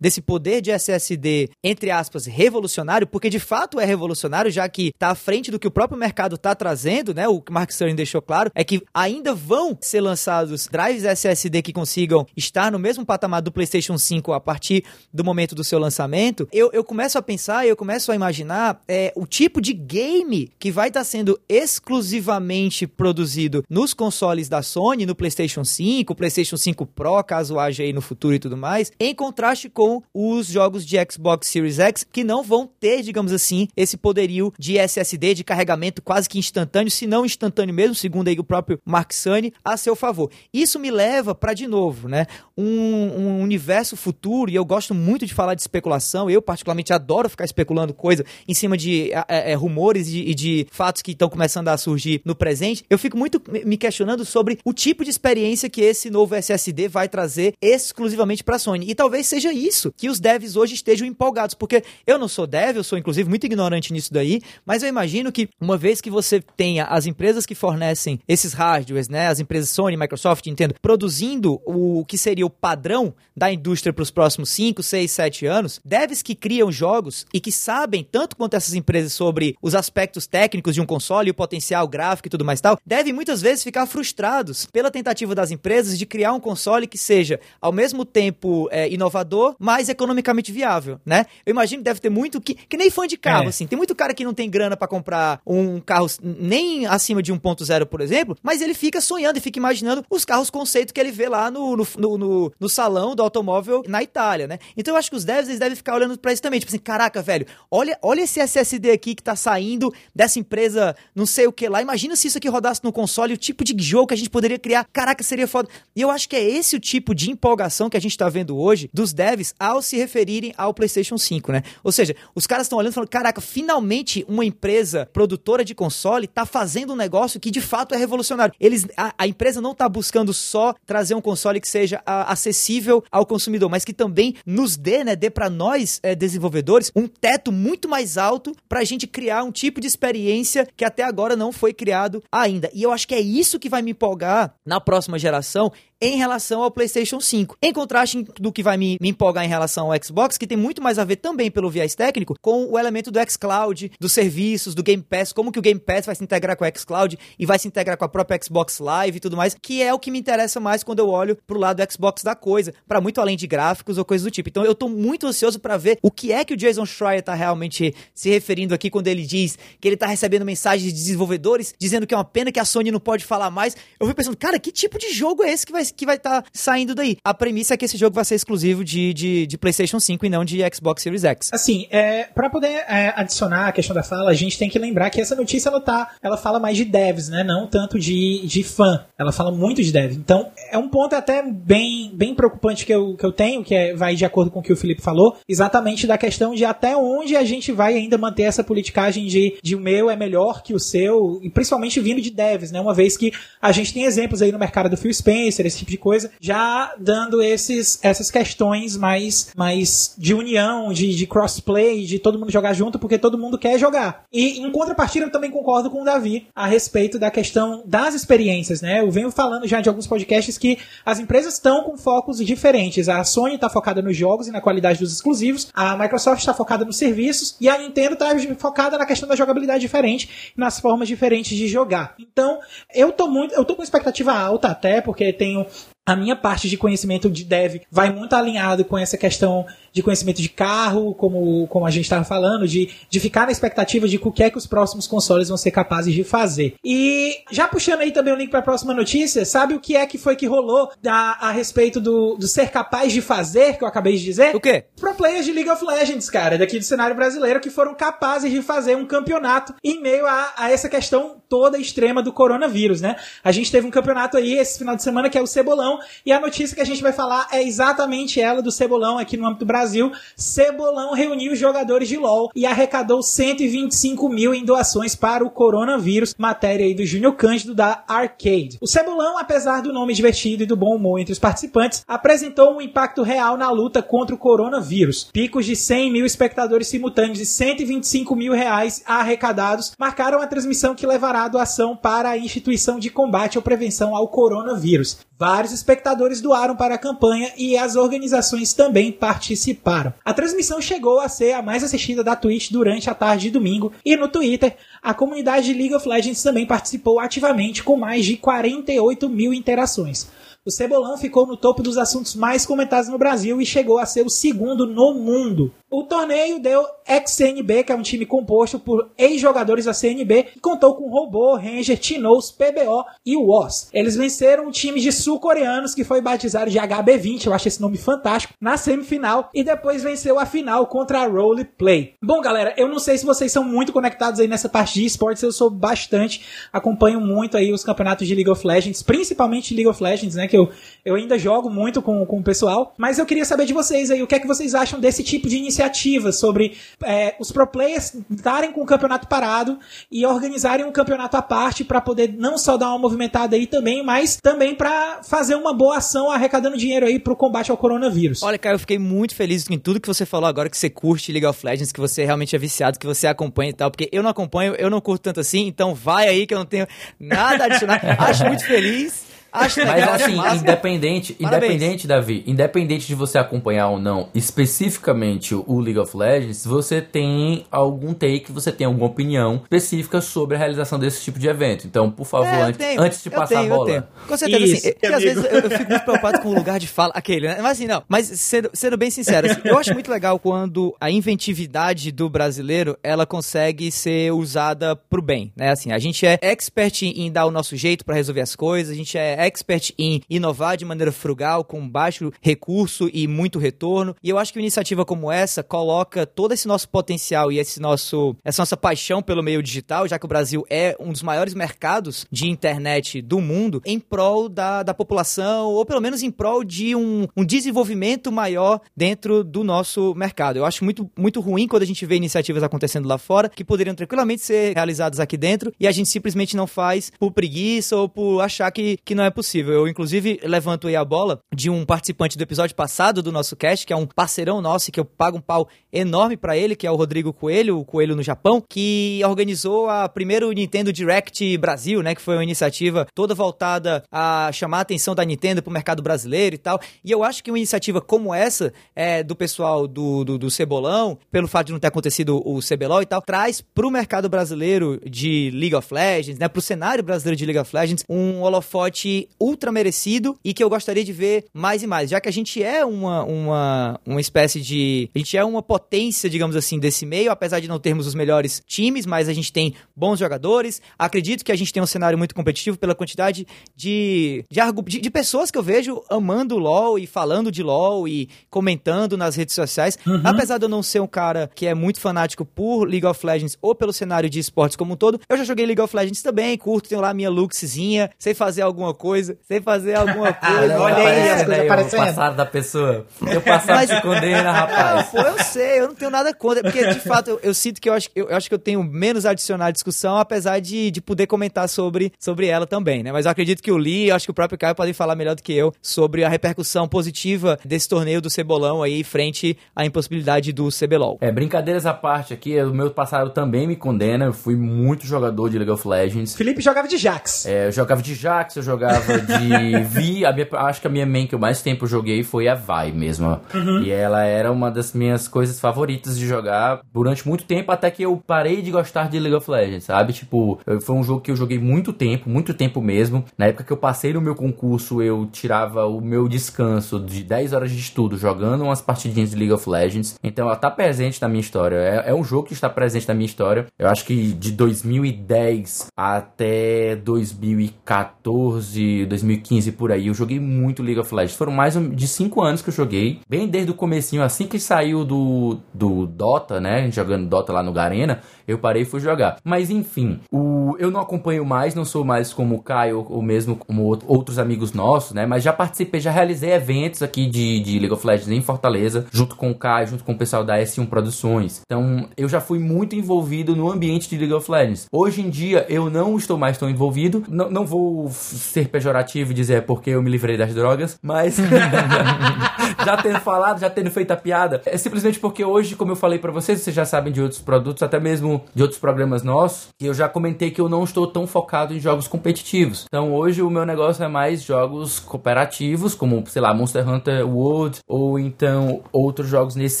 desse 0.00 0.20
poder 0.20 0.60
de 0.60 0.70
SSD, 0.70 1.50
entre 1.62 1.90
aspas, 1.90 2.26
revolucionário, 2.26 3.06
porque 3.06 3.30
de 3.30 3.38
fato 3.38 3.78
é 3.80 3.84
revolucionário, 3.84 4.50
já 4.50 4.68
que 4.68 4.88
está 4.88 5.08
à 5.08 5.14
frente 5.14 5.50
do 5.50 5.58
que 5.58 5.66
o 5.66 5.70
próprio 5.70 5.98
mercado 5.98 6.36
está 6.36 6.54
trazendo, 6.54 7.14
né? 7.14 7.28
O 7.28 7.40
que 7.40 7.52
Mark 7.52 7.70
Cerny 7.70 7.94
deixou 7.94 8.22
claro 8.22 8.50
é 8.54 8.64
que 8.64 8.82
ainda 8.92 9.34
vão 9.34 9.76
ser 9.80 10.00
lançados 10.00 10.66
drives 10.66 11.04
SSD 11.04 11.62
que 11.62 11.72
consigam 11.72 12.26
estar 12.36 12.70
no 12.70 12.78
mesmo 12.78 13.04
patamar 13.04 13.42
do 13.42 13.52
PlayStation 13.52 13.98
5 13.98 14.32
a 14.32 14.40
partir 14.40 14.84
do 15.12 15.24
momento 15.24 15.54
do 15.54 15.64
seu 15.64 15.78
lançamento. 15.78 16.48
Eu, 16.52 16.70
eu 16.72 16.84
começo 16.84 17.18
a 17.18 17.22
pensar, 17.22 17.66
eu 17.66 17.76
começo 17.76 18.10
a 18.10 18.14
imaginar 18.14 18.80
é, 18.88 19.12
o 19.16 19.26
tipo 19.26 19.60
de 19.60 19.72
game 19.72 20.50
que 20.58 20.70
vai 20.70 20.88
estar 20.88 21.00
tá 21.00 21.04
sendo 21.04 21.38
exclusivamente 21.48 22.86
produzido 22.86 23.64
nos 23.68 23.94
consoles 23.94 24.48
da 24.48 24.62
Sony, 24.62 25.06
no 25.06 25.14
PlayStation 25.14 25.64
5, 25.64 26.14
PlayStation 26.14 26.56
5 26.56 26.86
Pro, 26.86 27.22
caso 27.24 27.58
haja 27.58 27.82
aí 27.82 27.92
no 27.92 28.00
futuro 28.00 28.34
e 28.34 28.38
tudo 28.38 28.56
mais, 28.56 28.92
em 28.98 29.14
contraste 29.34 29.68
com 29.68 30.00
os 30.14 30.46
jogos 30.46 30.86
de 30.86 30.96
Xbox 31.10 31.48
Series 31.48 31.80
X 31.80 32.06
que 32.10 32.22
não 32.22 32.40
vão 32.40 32.70
ter, 32.78 33.02
digamos 33.02 33.32
assim, 33.32 33.66
esse 33.76 33.96
poderio 33.96 34.52
de 34.56 34.78
SSD 34.78 35.34
de 35.34 35.42
carregamento 35.42 36.00
quase 36.00 36.28
que 36.28 36.38
instantâneo, 36.38 36.88
se 36.88 37.04
não 37.04 37.26
instantâneo 37.26 37.74
mesmo, 37.74 37.96
segundo 37.96 38.28
aí 38.28 38.38
o 38.38 38.44
próprio 38.44 38.80
Mark 38.84 39.12
Sani, 39.12 39.52
a 39.64 39.76
seu 39.76 39.96
favor. 39.96 40.30
Isso 40.52 40.78
me 40.78 40.88
leva 40.88 41.34
para 41.34 41.52
de 41.52 41.66
novo, 41.66 42.08
né, 42.08 42.26
um, 42.56 42.64
um, 42.64 43.42
universo 43.42 43.96
futuro 43.96 44.50
e 44.52 44.54
eu 44.54 44.64
gosto 44.64 44.94
muito 44.94 45.26
de 45.26 45.34
falar 45.34 45.54
de 45.54 45.62
especulação. 45.62 46.30
Eu 46.30 46.40
particularmente 46.40 46.92
adoro 46.92 47.28
ficar 47.28 47.44
especulando 47.44 47.92
coisa 47.92 48.24
em 48.46 48.54
cima 48.54 48.76
de 48.76 49.10
é, 49.28 49.50
é, 49.50 49.54
rumores 49.54 50.06
e 50.08 50.32
de, 50.32 50.66
fatos 50.70 51.02
que 51.02 51.10
estão 51.10 51.28
começando 51.28 51.68
a 51.68 51.76
surgir 51.76 52.22
no 52.24 52.36
presente. 52.36 52.84
Eu 52.88 52.98
fico 52.98 53.16
muito 53.16 53.42
me 53.66 53.76
questionando 53.76 54.24
sobre 54.24 54.60
o 54.64 54.72
tipo 54.72 55.02
de 55.02 55.10
experiência 55.10 55.68
que 55.68 55.80
esse 55.80 56.08
novo 56.08 56.36
SSD 56.36 56.86
vai 56.86 57.08
trazer 57.08 57.54
exclusivamente 57.60 58.44
para 58.44 58.56
a 58.56 58.58
Sony. 58.58 58.88
E 58.88 58.94
talvez 58.94 59.23
seja 59.24 59.52
isso 59.52 59.92
que 59.96 60.08
os 60.08 60.20
devs 60.20 60.56
hoje 60.56 60.74
estejam 60.74 61.06
empolgados, 61.06 61.54
porque 61.54 61.82
eu 62.06 62.18
não 62.18 62.28
sou 62.28 62.46
dev, 62.46 62.76
eu 62.76 62.84
sou 62.84 62.98
inclusive 62.98 63.28
muito 63.28 63.44
ignorante 63.44 63.92
nisso 63.92 64.12
daí, 64.12 64.40
mas 64.64 64.82
eu 64.82 64.88
imagino 64.88 65.32
que 65.32 65.48
uma 65.60 65.76
vez 65.76 66.00
que 66.00 66.10
você 66.10 66.40
tenha 66.40 66.84
as 66.84 67.06
empresas 67.06 67.46
que 67.46 67.54
fornecem 67.54 68.20
esses 68.28 68.52
hardwares, 68.52 69.08
né, 69.08 69.28
as 69.28 69.40
empresas 69.40 69.70
Sony, 69.70 69.96
Microsoft, 69.96 70.46
Nintendo, 70.46 70.74
produzindo 70.80 71.60
o 71.64 72.04
que 72.04 72.18
seria 72.18 72.46
o 72.46 72.50
padrão 72.50 73.14
da 73.36 73.52
indústria 73.52 73.92
para 73.92 74.02
os 74.02 74.10
próximos 74.10 74.50
5, 74.50 74.82
6, 74.82 75.10
7 75.10 75.46
anos, 75.46 75.80
devs 75.84 76.22
que 76.22 76.34
criam 76.34 76.70
jogos 76.70 77.26
e 77.32 77.40
que 77.40 77.50
sabem 77.50 78.06
tanto 78.10 78.36
quanto 78.36 78.54
essas 78.54 78.74
empresas 78.74 79.12
sobre 79.12 79.56
os 79.60 79.74
aspectos 79.74 80.26
técnicos 80.26 80.74
de 80.74 80.80
um 80.80 80.86
console, 80.86 81.30
o 81.30 81.34
potencial 81.34 81.86
gráfico 81.88 82.28
e 82.28 82.30
tudo 82.30 82.44
mais 82.44 82.60
tal, 82.60 82.78
devem 82.86 83.12
muitas 83.12 83.40
vezes 83.40 83.64
ficar 83.64 83.86
frustrados 83.86 84.66
pela 84.66 84.90
tentativa 84.90 85.34
das 85.34 85.50
empresas 85.50 85.98
de 85.98 86.06
criar 86.06 86.32
um 86.32 86.40
console 86.40 86.86
que 86.86 86.98
seja 86.98 87.40
ao 87.60 87.72
mesmo 87.72 88.04
tempo 88.04 88.68
é, 88.70 88.88
inovador, 88.88 89.13
mas 89.58 89.88
economicamente 89.88 90.50
viável, 90.50 91.00
né? 91.04 91.26
Eu 91.44 91.50
imagino 91.52 91.80
que 91.80 91.84
deve 91.84 92.00
ter 92.00 92.10
muito 92.10 92.40
que, 92.40 92.54
que 92.54 92.76
nem 92.76 92.90
fã 92.90 93.06
de 93.06 93.16
carro, 93.16 93.44
é. 93.44 93.48
assim. 93.48 93.66
Tem 93.66 93.76
muito 93.76 93.94
cara 93.94 94.14
que 94.14 94.24
não 94.24 94.34
tem 94.34 94.48
grana 94.50 94.76
para 94.76 94.88
comprar 94.88 95.40
um 95.46 95.80
carro 95.80 96.06
nem 96.22 96.86
acima 96.86 97.22
de 97.22 97.32
1.0, 97.32 97.86
por 97.86 98.00
exemplo, 98.00 98.36
mas 98.42 98.60
ele 98.60 98.74
fica 98.74 99.00
sonhando 99.00 99.36
e 99.36 99.40
fica 99.40 99.58
imaginando 99.58 100.04
os 100.10 100.24
carros 100.24 100.50
conceito 100.50 100.92
que 100.92 101.00
ele 101.00 101.10
vê 101.10 101.28
lá 101.28 101.50
no, 101.50 101.76
no, 101.76 102.18
no, 102.18 102.52
no, 102.58 102.68
salão 102.68 103.14
do 103.14 103.22
automóvel 103.22 103.82
na 103.86 104.02
Itália, 104.02 104.46
né? 104.46 104.58
Então 104.76 104.94
eu 104.94 104.98
acho 104.98 105.10
que 105.10 105.16
os 105.16 105.24
devs 105.24 105.48
eles 105.48 105.58
devem 105.58 105.76
ficar 105.76 105.94
olhando 105.94 106.18
para 106.18 106.32
isso 106.32 106.42
também, 106.42 106.60
tipo 106.60 106.70
assim, 106.70 106.78
caraca, 106.78 107.22
velho, 107.22 107.46
olha, 107.70 107.98
olha 108.02 108.22
esse 108.22 108.40
SSD 108.40 108.90
aqui 108.90 109.14
que 109.14 109.22
tá 109.22 109.36
saindo 109.36 109.92
dessa 110.14 110.38
empresa, 110.38 110.96
não 111.14 111.26
sei 111.26 111.46
o 111.46 111.52
que 111.52 111.68
lá. 111.68 111.82
Imagina 111.82 112.16
se 112.16 112.28
isso 112.28 112.38
aqui 112.38 112.48
rodasse 112.48 112.82
no 112.82 112.92
console, 112.92 113.34
o 113.34 113.36
tipo 113.36 113.64
de 113.64 113.74
jogo 113.82 114.08
que 114.08 114.14
a 114.14 114.16
gente 114.16 114.30
poderia 114.30 114.58
criar. 114.58 114.86
Caraca, 114.92 115.22
seria 115.22 115.46
foda. 115.46 115.68
E 115.94 116.00
eu 116.00 116.10
acho 116.10 116.28
que 116.28 116.36
é 116.36 116.42
esse 116.42 116.76
o 116.76 116.80
tipo 116.80 117.14
de 117.14 117.30
empolgação 117.30 117.90
que 117.90 117.96
a 117.96 118.00
gente 118.00 118.16
tá 118.16 118.28
vendo 118.28 118.56
hoje 118.56 118.88
dos 119.04 119.12
devs 119.12 119.54
ao 119.60 119.82
se 119.82 119.98
referirem 119.98 120.54
ao 120.56 120.72
PlayStation 120.72 121.18
5, 121.18 121.52
né? 121.52 121.62
Ou 121.82 121.92
seja, 121.92 122.16
os 122.34 122.46
caras 122.46 122.64
estão 122.64 122.78
olhando 122.78 122.92
e 122.92 122.94
falando, 122.94 123.10
caraca, 123.10 123.40
finalmente 123.40 124.24
uma 124.26 124.44
empresa 124.44 125.06
produtora 125.12 125.62
de 125.62 125.74
console 125.74 126.26
tá 126.26 126.46
fazendo 126.46 126.94
um 126.94 126.96
negócio 126.96 127.38
que 127.38 127.50
de 127.50 127.60
fato 127.60 127.94
é 127.94 127.98
revolucionário. 127.98 128.54
Eles, 128.58 128.86
a, 128.96 129.14
a 129.18 129.26
empresa 129.26 129.60
não 129.60 129.74
tá 129.74 129.86
buscando 129.88 130.32
só 130.32 130.74
trazer 130.86 131.14
um 131.14 131.20
console 131.20 131.60
que 131.60 131.68
seja 131.68 132.02
a, 132.06 132.32
acessível 132.32 133.04
ao 133.12 133.26
consumidor, 133.26 133.68
mas 133.68 133.84
que 133.84 133.92
também 133.92 134.36
nos 134.46 134.76
dê, 134.76 135.04
né, 135.04 135.14
dê 135.14 135.28
para 135.28 135.50
nós 135.50 136.00
é, 136.02 136.14
desenvolvedores 136.14 136.90
um 136.96 137.06
teto 137.06 137.52
muito 137.52 137.88
mais 137.88 138.16
alto 138.16 138.56
para 138.66 138.80
a 138.80 138.84
gente 138.84 139.06
criar 139.06 139.44
um 139.44 139.52
tipo 139.52 139.80
de 139.80 139.86
experiência 139.86 140.66
que 140.74 140.84
até 140.84 141.02
agora 141.02 141.36
não 141.36 141.52
foi 141.52 141.74
criado 141.74 142.22
ainda. 142.32 142.70
E 142.72 142.82
eu 142.82 142.90
acho 142.90 143.06
que 143.06 143.14
é 143.14 143.20
isso 143.20 143.58
que 143.58 143.68
vai 143.68 143.82
me 143.82 143.90
empolgar 143.90 144.54
na 144.64 144.80
próxima 144.80 145.18
geração 145.18 145.70
em 146.04 146.16
relação 146.16 146.62
ao 146.62 146.70
PlayStation 146.70 147.18
5. 147.18 147.56
Em 147.62 147.72
contraste 147.72 148.22
do 148.38 148.52
que 148.52 148.62
vai 148.62 148.76
me, 148.76 148.98
me, 149.00 149.08
empolgar 149.08 149.42
em 149.42 149.48
relação 149.48 149.90
ao 149.90 150.04
Xbox, 150.04 150.36
que 150.36 150.46
tem 150.46 150.56
muito 150.56 150.82
mais 150.82 150.98
a 150.98 151.04
ver 151.04 151.16
também 151.16 151.50
pelo 151.50 151.70
viés 151.70 151.94
técnico 151.94 152.36
com 152.42 152.66
o 152.66 152.78
elemento 152.78 153.10
do 153.10 153.18
xCloud, 153.26 153.90
dos 153.98 154.12
serviços, 154.12 154.74
do 154.74 154.82
Game 154.82 155.02
Pass, 155.02 155.32
como 155.32 155.50
que 155.50 155.58
o 155.58 155.62
Game 155.62 155.80
Pass 155.80 156.04
vai 156.04 156.14
se 156.14 156.22
integrar 156.22 156.58
com 156.58 156.64
o 156.64 156.78
xCloud 156.78 157.18
e 157.38 157.46
vai 157.46 157.58
se 157.58 157.66
integrar 157.66 157.96
com 157.96 158.04
a 158.04 158.08
própria 158.08 158.38
Xbox 158.42 158.80
Live 158.80 159.16
e 159.16 159.20
tudo 159.20 159.34
mais, 159.34 159.54
que 159.54 159.82
é 159.82 159.94
o 159.94 159.98
que 159.98 160.10
me 160.10 160.18
interessa 160.18 160.60
mais 160.60 160.84
quando 160.84 160.98
eu 160.98 161.08
olho 161.08 161.38
pro 161.46 161.58
lado 161.58 161.82
do 161.82 161.90
Xbox 161.90 162.22
da 162.22 162.34
coisa, 162.34 162.74
para 162.86 163.00
muito 163.00 163.18
além 163.18 163.36
de 163.36 163.46
gráficos 163.46 163.96
ou 163.96 164.04
coisas 164.04 164.24
do 164.24 164.30
tipo. 164.30 164.50
Então 164.50 164.62
eu 164.62 164.74
tô 164.74 164.90
muito 164.90 165.26
ansioso 165.26 165.58
para 165.58 165.78
ver 165.78 165.98
o 166.02 166.10
que 166.10 166.32
é 166.32 166.44
que 166.44 166.52
o 166.52 166.56
Jason 166.56 166.84
Schreier 166.84 167.22
tá 167.22 167.32
realmente 167.32 167.94
se 168.14 168.28
referindo 168.28 168.74
aqui 168.74 168.90
quando 168.90 169.08
ele 169.08 169.22
diz 169.22 169.58
que 169.80 169.88
ele 169.88 169.96
tá 169.96 170.06
recebendo 170.06 170.44
mensagens 170.44 170.92
de 170.92 170.92
desenvolvedores 170.92 171.74
dizendo 171.78 172.06
que 172.06 172.12
é 172.12 172.16
uma 172.16 172.24
pena 172.24 172.52
que 172.52 172.60
a 172.60 172.64
Sony 172.66 172.90
não 172.90 173.00
pode 173.00 173.24
falar 173.24 173.50
mais. 173.50 173.74
Eu 173.98 174.06
fui 174.06 174.14
pensando, 174.14 174.36
cara, 174.36 174.58
que 174.58 174.70
tipo 174.70 174.98
de 174.98 175.10
jogo 175.10 175.42
é 175.42 175.50
esse 175.50 175.64
que 175.64 175.72
vai 175.72 175.93
que 175.96 176.06
vai 176.06 176.16
estar 176.16 176.42
tá 176.42 176.48
saindo 176.52 176.94
daí. 176.94 177.16
A 177.24 177.34
premissa 177.34 177.74
é 177.74 177.76
que 177.76 177.84
esse 177.84 177.96
jogo 177.96 178.14
vai 178.14 178.24
ser 178.24 178.34
exclusivo 178.34 178.84
de, 178.84 179.12
de, 179.14 179.46
de 179.46 179.58
PlayStation 179.58 180.00
5 180.00 180.26
e 180.26 180.28
não 180.28 180.44
de 180.44 180.60
Xbox 180.74 181.02
Series 181.02 181.24
X. 181.24 181.50
Assim, 181.52 181.86
é, 181.90 182.24
para 182.24 182.50
poder 182.50 182.84
é, 182.88 183.12
adicionar 183.16 183.68
a 183.68 183.72
questão 183.72 183.94
da 183.94 184.02
fala, 184.02 184.30
a 184.30 184.34
gente 184.34 184.58
tem 184.58 184.68
que 184.68 184.78
lembrar 184.78 185.10
que 185.10 185.20
essa 185.20 185.34
notícia 185.34 185.68
ela 185.68 185.80
tá, 185.80 186.12
ela 186.22 186.36
fala 186.36 186.58
mais 186.58 186.76
de 186.76 186.84
devs, 186.84 187.28
né? 187.28 187.44
Não 187.44 187.66
tanto 187.66 187.98
de, 187.98 188.46
de 188.46 188.62
fã. 188.62 189.04
Ela 189.18 189.32
fala 189.32 189.50
muito 189.50 189.82
de 189.82 189.92
devs. 189.92 190.16
Então, 190.16 190.50
é 190.70 190.78
um 190.78 190.88
ponto 190.88 191.14
até 191.14 191.42
bem, 191.42 192.10
bem 192.14 192.34
preocupante 192.34 192.84
que 192.84 192.92
eu, 192.92 193.16
que 193.16 193.24
eu 193.24 193.32
tenho, 193.32 193.64
que 193.64 193.74
é, 193.74 193.94
vai 193.94 194.14
de 194.14 194.24
acordo 194.24 194.50
com 194.50 194.60
o 194.60 194.62
que 194.62 194.72
o 194.72 194.76
Felipe 194.76 195.02
falou, 195.02 195.36
exatamente 195.48 196.06
da 196.06 196.18
questão 196.18 196.54
de 196.54 196.64
até 196.64 196.96
onde 196.96 197.36
a 197.36 197.44
gente 197.44 197.72
vai 197.72 197.94
ainda 197.94 198.18
manter 198.18 198.42
essa 198.42 198.64
politicagem 198.64 199.26
de, 199.26 199.58
de 199.62 199.76
o 199.76 199.80
meu 199.80 200.10
é 200.10 200.16
melhor 200.16 200.62
que 200.62 200.74
o 200.74 200.78
seu, 200.78 201.40
e 201.42 201.50
principalmente 201.50 202.00
vindo 202.00 202.20
de 202.20 202.30
devs, 202.30 202.70
né? 202.70 202.80
Uma 202.80 202.94
vez 202.94 203.16
que 203.16 203.32
a 203.60 203.72
gente 203.72 203.92
tem 203.92 204.04
exemplos 204.04 204.42
aí 204.42 204.52
no 204.52 204.58
mercado 204.58 204.88
do 204.88 204.96
Phil 204.96 205.12
Spencer, 205.12 205.66
esse 205.66 205.83
tipo 205.84 205.90
de 205.90 205.98
coisa, 205.98 206.30
já 206.40 206.94
dando 206.98 207.42
esses, 207.42 207.98
essas 208.02 208.30
questões 208.30 208.96
mais, 208.96 209.50
mais 209.56 210.14
de 210.18 210.34
união, 210.34 210.92
de, 210.92 211.14
de 211.14 211.26
crossplay, 211.26 212.04
de 212.04 212.18
todo 212.18 212.38
mundo 212.38 212.50
jogar 212.50 212.72
junto, 212.72 212.98
porque 212.98 213.18
todo 213.18 213.38
mundo 213.38 213.58
quer 213.58 213.78
jogar. 213.78 214.24
E 214.32 214.60
em 214.60 214.72
contrapartida, 214.72 215.26
eu 215.26 215.32
também 215.32 215.50
concordo 215.50 215.90
com 215.90 216.02
o 216.02 216.04
Davi 216.04 216.46
a 216.54 216.66
respeito 216.66 217.18
da 217.18 217.30
questão 217.30 217.82
das 217.86 218.14
experiências, 218.14 218.80
né? 218.80 219.00
Eu 219.00 219.10
venho 219.10 219.30
falando 219.30 219.66
já 219.66 219.80
de 219.80 219.88
alguns 219.88 220.06
podcasts 220.06 220.56
que 220.58 220.78
as 221.04 221.18
empresas 221.18 221.54
estão 221.54 221.82
com 221.84 221.96
focos 221.96 222.38
diferentes. 222.38 223.08
A 223.08 223.22
Sony 223.24 223.56
está 223.56 223.68
focada 223.68 224.00
nos 224.00 224.16
jogos 224.16 224.48
e 224.48 224.50
na 224.50 224.60
qualidade 224.60 224.98
dos 224.98 225.12
exclusivos, 225.12 225.68
a 225.74 225.96
Microsoft 225.96 226.40
está 226.40 226.54
focada 226.54 226.84
nos 226.84 226.96
serviços 226.96 227.56
e 227.60 227.68
a 227.68 227.78
Nintendo 227.78 228.14
está 228.14 228.34
focada 228.56 228.96
na 228.96 229.06
questão 229.06 229.28
da 229.28 229.36
jogabilidade 229.36 229.80
diferente, 229.80 230.52
nas 230.56 230.80
formas 230.80 231.08
diferentes 231.08 231.56
de 231.56 231.68
jogar. 231.68 232.14
Então, 232.18 232.58
eu 232.94 233.12
tô 233.12 233.28
muito, 233.28 233.54
eu 233.54 233.64
tô 233.64 233.74
com 233.74 233.82
expectativa 233.82 234.32
alta 234.32 234.68
até, 234.68 235.00
porque 235.00 235.32
tenho 235.32 235.66
a 236.06 236.14
minha 236.14 236.36
parte 236.36 236.68
de 236.68 236.76
conhecimento 236.76 237.30
de 237.30 237.44
dev 237.44 237.82
vai 237.90 238.12
muito 238.12 238.34
alinhado 238.34 238.84
com 238.84 238.98
essa 238.98 239.16
questão 239.16 239.66
de 239.94 240.02
conhecimento 240.02 240.42
de 240.42 240.48
carro, 240.48 241.14
como, 241.14 241.68
como 241.68 241.86
a 241.86 241.90
gente 241.90 242.04
estava 242.04 242.24
falando, 242.24 242.66
de, 242.66 242.90
de 243.08 243.20
ficar 243.20 243.46
na 243.46 243.52
expectativa 243.52 244.08
de 244.08 244.20
o 244.20 244.32
que 244.32 244.42
é 244.42 244.50
que 244.50 244.58
os 244.58 244.66
próximos 244.66 245.06
consoles 245.06 245.48
vão 245.48 245.56
ser 245.56 245.70
capazes 245.70 246.12
de 246.12 246.24
fazer. 246.24 246.74
E 246.84 247.38
já 247.50 247.68
puxando 247.68 248.00
aí 248.00 248.10
também 248.10 248.32
o 248.32 248.36
link 248.36 248.50
para 248.50 248.58
a 248.58 248.62
próxima 248.62 248.92
notícia, 248.92 249.44
sabe 249.44 249.74
o 249.74 249.80
que 249.80 249.96
é 249.96 250.04
que 250.04 250.18
foi 250.18 250.34
que 250.34 250.46
rolou 250.46 250.90
da, 251.00 251.38
a 251.40 251.52
respeito 251.52 252.00
do, 252.00 252.34
do 252.34 252.48
ser 252.48 252.70
capaz 252.70 253.12
de 253.12 253.20
fazer, 253.20 253.78
que 253.78 253.84
eu 253.84 253.88
acabei 253.88 254.16
de 254.16 254.24
dizer? 254.24 254.54
O 254.56 254.60
quê? 254.60 254.84
Pro 254.96 255.14
players 255.14 255.46
de 255.46 255.52
League 255.52 255.70
of 255.70 255.84
Legends, 255.84 256.28
cara, 256.28 256.58
daqui 256.58 256.78
do 256.78 256.84
cenário 256.84 257.14
brasileiro, 257.14 257.60
que 257.60 257.70
foram 257.70 257.94
capazes 257.94 258.50
de 258.50 258.60
fazer 258.62 258.96
um 258.96 259.06
campeonato 259.06 259.74
em 259.82 260.02
meio 260.02 260.26
a, 260.26 260.54
a 260.56 260.72
essa 260.72 260.88
questão 260.88 261.36
toda 261.48 261.78
extrema 261.78 262.20
do 262.20 262.32
coronavírus, 262.32 263.00
né? 263.00 263.14
A 263.44 263.52
gente 263.52 263.70
teve 263.70 263.86
um 263.86 263.90
campeonato 263.90 264.36
aí 264.36 264.54
esse 264.58 264.76
final 264.76 264.96
de 264.96 265.04
semana 265.04 265.30
que 265.30 265.38
é 265.38 265.42
o 265.42 265.46
Cebolão, 265.46 265.93
Cebolão. 265.94 265.98
E 266.24 266.32
a 266.32 266.40
notícia 266.40 266.74
que 266.74 266.82
a 266.82 266.86
gente 266.86 267.02
vai 267.02 267.12
falar 267.12 267.48
é 267.52 267.62
exatamente 267.62 268.40
ela 268.40 268.62
do 268.62 268.70
Cebolão 268.70 269.18
aqui 269.18 269.36
no 269.36 269.46
âmbito 269.46 269.64
do 269.64 269.68
Brasil. 269.68 270.12
Cebolão 270.36 271.12
reuniu 271.14 271.52
os 271.52 271.58
jogadores 271.58 272.08
de 272.08 272.16
LoL 272.16 272.50
e 272.54 272.66
arrecadou 272.66 273.22
125 273.22 274.28
mil 274.28 274.54
em 274.54 274.64
doações 274.64 275.14
para 275.14 275.44
o 275.44 275.50
coronavírus. 275.50 276.34
Matéria 276.38 276.86
aí 276.86 276.94
do 276.94 277.04
Júnior 277.04 277.34
Cândido 277.34 277.74
da 277.74 278.04
Arcade. 278.08 278.78
O 278.80 278.86
Cebolão, 278.86 279.38
apesar 279.38 279.82
do 279.82 279.92
nome 279.92 280.14
divertido 280.14 280.62
e 280.62 280.66
do 280.66 280.76
bom 280.76 280.96
humor 280.96 281.18
entre 281.18 281.32
os 281.32 281.38
participantes, 281.38 282.04
apresentou 282.06 282.76
um 282.76 282.80
impacto 282.80 283.22
real 283.22 283.56
na 283.56 283.70
luta 283.70 284.02
contra 284.02 284.34
o 284.34 284.38
coronavírus. 284.38 285.28
Picos 285.32 285.66
de 285.66 285.76
100 285.76 286.12
mil 286.12 286.26
espectadores 286.26 286.88
simultâneos 286.88 287.40
e 287.40 287.46
125 287.46 288.34
mil 288.34 288.52
reais 288.52 289.02
arrecadados 289.06 289.92
marcaram 289.98 290.40
a 290.40 290.46
transmissão 290.46 290.94
que 290.94 291.06
levará 291.06 291.44
a 291.44 291.48
doação 291.48 291.96
para 291.96 292.30
a 292.30 292.38
instituição 292.38 292.98
de 292.98 293.10
combate 293.10 293.58
ou 293.58 293.62
prevenção 293.62 294.16
ao 294.16 294.28
coronavírus. 294.28 295.18
Vários 295.36 295.72
espectadores 295.72 296.40
doaram 296.40 296.76
para 296.76 296.94
a 296.94 296.98
campanha 296.98 297.52
e 297.56 297.76
as 297.76 297.96
organizações 297.96 298.72
também 298.72 299.10
participaram. 299.10 300.14
A 300.24 300.32
transmissão 300.32 300.80
chegou 300.80 301.18
a 301.18 301.28
ser 301.28 301.54
a 301.54 301.62
mais 301.62 301.82
assistida 301.82 302.22
da 302.22 302.36
Twitch 302.36 302.70
durante 302.70 303.10
a 303.10 303.14
tarde 303.14 303.44
de 303.44 303.50
domingo 303.50 303.92
e 304.04 304.16
no 304.16 304.28
Twitter 304.28 304.76
a 305.02 305.12
comunidade 305.12 305.66
de 305.66 305.74
League 305.76 305.94
of 305.94 306.08
Legends 306.08 306.40
também 306.40 306.64
participou 306.64 307.18
ativamente 307.18 307.82
com 307.82 307.96
mais 307.96 308.24
de 308.24 308.36
48 308.36 309.28
mil 309.28 309.52
interações. 309.52 310.28
O 310.66 310.70
Cebolão 310.70 311.18
ficou 311.18 311.46
no 311.46 311.58
topo 311.58 311.82
dos 311.82 311.98
assuntos 311.98 312.34
mais 312.34 312.64
comentados 312.64 313.10
no 313.10 313.18
Brasil 313.18 313.60
e 313.60 313.66
chegou 313.66 313.98
a 313.98 314.06
ser 314.06 314.24
o 314.24 314.30
segundo 314.30 314.86
no 314.86 315.12
mundo. 315.12 315.70
O 315.90 316.04
torneio 316.04 316.58
deu 316.58 316.84
ex-CNB, 317.06 317.84
que 317.84 317.92
é 317.92 317.94
um 317.94 318.02
time 318.02 318.24
composto 318.24 318.80
por 318.80 319.10
ex-jogadores 319.16 319.84
da 319.84 319.92
CNB, 319.92 320.46
e 320.56 320.58
contou 320.58 320.96
com 320.96 321.08
Robô, 321.08 321.54
Ranger, 321.54 321.98
Tinoz, 321.98 322.50
PBO 322.50 323.04
e 323.24 323.36
WOS. 323.36 323.90
Eles 323.92 324.16
venceram 324.16 324.66
o 324.66 324.72
time 324.72 325.00
de 325.00 325.12
sul-coreanos, 325.12 325.94
que 325.94 326.02
foi 326.02 326.20
batizado 326.20 326.70
de 326.70 326.78
HB20, 326.78 327.46
eu 327.46 327.52
acho 327.52 327.68
esse 327.68 327.80
nome 327.80 327.98
fantástico, 327.98 328.54
na 328.60 328.76
semifinal, 328.76 329.50
e 329.54 329.62
depois 329.62 330.02
venceu 330.02 330.40
a 330.40 330.46
final 330.46 330.86
contra 330.86 331.20
a 331.20 331.28
Roleplay. 331.28 332.14
Bom, 332.20 332.40
galera, 332.40 332.74
eu 332.76 332.88
não 332.88 332.98
sei 332.98 333.18
se 333.18 333.26
vocês 333.26 333.52
são 333.52 333.62
muito 333.62 333.92
conectados 333.92 334.40
aí 334.40 334.48
nessa 334.48 334.68
parte 334.68 334.94
de 334.94 335.04
esportes, 335.04 335.42
eu 335.42 335.52
sou 335.52 335.70
bastante, 335.70 336.44
acompanho 336.72 337.20
muito 337.20 337.56
aí 337.56 337.72
os 337.72 337.84
campeonatos 337.84 338.26
de 338.26 338.34
League 338.34 338.50
of 338.50 338.66
Legends, 338.66 339.02
principalmente 339.02 339.74
League 339.74 339.88
of 339.88 340.02
Legends, 340.02 340.34
né, 340.34 340.48
que 340.54 340.56
eu, 340.56 340.70
eu 341.04 341.16
ainda 341.16 341.36
jogo 341.36 341.68
muito 341.68 342.00
com, 342.00 342.24
com 342.24 342.38
o 342.38 342.42
pessoal, 342.42 342.94
mas 342.96 343.18
eu 343.18 343.26
queria 343.26 343.44
saber 343.44 343.66
de 343.66 343.72
vocês 343.72 344.10
aí, 344.10 344.22
o 344.22 344.26
que 344.26 344.36
é 344.36 344.38
que 344.38 344.46
vocês 344.46 344.74
acham 344.74 345.00
desse 345.00 345.24
tipo 345.24 345.48
de 345.48 345.56
iniciativa 345.56 346.30
sobre 346.30 346.76
é, 347.02 347.34
os 347.40 347.50
pro 347.50 347.66
players 347.66 348.14
estarem 348.30 348.70
com 348.70 348.82
o 348.82 348.86
campeonato 348.86 349.26
parado 349.26 349.78
e 350.10 350.24
organizarem 350.24 350.84
um 350.84 350.92
campeonato 350.92 351.36
à 351.36 351.42
parte 351.42 351.82
para 351.82 352.00
poder 352.00 352.32
não 352.38 352.56
só 352.56 352.76
dar 352.76 352.90
uma 352.90 352.98
movimentada 352.98 353.56
aí 353.56 353.66
também, 353.66 354.04
mas 354.04 354.36
também 354.36 354.76
para 354.76 355.22
fazer 355.24 355.56
uma 355.56 355.74
boa 355.74 355.96
ação 355.96 356.30
arrecadando 356.30 356.76
dinheiro 356.76 357.06
aí 357.06 357.18
pro 357.18 357.34
combate 357.34 357.72
ao 357.72 357.76
coronavírus. 357.76 358.42
Olha, 358.42 358.58
cara, 358.58 358.76
eu 358.76 358.78
fiquei 358.78 358.98
muito 358.98 359.34
feliz 359.34 359.66
com 359.66 359.76
tudo 359.76 360.00
que 360.00 360.08
você 360.08 360.24
falou 360.24 360.48
agora, 360.48 360.70
que 360.70 360.78
você 360.78 360.88
curte 360.88 361.32
League 361.32 361.46
of 361.46 361.66
Legends, 361.66 361.90
que 361.90 362.00
você 362.00 362.24
realmente 362.24 362.54
é 362.54 362.58
viciado, 362.58 362.98
que 362.98 363.06
você 363.06 363.26
acompanha 363.26 363.70
e 363.70 363.74
tal, 363.74 363.90
porque 363.90 364.08
eu 364.12 364.22
não 364.22 364.30
acompanho, 364.30 364.74
eu 364.76 364.88
não 364.88 365.00
curto 365.00 365.22
tanto 365.22 365.40
assim, 365.40 365.66
então 365.66 365.94
vai 365.94 366.28
aí 366.28 366.46
que 366.46 366.54
eu 366.54 366.58
não 366.58 366.66
tenho 366.66 366.86
nada 367.18 367.64
a 367.64 367.66
adicionar. 367.66 368.00
Acho 368.22 368.44
muito 368.44 368.64
feliz. 368.64 369.33
Acho 369.54 369.80
legal, 369.80 370.10
Mas 370.10 370.22
assim, 370.22 370.38
acho 370.40 370.56
independente, 370.56 371.36
independente, 371.38 372.06
Davi, 372.08 372.42
independente 372.46 373.06
de 373.06 373.14
você 373.14 373.38
acompanhar 373.38 373.88
ou 373.88 374.00
não, 374.00 374.28
especificamente 374.34 375.54
o 375.54 375.78
League 375.78 375.98
of 375.98 376.16
Legends, 376.16 376.64
você 376.66 377.00
tem 377.00 377.64
algum 377.70 378.12
take, 378.12 378.50
você 378.50 378.72
tem 378.72 378.86
alguma 378.86 379.06
opinião 379.06 379.60
específica 379.62 380.20
sobre 380.20 380.56
a 380.56 380.58
realização 380.58 380.98
desse 380.98 381.22
tipo 381.22 381.38
de 381.38 381.46
evento. 381.48 381.86
Então, 381.86 382.10
por 382.10 382.26
favor, 382.26 382.46
É, 382.48 382.62
antes, 382.62 382.78
tenho, 382.78 383.00
antes 383.00 383.22
de 383.22 383.30
passar 383.30 383.46
tenho, 383.46 383.60
a 383.60 383.64
eu 383.64 383.68
bola. 383.76 383.90
tenho. 383.90 384.04
Com 384.26 384.36
certeza, 384.36 384.64
Isso, 384.64 384.74
assim, 384.76 384.88
é 384.88 384.92
que 384.92 385.06
às 385.06 385.22
vezes 385.22 385.44
eu, 385.44 385.60
eu 385.60 385.70
fico 385.70 385.90
muito 385.90 386.04
preocupado 386.04 386.40
com 386.40 386.48
o 386.48 386.54
lugar 386.54 386.78
de 386.80 386.86
fala, 386.88 387.12
aquele, 387.14 387.46
né? 387.46 387.58
Mas 387.62 387.72
assim, 387.78 387.86
não, 387.86 388.02
mas 388.08 388.26
sendo, 388.26 388.70
sendo 388.74 388.96
bem 388.96 389.10
sincero, 389.10 389.50
assim, 389.50 389.60
eu 389.64 389.78
acho 389.78 389.92
muito 389.94 390.10
legal 390.10 390.38
quando 390.38 390.94
a 391.00 391.10
inventividade 391.10 392.10
do 392.10 392.28
brasileiro, 392.28 392.96
ela 393.02 393.24
consegue 393.24 393.90
ser 393.92 394.32
usada 394.32 394.96
pro 394.96 395.22
bem, 395.22 395.52
né? 395.56 395.70
Assim, 395.70 395.92
a 395.92 395.98
gente 395.98 396.26
é 396.26 396.38
expert 396.42 397.02
em 397.02 397.30
dar 397.30 397.46
o 397.46 397.50
nosso 397.50 397.76
jeito 397.76 398.04
pra 398.04 398.14
resolver 398.14 398.40
as 398.40 398.56
coisas, 398.56 398.92
a 398.92 398.96
gente 398.96 399.16
é 399.16 399.43
expert 399.44 399.92
em 399.98 400.22
inovar 400.28 400.76
de 400.76 400.84
maneira 400.84 401.12
frugal, 401.12 401.64
com 401.64 401.88
baixo 401.88 402.32
recurso 402.40 403.08
e 403.12 403.26
muito 403.26 403.58
retorno, 403.58 404.14
e 404.22 404.30
eu 404.30 404.38
acho 404.38 404.52
que 404.52 404.58
uma 404.58 404.64
iniciativa 404.64 405.04
como 405.04 405.30
essa 405.30 405.62
coloca 405.62 406.26
todo 406.26 406.52
esse 406.52 406.66
nosso 406.66 406.88
potencial 406.88 407.50
e 407.50 407.58
esse 407.58 407.80
nosso, 407.80 408.36
essa 408.44 408.62
nossa 408.62 408.76
paixão 408.76 409.22
pelo 409.22 409.42
meio 409.42 409.62
digital, 409.62 410.08
já 410.08 410.18
que 410.18 410.24
o 410.24 410.28
Brasil 410.28 410.64
é 410.68 410.96
um 410.98 411.12
dos 411.12 411.22
maiores 411.22 411.54
mercados 411.54 412.26
de 412.30 412.48
internet 412.48 413.20
do 413.20 413.40
mundo, 413.40 413.82
em 413.84 413.98
prol 413.98 414.48
da, 414.48 414.82
da 414.82 414.94
população, 414.94 415.66
ou 415.66 415.84
pelo 415.84 416.00
menos 416.00 416.22
em 416.22 416.30
prol 416.30 416.64
de 416.64 416.94
um, 416.94 417.26
um 417.36 417.44
desenvolvimento 417.44 418.30
maior 418.32 418.80
dentro 418.96 419.44
do 419.44 419.62
nosso 419.62 420.14
mercado. 420.14 420.56
Eu 420.56 420.64
acho 420.64 420.84
muito, 420.84 421.10
muito 421.18 421.40
ruim 421.40 421.66
quando 421.66 421.82
a 421.82 421.86
gente 421.86 422.04
vê 422.06 422.16
iniciativas 422.16 422.62
acontecendo 422.62 423.08
lá 423.08 423.18
fora 423.18 423.48
que 423.48 423.64
poderiam 423.64 423.94
tranquilamente 423.94 424.42
ser 424.42 424.74
realizadas 424.74 425.20
aqui 425.20 425.36
dentro 425.36 425.72
e 425.78 425.86
a 425.86 425.92
gente 425.92 426.08
simplesmente 426.08 426.56
não 426.56 426.66
faz 426.66 427.10
por 427.18 427.32
preguiça 427.32 427.96
ou 427.96 428.08
por 428.08 428.40
achar 428.40 428.70
que, 428.70 428.98
que 429.04 429.14
não 429.14 429.24
é 429.24 429.30
possível. 429.34 429.74
Eu, 429.74 429.88
inclusive, 429.88 430.40
levanto 430.42 430.86
aí 430.86 430.96
a 430.96 431.04
bola 431.04 431.40
de 431.54 431.68
um 431.68 431.84
participante 431.84 432.38
do 432.38 432.42
episódio 432.42 432.74
passado 432.74 433.22
do 433.22 433.32
nosso 433.32 433.56
cast, 433.56 433.86
que 433.86 433.92
é 433.92 433.96
um 433.96 434.06
parceirão 434.06 434.60
nosso, 434.60 434.90
que 434.90 435.00
eu 435.00 435.04
pago 435.04 435.38
um 435.38 435.40
pau 435.40 435.68
enorme 435.92 436.36
pra 436.36 436.56
ele, 436.56 436.76
que 436.76 436.86
é 436.86 436.90
o 436.90 436.96
Rodrigo 436.96 437.32
Coelho, 437.32 437.78
o 437.78 437.84
Coelho 437.84 438.16
no 438.16 438.22
Japão, 438.22 438.62
que 438.66 439.20
organizou 439.24 439.88
a 439.88 440.08
primeiro 440.08 440.50
Nintendo 440.52 440.92
Direct 440.92 441.58
Brasil, 441.58 442.02
né, 442.02 442.14
que 442.14 442.20
foi 442.20 442.36
uma 442.36 442.44
iniciativa 442.44 443.06
toda 443.14 443.34
voltada 443.34 444.02
a 444.10 444.50
chamar 444.52 444.78
a 444.78 444.80
atenção 444.82 445.14
da 445.14 445.24
Nintendo 445.24 445.62
pro 445.62 445.72
mercado 445.72 446.02
brasileiro 446.02 446.54
e 446.54 446.58
tal. 446.58 446.80
E 447.04 447.10
eu 447.10 447.22
acho 447.22 447.42
que 447.42 447.50
uma 447.50 447.58
iniciativa 447.58 448.00
como 448.00 448.32
essa, 448.32 448.72
é, 448.94 449.22
do 449.22 449.34
pessoal 449.34 449.86
do, 449.86 450.24
do, 450.24 450.38
do 450.38 450.50
Cebolão, 450.50 451.18
pelo 451.30 451.48
fato 451.48 451.66
de 451.66 451.72
não 451.72 451.80
ter 451.80 451.88
acontecido 451.88 452.40
o 452.44 452.60
CBLOL 452.60 453.02
e 453.02 453.06
tal, 453.06 453.20
traz 453.20 453.60
pro 453.60 453.90
mercado 453.90 454.28
brasileiro 454.28 455.00
de 455.08 455.50
League 455.52 455.74
of 455.74 455.92
Legends, 455.92 456.38
né, 456.38 456.48
pro 456.48 456.62
cenário 456.62 457.02
brasileiro 457.02 457.36
de 457.36 457.46
League 457.46 457.58
of 457.58 457.74
Legends, 457.74 458.04
um 458.08 458.42
holofote 458.42 459.23
ultra 459.38 459.72
merecido 459.72 460.36
e 460.44 460.52
que 460.52 460.62
eu 460.62 460.68
gostaria 460.68 461.04
de 461.04 461.12
ver 461.12 461.46
mais 461.52 461.82
e 461.82 461.86
mais, 461.86 462.10
já 462.10 462.20
que 462.20 462.28
a 462.28 462.32
gente 462.32 462.62
é 462.62 462.84
uma, 462.84 463.24
uma, 463.24 464.00
uma 464.06 464.20
espécie 464.20 464.60
de. 464.60 465.10
A 465.14 465.18
gente 465.18 465.36
é 465.36 465.44
uma 465.44 465.62
potência, 465.62 466.28
digamos 466.28 466.56
assim, 466.56 466.78
desse 466.78 467.04
meio, 467.04 467.30
apesar 467.30 467.60
de 467.60 467.68
não 467.68 467.78
termos 467.78 468.06
os 468.06 468.14
melhores 468.14 468.62
times, 468.66 469.06
mas 469.06 469.28
a 469.28 469.32
gente 469.32 469.52
tem 469.52 469.74
bons 469.94 470.18
jogadores. 470.18 470.80
Acredito 470.98 471.44
que 471.44 471.52
a 471.52 471.56
gente 471.56 471.72
tem 471.72 471.82
um 471.82 471.86
cenário 471.86 472.18
muito 472.18 472.34
competitivo 472.34 472.76
pela 472.76 472.94
quantidade 472.94 473.46
de, 473.74 474.44
de, 474.50 475.00
de, 475.00 475.10
pessoas 475.10 475.50
que 475.50 475.58
eu 475.58 475.62
vejo 475.62 476.02
amando 476.10 476.56
o 476.56 476.58
LoL 476.58 476.98
e 476.98 477.06
falando 477.06 477.50
de 477.50 477.62
LoL 477.62 478.08
e 478.08 478.28
comentando 478.50 479.16
nas 479.16 479.36
redes 479.36 479.54
sociais. 479.54 479.98
Apesar 480.24 480.58
de 480.58 480.64
eu 480.64 480.68
não 480.68 480.82
ser 480.82 481.00
um 481.00 481.06
cara 481.06 481.50
que 481.54 481.66
é 481.66 481.74
muito 481.74 482.00
fanático 482.00 482.44
por 482.44 482.84
League 482.84 483.06
of 483.06 483.24
Legends 483.24 483.56
ou 483.60 483.74
pelo 483.74 483.92
cenário 483.92 484.28
de 484.28 484.38
esportes 484.38 484.76
como 484.76 484.94
um 484.94 484.96
todo, 484.96 485.20
eu 485.28 485.36
já 485.36 485.44
joguei 485.44 485.66
League 485.66 485.80
of 485.80 485.94
Legends 485.94 486.22
também, 486.22 486.56
curto, 486.56 486.88
tenho 486.88 487.00
lá 487.00 487.14
minha 487.14 487.30
luxzinha, 487.30 488.10
sei 488.18 488.34
fazer 488.34 488.62
alguma 488.62 488.92
coisa, 488.92 489.03
sei 489.42 489.60
fazer 489.60 489.94
alguma 489.96 490.32
coisa. 490.32 490.80
olha 490.80 490.96
aí, 490.96 491.28
as 491.30 491.42
coisas 491.44 491.58
aí, 491.60 491.66
aparecendo. 491.66 492.02
O 492.02 492.06
passado 492.06 492.36
da 492.36 492.46
pessoa. 492.46 493.06
Teu 493.30 493.40
passado 493.42 493.76
Mas- 493.76 493.90
te 493.90 494.00
condena, 494.02 494.50
rapaz. 494.52 495.12
Não, 495.12 495.22
pô, 495.22 495.28
eu 495.28 495.38
sei, 495.44 495.80
eu 495.80 495.88
não 495.88 495.94
tenho 495.94 496.10
nada 496.10 496.32
contra, 496.34 496.62
porque 496.62 496.86
de 496.86 497.00
fato 497.00 497.30
eu, 497.30 497.40
eu 497.42 497.54
sinto 497.54 497.80
que 497.80 497.88
eu 497.88 497.92
acho, 497.92 498.08
eu, 498.14 498.28
eu 498.28 498.36
acho 498.36 498.48
que 498.48 498.54
eu 498.54 498.58
tenho 498.58 498.82
menos 498.82 499.26
a 499.26 499.30
adicionar 499.30 499.66
à 499.66 499.70
discussão, 499.70 500.16
apesar 500.16 500.60
de, 500.60 500.90
de 500.90 501.00
poder 501.00 501.26
comentar 501.26 501.68
sobre, 501.68 502.12
sobre 502.18 502.46
ela 502.46 502.66
também, 502.66 503.02
né? 503.02 503.12
Mas 503.12 503.24
eu 503.26 503.30
acredito 503.30 503.62
que 503.62 503.70
o 503.72 503.76
Lee, 503.76 504.08
eu 504.08 504.16
acho 504.16 504.26
que 504.26 504.30
o 504.30 504.34
próprio 504.34 504.58
Caio 504.58 504.74
podem 504.74 504.92
falar 504.94 505.14
melhor 505.16 505.34
do 505.34 505.42
que 505.42 505.52
eu 505.52 505.72
sobre 505.82 506.24
a 506.24 506.28
repercussão 506.28 506.86
positiva 506.88 507.58
desse 507.64 507.88
torneio 507.88 508.20
do 508.20 508.30
Cebolão 508.30 508.82
aí 508.82 509.02
frente 509.04 509.56
à 509.74 509.84
impossibilidade 509.84 510.52
do 510.52 510.68
CBLOL. 510.68 511.18
É, 511.20 511.30
brincadeiras 511.30 511.86
à 511.86 511.92
parte 511.94 512.32
aqui, 512.32 512.60
o 512.62 512.72
meu 512.72 512.90
passado 512.90 513.30
também 513.30 513.66
me 513.66 513.76
condena. 513.76 514.26
Eu 514.26 514.32
fui 514.32 514.56
muito 514.56 515.06
jogador 515.06 515.48
de 515.50 515.58
League 515.58 515.70
of 515.70 515.86
Legends. 515.86 516.34
Felipe 516.34 516.60
jogava 516.60 516.86
de 516.88 516.96
Jax. 516.96 517.46
É, 517.46 517.66
eu 517.66 517.72
jogava 517.72 518.02
de 518.02 518.14
Jax, 518.14 518.56
eu 518.56 518.62
jogava 518.62 518.93
de 519.00 519.84
Vi. 519.84 520.24
A 520.24 520.32
minha, 520.32 520.48
acho 520.52 520.80
que 520.80 520.86
a 520.86 520.90
minha 520.90 521.06
main 521.06 521.26
que 521.26 521.34
eu 521.34 521.38
mais 521.38 521.62
tempo 521.62 521.86
joguei 521.86 522.22
foi 522.22 522.48
a 522.48 522.54
Vi 522.54 522.92
mesmo. 522.92 523.40
E 523.82 523.90
ela 523.90 524.24
era 524.24 524.50
uma 524.50 524.70
das 524.70 524.92
minhas 524.92 525.28
coisas 525.28 525.60
favoritas 525.60 526.18
de 526.18 526.26
jogar 526.26 526.80
durante 526.92 527.26
muito 527.26 527.44
tempo, 527.44 527.72
até 527.72 527.90
que 527.90 528.02
eu 528.02 528.22
parei 528.26 528.62
de 528.62 528.70
gostar 528.70 529.08
de 529.08 529.18
League 529.18 529.36
of 529.36 529.50
Legends, 529.50 529.84
sabe? 529.84 530.12
Tipo, 530.12 530.58
foi 530.82 530.94
um 530.94 531.02
jogo 531.02 531.20
que 531.20 531.30
eu 531.30 531.36
joguei 531.36 531.58
muito 531.58 531.92
tempo, 531.92 532.28
muito 532.28 532.54
tempo 532.54 532.80
mesmo. 532.80 533.24
Na 533.36 533.46
época 533.46 533.64
que 533.64 533.72
eu 533.72 533.76
passei 533.76 534.12
no 534.12 534.20
meu 534.20 534.34
concurso, 534.34 535.02
eu 535.02 535.26
tirava 535.30 535.86
o 535.86 536.00
meu 536.00 536.28
descanso 536.28 537.00
de 537.00 537.22
10 537.22 537.52
horas 537.52 537.70
de 537.70 537.78
estudo 537.78 538.16
jogando 538.16 538.64
umas 538.64 538.80
partidinhas 538.80 539.30
de 539.30 539.36
League 539.36 539.52
of 539.52 539.68
Legends. 539.68 540.18
Então 540.22 540.46
ela 540.46 540.56
tá 540.56 540.70
presente 540.70 541.20
na 541.20 541.28
minha 541.28 541.40
história. 541.40 541.76
É, 541.76 542.10
é 542.10 542.14
um 542.14 542.24
jogo 542.24 542.48
que 542.48 542.52
está 542.52 542.68
presente 542.68 543.08
na 543.08 543.14
minha 543.14 543.26
história. 543.26 543.66
Eu 543.78 543.88
acho 543.88 544.04
que 544.04 544.32
de 544.32 544.52
2010 544.52 545.88
até 545.96 546.96
2014, 546.96 548.83
de 548.84 549.06
2015 549.06 549.72
por 549.72 549.90
aí, 549.90 550.08
eu 550.08 550.14
joguei 550.14 550.38
muito 550.38 550.82
League 550.82 551.00
of 551.00 551.14
Legends. 551.14 551.36
Foram 551.36 551.52
mais 551.52 551.74
de 551.74 552.06
5 552.06 552.42
anos 552.42 552.62
que 552.62 552.68
eu 552.68 552.74
joguei, 552.74 553.20
bem 553.28 553.48
desde 553.48 553.70
o 553.70 553.74
comecinho, 553.74 554.22
assim 554.22 554.46
que 554.46 554.58
saiu 554.58 555.04
do, 555.04 555.58
do 555.72 556.06
Dota, 556.06 556.60
né, 556.60 556.90
jogando 556.90 557.28
Dota 557.28 557.52
lá 557.52 557.62
no 557.62 557.72
Garena, 557.72 558.20
eu 558.46 558.58
parei 558.58 558.82
e 558.82 558.84
fui 558.84 559.00
jogar. 559.00 559.38
Mas 559.42 559.70
enfim, 559.70 560.20
o, 560.30 560.76
eu 560.78 560.90
não 560.90 561.00
acompanho 561.00 561.44
mais, 561.44 561.74
não 561.74 561.84
sou 561.84 562.04
mais 562.04 562.32
como 562.32 562.56
o 562.56 562.62
Caio 562.62 563.06
ou 563.08 563.22
mesmo 563.22 563.56
como 563.56 563.84
outros 564.06 564.38
amigos 564.38 564.72
nossos, 564.72 565.12
né? 565.12 565.26
Mas 565.26 565.42
já 565.42 565.52
participei, 565.52 566.00
já 566.00 566.10
realizei 566.10 566.52
eventos 566.52 567.02
aqui 567.02 567.26
de, 567.26 567.60
de 567.60 567.78
League 567.78 567.92
of 567.92 568.06
Legends 568.06 568.30
em 568.30 568.42
Fortaleza, 568.42 569.06
junto 569.10 569.36
com 569.36 569.50
o 569.50 569.54
Caio, 569.54 569.86
junto 569.86 570.04
com 570.04 570.12
o 570.12 570.18
pessoal 570.18 570.44
da 570.44 570.58
S1 570.58 570.86
Produções. 570.86 571.62
Então 571.64 572.08
eu 572.16 572.28
já 572.28 572.40
fui 572.40 572.58
muito 572.58 572.94
envolvido 572.94 573.56
no 573.56 573.70
ambiente 573.70 574.08
de 574.08 574.18
League 574.18 574.34
of 574.34 574.50
Legends. 574.50 574.86
Hoje 574.92 575.22
em 575.22 575.30
dia 575.30 575.66
eu 575.68 575.88
não 575.88 576.16
estou 576.16 576.36
mais 576.36 576.58
tão 576.58 576.68
envolvido, 576.68 577.24
não, 577.28 577.50
não 577.50 577.64
vou 577.64 578.08
ser 578.10 578.68
pejorativo 578.74 579.30
e 579.30 579.34
dizer 579.34 579.62
porque 579.62 579.90
eu 579.90 580.02
me 580.02 580.10
livrei 580.10 580.36
das 580.36 580.52
drogas, 580.52 580.98
mas 581.00 581.36
já 582.84 582.96
tendo 582.96 583.20
falado, 583.20 583.60
já 583.60 583.70
tendo 583.70 583.88
feito 583.88 584.10
a 584.10 584.16
piada, 584.16 584.60
é 584.66 584.76
simplesmente 584.76 585.20
porque 585.20 585.44
hoje, 585.44 585.76
como 585.76 585.92
eu 585.92 585.96
falei 585.96 586.18
para 586.18 586.32
vocês, 586.32 586.60
vocês 586.60 586.74
já 586.74 586.84
sabem 586.84 587.12
de 587.12 587.22
outros 587.22 587.40
produtos, 587.40 587.84
até 587.84 588.00
mesmo 588.00 588.42
de 588.52 588.62
outros 588.62 588.80
programas 588.80 589.22
nossos, 589.22 589.68
e 589.80 589.86
eu 589.86 589.94
já 589.94 590.08
comentei 590.08 590.50
que 590.50 590.60
eu 590.60 590.68
não 590.68 590.82
estou 590.82 591.06
tão 591.06 591.24
focado 591.24 591.72
em 591.72 591.78
jogos 591.78 592.08
competitivos. 592.08 592.86
Então 592.88 593.14
hoje 593.14 593.42
o 593.42 593.48
meu 593.50 593.64
negócio 593.64 594.02
é 594.02 594.08
mais 594.08 594.42
jogos 594.42 594.98
cooperativos, 594.98 595.94
como, 595.94 596.24
sei 596.26 596.42
lá, 596.42 596.52
Monster 596.52 596.88
Hunter 596.88 597.28
World, 597.28 597.78
ou 597.86 598.18
então 598.18 598.82
outros 598.90 599.28
jogos 599.28 599.54
nesse 599.54 599.80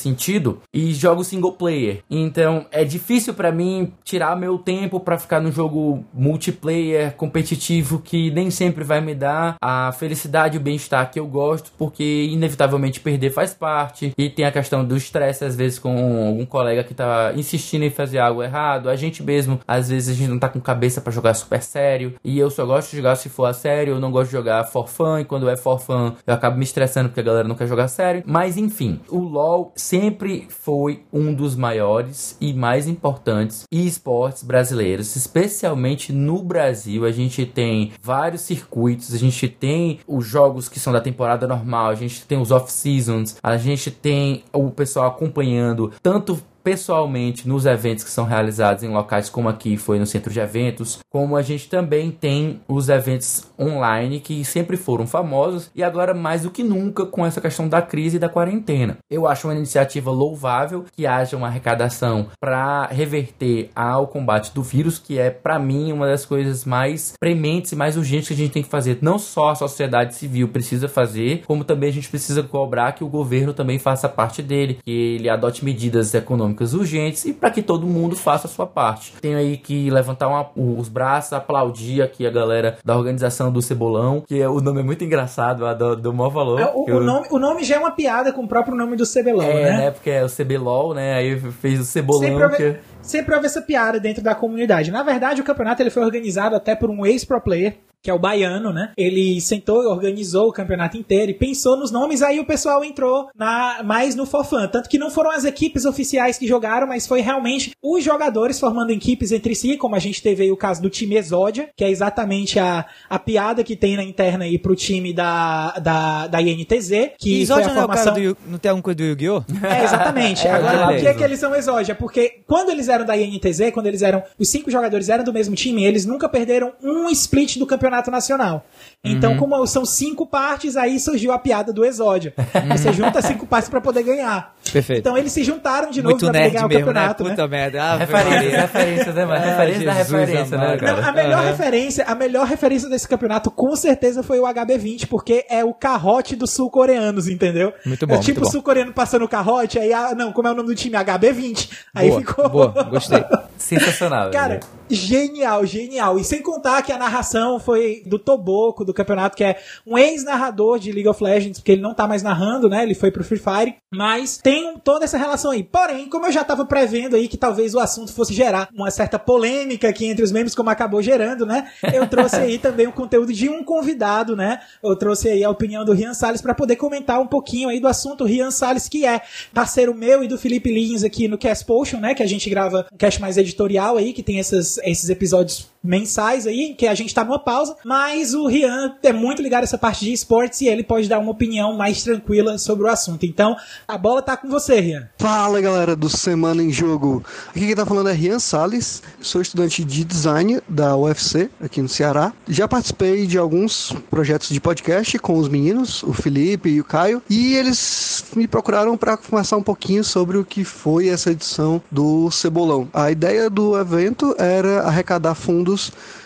sentido, 0.00 0.60
e 0.72 0.94
jogos 0.94 1.26
single 1.26 1.52
player. 1.52 2.04
Então 2.08 2.66
é 2.70 2.84
difícil 2.84 3.34
para 3.34 3.50
mim 3.50 3.92
tirar 4.04 4.36
meu 4.36 4.56
tempo 4.56 5.00
para 5.00 5.18
ficar 5.18 5.40
no 5.40 5.50
jogo 5.50 6.04
multiplayer 6.14 7.12
competitivo 7.16 7.98
que 7.98 8.30
nem 8.30 8.52
sempre 8.52 8.83
vai 8.84 9.00
me 9.00 9.14
dar 9.14 9.56
a 9.60 9.92
felicidade 9.92 10.56
e 10.56 10.60
o 10.60 10.62
bem-estar 10.62 11.10
que 11.10 11.18
eu 11.18 11.26
gosto, 11.26 11.72
porque 11.76 12.28
inevitavelmente 12.30 13.00
perder 13.00 13.30
faz 13.30 13.52
parte, 13.52 14.12
e 14.16 14.30
tem 14.30 14.44
a 14.44 14.52
questão 14.52 14.84
do 14.84 14.96
estresse 14.96 15.44
às 15.44 15.56
vezes 15.56 15.78
com 15.78 16.26
algum 16.28 16.46
colega 16.46 16.84
que 16.84 16.94
tá 16.94 17.32
insistindo 17.34 17.84
em 17.84 17.90
fazer 17.90 18.18
algo 18.18 18.42
errado. 18.42 18.88
A 18.88 18.96
gente 18.96 19.22
mesmo, 19.22 19.60
às 19.66 19.88
vezes, 19.88 20.14
a 20.14 20.18
gente 20.18 20.30
não 20.30 20.38
tá 20.38 20.48
com 20.48 20.60
cabeça 20.60 21.00
para 21.00 21.12
jogar 21.12 21.34
super 21.34 21.62
sério. 21.62 22.14
E 22.22 22.38
eu 22.38 22.50
só 22.50 22.64
gosto 22.64 22.90
de 22.90 22.98
jogar 22.98 23.16
se 23.16 23.28
for 23.28 23.46
a 23.46 23.52
sério. 23.52 23.94
Eu 23.94 24.00
não 24.00 24.10
gosto 24.10 24.30
de 24.30 24.32
jogar 24.36 24.64
for 24.64 24.88
fun. 24.88 25.18
E 25.20 25.24
quando 25.24 25.48
é 25.48 25.56
for 25.56 25.80
fun, 25.80 26.12
eu 26.26 26.34
acabo 26.34 26.56
me 26.56 26.64
estressando 26.64 27.08
porque 27.08 27.20
a 27.20 27.24
galera 27.24 27.48
não 27.48 27.54
quer 27.54 27.66
jogar 27.66 27.88
sério. 27.88 28.22
Mas 28.26 28.56
enfim, 28.56 29.00
o 29.08 29.18
LoL 29.18 29.72
sempre 29.74 30.46
foi 30.48 31.02
um 31.12 31.32
dos 31.32 31.56
maiores 31.56 32.36
e 32.40 32.52
mais 32.52 32.86
importantes 32.86 33.64
esportes 33.70 34.42
brasileiros, 34.42 35.16
especialmente 35.16 36.12
no 36.12 36.42
Brasil. 36.42 37.04
A 37.04 37.12
gente 37.12 37.46
tem 37.46 37.92
vários 38.02 38.42
circuitos, 38.42 38.73
a 39.12 39.18
gente 39.18 39.48
tem 39.48 40.00
os 40.06 40.26
jogos 40.26 40.68
que 40.68 40.80
são 40.80 40.92
da 40.92 41.00
temporada 41.00 41.46
normal, 41.46 41.90
a 41.90 41.94
gente 41.94 42.24
tem 42.26 42.40
os 42.40 42.50
off-seasons, 42.50 43.36
a 43.42 43.56
gente 43.56 43.90
tem 43.90 44.44
o 44.52 44.70
pessoal 44.70 45.06
acompanhando 45.06 45.92
tanto 46.02 46.42
pessoalmente 46.64 47.46
nos 47.46 47.66
eventos 47.66 48.02
que 48.02 48.10
são 48.10 48.24
realizados 48.24 48.82
em 48.82 48.88
locais 48.88 49.28
como 49.28 49.50
aqui 49.50 49.76
foi 49.76 49.98
no 49.98 50.06
centro 50.06 50.32
de 50.32 50.40
eventos, 50.40 50.98
como 51.10 51.36
a 51.36 51.42
gente 51.42 51.68
também 51.68 52.10
tem 52.10 52.60
os 52.66 52.88
eventos 52.88 53.44
online 53.60 54.18
que 54.18 54.42
sempre 54.44 54.78
foram 54.78 55.06
famosos 55.06 55.70
e 55.74 55.82
agora 55.82 56.14
mais 56.14 56.42
do 56.42 56.50
que 56.50 56.64
nunca 56.64 57.04
com 57.04 57.26
essa 57.26 57.40
questão 57.40 57.68
da 57.68 57.82
crise 57.82 58.16
e 58.16 58.18
da 58.18 58.30
quarentena. 58.30 58.96
Eu 59.10 59.28
acho 59.28 59.46
uma 59.46 59.54
iniciativa 59.54 60.10
louvável 60.10 60.86
que 60.96 61.06
haja 61.06 61.36
uma 61.36 61.48
arrecadação 61.48 62.28
para 62.40 62.86
reverter 62.86 63.70
ao 63.76 64.06
combate 64.06 64.54
do 64.54 64.62
vírus, 64.62 64.98
que 64.98 65.18
é 65.18 65.28
para 65.28 65.58
mim 65.58 65.92
uma 65.92 66.06
das 66.06 66.24
coisas 66.24 66.64
mais 66.64 67.12
prementes 67.20 67.72
e 67.72 67.76
mais 67.76 67.96
urgentes 67.96 68.28
que 68.28 68.34
a 68.34 68.36
gente 68.38 68.52
tem 68.52 68.62
que 68.62 68.70
fazer. 68.70 68.98
Não 69.02 69.18
só 69.18 69.50
a 69.50 69.54
sociedade 69.54 70.14
civil 70.14 70.48
precisa 70.48 70.88
fazer, 70.88 71.42
como 71.46 71.62
também 71.62 71.90
a 71.90 71.92
gente 71.92 72.08
precisa 72.08 72.42
cobrar 72.42 72.92
que 72.92 73.04
o 73.04 73.08
governo 73.08 73.52
também 73.52 73.78
faça 73.78 74.08
parte 74.08 74.42
dele, 74.42 74.78
que 74.82 74.90
ele 74.90 75.28
adote 75.28 75.62
medidas 75.62 76.14
econômicas 76.14 76.53
econômicas 76.54 76.72
urgentes 76.72 77.24
e 77.24 77.32
para 77.32 77.50
que 77.50 77.60
todo 77.60 77.86
mundo 77.86 78.16
faça 78.16 78.46
a 78.46 78.50
sua 78.50 78.66
parte. 78.66 79.12
Tenho 79.20 79.36
aí 79.36 79.56
que 79.56 79.90
levantar 79.90 80.28
uma, 80.28 80.48
os 80.56 80.88
braços, 80.88 81.32
aplaudir 81.32 82.00
aqui 82.00 82.26
a 82.26 82.30
galera 82.30 82.78
da 82.84 82.96
organização 82.96 83.52
do 83.52 83.60
Cebolão, 83.60 84.22
que 84.26 84.40
é, 84.40 84.48
o 84.48 84.60
nome 84.60 84.80
é 84.80 84.82
muito 84.82 85.04
engraçado, 85.04 85.64
do, 85.74 85.96
do 85.96 86.12
maior 86.12 86.30
valor. 86.30 86.60
É, 86.60 86.72
o, 86.72 86.84
eu... 86.88 86.96
o, 86.98 87.00
nome, 87.00 87.26
o 87.30 87.38
nome 87.38 87.64
já 87.64 87.76
é 87.76 87.78
uma 87.78 87.90
piada 87.90 88.32
com 88.32 88.44
o 88.44 88.48
próprio 88.48 88.76
nome 88.76 88.96
do 88.96 89.04
Cebelão, 89.04 89.44
é, 89.44 89.64
né? 89.64 89.76
né? 89.78 89.90
Porque 89.90 90.10
é 90.10 90.24
o 90.24 90.28
Cebelol, 90.28 90.94
né? 90.94 91.14
Aí 91.14 91.38
fez 91.38 91.80
o 91.80 91.84
Cebolão. 91.84 92.22
Sempre 92.22 92.44
houve, 92.44 92.56
que... 92.56 92.76
sempre 93.02 93.34
houve 93.34 93.46
essa 93.46 93.60
piada 93.60 93.98
dentro 93.98 94.22
da 94.22 94.34
comunidade. 94.34 94.90
Na 94.90 95.02
verdade, 95.02 95.40
o 95.40 95.44
campeonato 95.44 95.82
ele 95.82 95.90
foi 95.90 96.04
organizado 96.04 96.54
até 96.54 96.74
por 96.74 96.88
um 96.90 97.04
ex-pro 97.04 97.40
player 97.40 97.76
que 98.04 98.10
é 98.10 98.14
o 98.14 98.18
baiano, 98.18 98.70
né? 98.70 98.92
Ele 98.98 99.40
sentou 99.40 99.82
e 99.82 99.86
organizou 99.86 100.48
o 100.48 100.52
campeonato 100.52 100.98
inteiro 100.98 101.30
e 101.30 101.34
pensou 101.34 101.74
nos 101.74 101.90
nomes, 101.90 102.20
aí 102.20 102.38
o 102.38 102.44
pessoal 102.44 102.84
entrou 102.84 103.30
na, 103.34 103.82
mais 103.82 104.14
no 104.14 104.26
Fofan. 104.26 104.68
Tanto 104.68 104.90
que 104.90 104.98
não 104.98 105.10
foram 105.10 105.30
as 105.30 105.46
equipes 105.46 105.86
oficiais 105.86 106.36
que 106.36 106.46
jogaram, 106.46 106.86
mas 106.86 107.06
foi 107.06 107.22
realmente 107.22 107.72
os 107.82 108.04
jogadores 108.04 108.60
formando 108.60 108.90
equipes 108.90 109.32
entre 109.32 109.54
si, 109.54 109.78
como 109.78 109.96
a 109.96 109.98
gente 109.98 110.22
teve 110.22 110.42
aí 110.42 110.52
o 110.52 110.56
caso 110.56 110.82
do 110.82 110.90
time 110.90 111.16
Exódia, 111.16 111.70
que 111.74 111.82
é 111.82 111.90
exatamente 111.90 112.58
a, 112.58 112.84
a 113.08 113.18
piada 113.18 113.64
que 113.64 113.74
tem 113.74 113.96
na 113.96 114.04
interna 114.04 114.44
aí 114.44 114.58
pro 114.58 114.76
time 114.76 115.14
da, 115.14 115.70
da, 115.78 116.26
da 116.26 116.42
INTZ, 116.42 117.12
que 117.18 117.40
Exódia 117.40 117.64
foi 117.64 117.72
a 117.72 117.74
não, 117.74 117.80
formação... 117.80 118.08
é 118.08 118.10
o 118.10 118.14
cara 118.14 118.34
do, 118.34 118.50
não 118.50 118.58
tem 118.58 118.68
alguma 118.68 118.82
coisa 118.82 118.96
do 118.96 119.04
Yu-Gi-Oh? 119.04 119.44
É, 119.66 119.84
exatamente. 119.84 120.44
É, 120.44 120.50
Agora, 120.50 120.78
por 120.78 120.88
que, 120.88 120.94
beleza. 120.96 121.14
que 121.14 121.24
eles 121.24 121.40
são 121.40 121.54
exódia? 121.54 121.94
Porque 121.94 122.40
quando 122.46 122.68
eles 122.70 122.88
eram 122.88 123.06
da 123.06 123.16
INTZ, 123.16 123.70
quando 123.72 123.86
eles 123.86 124.02
eram. 124.02 124.22
Os 124.38 124.48
cinco 124.48 124.70
jogadores 124.70 125.08
eram 125.08 125.24
do 125.24 125.32
mesmo 125.32 125.54
time, 125.54 125.84
eles 125.84 126.04
nunca 126.04 126.28
perderam 126.28 126.72
um 126.82 127.08
split 127.08 127.56
do 127.56 127.66
campeonato 127.66 127.93
nacional. 128.10 128.64
Então, 129.02 129.32
Uhum. 129.32 129.38
como 129.38 129.66
são 129.66 129.84
cinco 129.84 130.26
partes, 130.26 130.76
aí 130.76 130.98
surgiu 130.98 131.32
a 131.32 131.38
piada 131.38 131.72
do 131.72 131.84
exódia. 131.84 132.32
Você 132.72 132.92
junta 132.92 133.20
cinco 133.20 133.46
partes 133.46 133.68
pra 133.68 133.80
poder 133.80 134.02
ganhar. 134.02 134.54
Perfeito. 134.72 135.00
Então 135.00 135.16
eles 135.18 135.30
se 135.32 135.44
juntaram 135.44 135.90
de 135.90 136.00
novo 136.02 136.12
Muito 136.12 136.20
pra 136.20 136.28
poder 136.28 136.38
nerd 136.40 136.52
ganhar 136.54 136.66
o 136.66 136.68
mesmo, 136.68 136.86
né? 136.86 136.92
campeonato, 136.92 137.24
né? 137.24 137.30
Puta 137.30 137.48
merda. 137.48 137.82
Ah, 137.82 137.96
Referências, 137.96 138.34
Maria. 138.42 138.60
referências, 138.62 139.14
né, 139.14 139.24
mano? 139.26 139.36
Ah, 139.44 139.48
Referência 139.50 139.84
da 139.86 139.92
Jesus 139.94 140.20
referência, 140.20 140.58
né, 140.58 140.64
amado. 140.66 140.78
cara? 140.80 141.00
Não, 141.02 141.08
a 141.08 141.12
melhor 141.12 141.38
Aham. 141.38 141.46
referência, 141.50 142.04
a 142.06 142.14
melhor 142.14 142.46
referência 142.46 142.88
desse 142.88 143.06
campeonato 143.06 143.50
com 143.50 143.76
certeza 143.76 144.22
foi 144.22 144.38
o 144.40 144.44
HB20, 144.44 145.06
porque 145.06 145.44
é 145.50 145.62
o 145.64 145.74
carrote 145.74 146.34
dos 146.34 146.50
sul-coreanos, 146.52 147.28
entendeu? 147.28 147.72
Muito 147.84 148.06
bom, 148.06 148.14
É 148.14 148.18
tipo 148.18 148.40
o 148.40 148.50
sul-coreano 148.50 148.92
passando 148.92 149.24
o 149.24 149.28
carrote, 149.28 149.78
aí, 149.78 149.92
ah, 149.92 150.14
não, 150.16 150.32
como 150.32 150.48
é 150.48 150.52
o 150.52 150.54
nome 150.54 150.68
do 150.68 150.74
time? 150.74 150.96
HB20. 150.96 151.68
Aí 151.94 152.08
boa, 152.08 152.20
ficou. 152.20 152.48
boa, 152.48 152.68
gostei. 152.84 153.22
Sensacional. 153.58 154.30
Cara, 154.30 154.48
velho. 154.54 154.60
Genial, 154.90 155.64
genial. 155.66 156.18
E 156.18 156.24
sem 156.24 156.42
contar 156.42 156.82
que 156.82 156.92
a 156.92 156.98
narração 156.98 157.58
foi 157.58 158.02
do 158.06 158.18
Toboco, 158.18 158.84
do 158.84 158.94
campeonato, 158.94 159.36
que 159.36 159.44
é 159.44 159.58
um 159.86 159.96
ex-narrador 159.96 160.78
de 160.78 160.92
League 160.92 161.08
of 161.08 161.22
Legends, 161.22 161.58
porque 161.58 161.72
ele 161.72 161.82
não 161.82 161.94
tá 161.94 162.06
mais 162.06 162.22
narrando, 162.22 162.68
né? 162.68 162.82
Ele 162.82 162.94
foi 162.94 163.10
pro 163.10 163.24
Free 163.24 163.38
Fire. 163.38 163.76
Mas 163.92 164.38
tem 164.38 164.76
toda 164.78 165.04
essa 165.04 165.16
relação 165.16 165.50
aí. 165.50 165.62
Porém, 165.62 166.08
como 166.08 166.26
eu 166.26 166.32
já 166.32 166.44
tava 166.44 166.64
prevendo 166.64 167.16
aí 167.16 167.28
que 167.28 167.36
talvez 167.36 167.74
o 167.74 167.80
assunto 167.80 168.12
fosse 168.12 168.34
gerar 168.34 168.68
uma 168.74 168.90
certa 168.90 169.18
polêmica 169.18 169.88
aqui 169.88 170.06
entre 170.06 170.24
os 170.24 170.32
membros, 170.32 170.54
como 170.54 170.70
acabou 170.70 171.00
gerando, 171.00 171.46
né? 171.46 171.70
Eu 171.92 172.06
trouxe 172.06 172.36
aí 172.36 172.58
também 172.58 172.86
o 172.86 172.92
conteúdo 172.92 173.32
de 173.32 173.48
um 173.48 173.62
convidado, 173.62 174.36
né? 174.36 174.60
Eu 174.82 174.96
trouxe 174.96 175.28
aí 175.28 175.44
a 175.44 175.50
opinião 175.50 175.84
do 175.84 175.92
Rian 175.92 176.14
Salles 176.14 176.40
para 176.40 176.54
poder 176.54 176.76
comentar 176.76 177.20
um 177.20 177.26
pouquinho 177.26 177.68
aí 177.68 177.80
do 177.80 177.88
assunto. 177.88 178.24
O 178.24 178.26
Rian 178.26 178.50
Salles, 178.50 178.88
que 178.88 179.06
é 179.06 179.22
parceiro 179.52 179.94
meu 179.94 180.22
e 180.22 180.28
do 180.28 180.38
Felipe 180.38 180.72
Lins 180.72 181.04
aqui 181.04 181.28
no 181.28 181.38
Cast 181.38 181.64
Potion, 181.64 181.98
né? 181.98 182.14
Que 182.14 182.22
a 182.22 182.26
gente 182.26 182.48
grava 182.50 182.86
um 182.92 182.96
cast 182.96 183.20
mais 183.20 183.36
editorial 183.36 183.96
aí, 183.96 184.12
que 184.12 184.22
tem 184.22 184.38
essas, 184.38 184.73
esses 184.84 185.10
episódios 185.10 185.68
mensais 185.84 186.46
aí, 186.46 186.74
que 186.76 186.86
a 186.86 186.94
gente 186.94 187.14
tá 187.14 187.22
numa 187.22 187.38
pausa, 187.38 187.76
mas 187.84 188.32
o 188.32 188.46
Rian 188.46 188.94
é 189.02 189.12
muito 189.12 189.42
ligado 189.42 189.60
a 189.60 189.64
essa 189.64 189.76
parte 189.76 190.04
de 190.04 190.12
esportes 190.12 190.62
e 190.62 190.66
ele 190.66 190.82
pode 190.82 191.08
dar 191.08 191.18
uma 191.18 191.30
opinião 191.30 191.76
mais 191.76 192.02
tranquila 192.02 192.56
sobre 192.56 192.86
o 192.86 192.88
assunto. 192.88 193.26
Então, 193.26 193.54
a 193.86 193.98
bola 193.98 194.22
tá 194.22 194.34
com 194.34 194.48
você, 194.48 194.80
Rian. 194.80 195.08
Fala 195.18 195.60
galera 195.60 195.94
do 195.94 196.08
Semana 196.08 196.62
em 196.62 196.72
Jogo. 196.72 197.22
Aqui 197.50 197.66
quem 197.66 197.74
tá 197.76 197.84
falando 197.84 198.08
é 198.08 198.12
Rian 198.12 198.38
Salles, 198.38 199.02
sou 199.20 199.42
estudante 199.42 199.84
de 199.84 200.04
design 200.04 200.60
da 200.66 200.96
UFC 200.96 201.50
aqui 201.60 201.82
no 201.82 201.88
Ceará. 201.88 202.32
Já 202.48 202.66
participei 202.66 203.26
de 203.26 203.36
alguns 203.36 203.92
projetos 204.08 204.48
de 204.48 204.60
podcast 204.60 205.18
com 205.18 205.36
os 205.36 205.48
meninos, 205.48 206.02
o 206.02 206.14
Felipe 206.14 206.70
e 206.70 206.80
o 206.80 206.84
Caio, 206.84 207.22
e 207.28 207.54
eles 207.54 208.24
me 208.34 208.48
procuraram 208.48 208.96
para 208.96 209.16
conversar 209.16 209.58
um 209.58 209.62
pouquinho 209.62 210.02
sobre 210.02 210.38
o 210.38 210.44
que 210.44 210.64
foi 210.64 211.08
essa 211.08 211.30
edição 211.30 211.82
do 211.90 212.30
Cebolão. 212.30 212.88
A 212.94 213.10
ideia 213.10 213.50
do 213.50 213.78
evento 213.78 214.34
era 214.38 214.82
arrecadar 214.82 215.34
fundos 215.34 215.73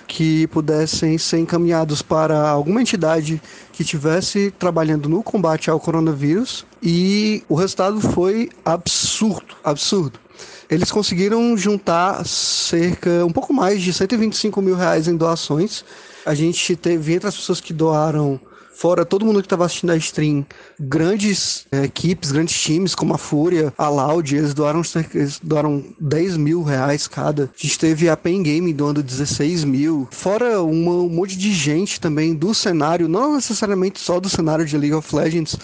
que 0.07 0.47
pudessem 0.49 1.19
ser 1.19 1.39
encaminhados 1.39 2.03
para 2.03 2.49
alguma 2.49 2.81
entidade 2.81 3.41
que 3.73 3.83
estivesse 3.83 4.51
trabalhando 4.59 5.09
no 5.09 5.23
combate 5.23 5.71
ao 5.71 5.79
coronavírus 5.79 6.65
e 6.83 7.43
o 7.49 7.55
resultado 7.55 8.01
foi 8.01 8.51
absurdo, 8.65 9.57
absurdo. 9.63 10.19
Eles 10.71 10.91
conseguiram 10.91 11.57
juntar 11.57 12.25
cerca, 12.27 13.25
um 13.25 13.31
pouco 13.31 13.53
mais 13.53 13.81
de 13.81 13.93
125 13.93 14.61
mil 14.61 14.77
reais 14.77 15.09
em 15.09 15.17
doações. 15.17 15.85
A 16.27 16.35
gente 16.35 16.77
teve 16.77 17.15
entre 17.15 17.29
as 17.29 17.37
pessoas 17.37 17.61
que 17.61 17.73
doaram 17.73 18.39
fora 18.79 19.05
todo 19.05 19.27
mundo 19.27 19.41
que 19.41 19.47
estava 19.47 19.65
assistindo 19.65 19.91
a 19.91 19.97
stream, 19.97 20.47
grandes 20.79 21.67
é, 21.73 21.83
equipes, 21.83 22.31
grandes 22.31 22.57
times, 22.61 22.95
como 22.95 23.13
a 23.13 23.19
Fúria, 23.19 23.75
a 23.77 23.89
Loud, 23.89 24.37
eles 24.37 24.55
doaram, 24.55 24.83
eles 25.13 25.41
doaram 25.43 25.85
10 25.99 26.37
mil 26.37 26.63
reais 26.63 27.09
cada. 27.09 27.45
A 27.45 27.49
gente 27.61 27.77
teve 27.77 28.09
a 28.09 28.17
Pen 28.17 28.41
Game 28.41 28.73
doando 28.73 29.03
16 29.03 29.65
mil. 29.65 30.07
Fora 30.13 30.63
uma, 30.63 30.93
um 30.93 31.09
monte 31.09 31.37
de 31.37 31.53
gente 31.53 32.01
também 32.01 32.37
do 32.37 32.55
cenário, 32.55 33.09
não 33.09 33.35
necessariamente 33.35 33.99
só 33.99 34.21
do 34.21 34.29
cenário 34.29 34.65
de 34.65 34.79
League 34.79 34.95
of 34.95 35.13
Legends, 35.13 35.57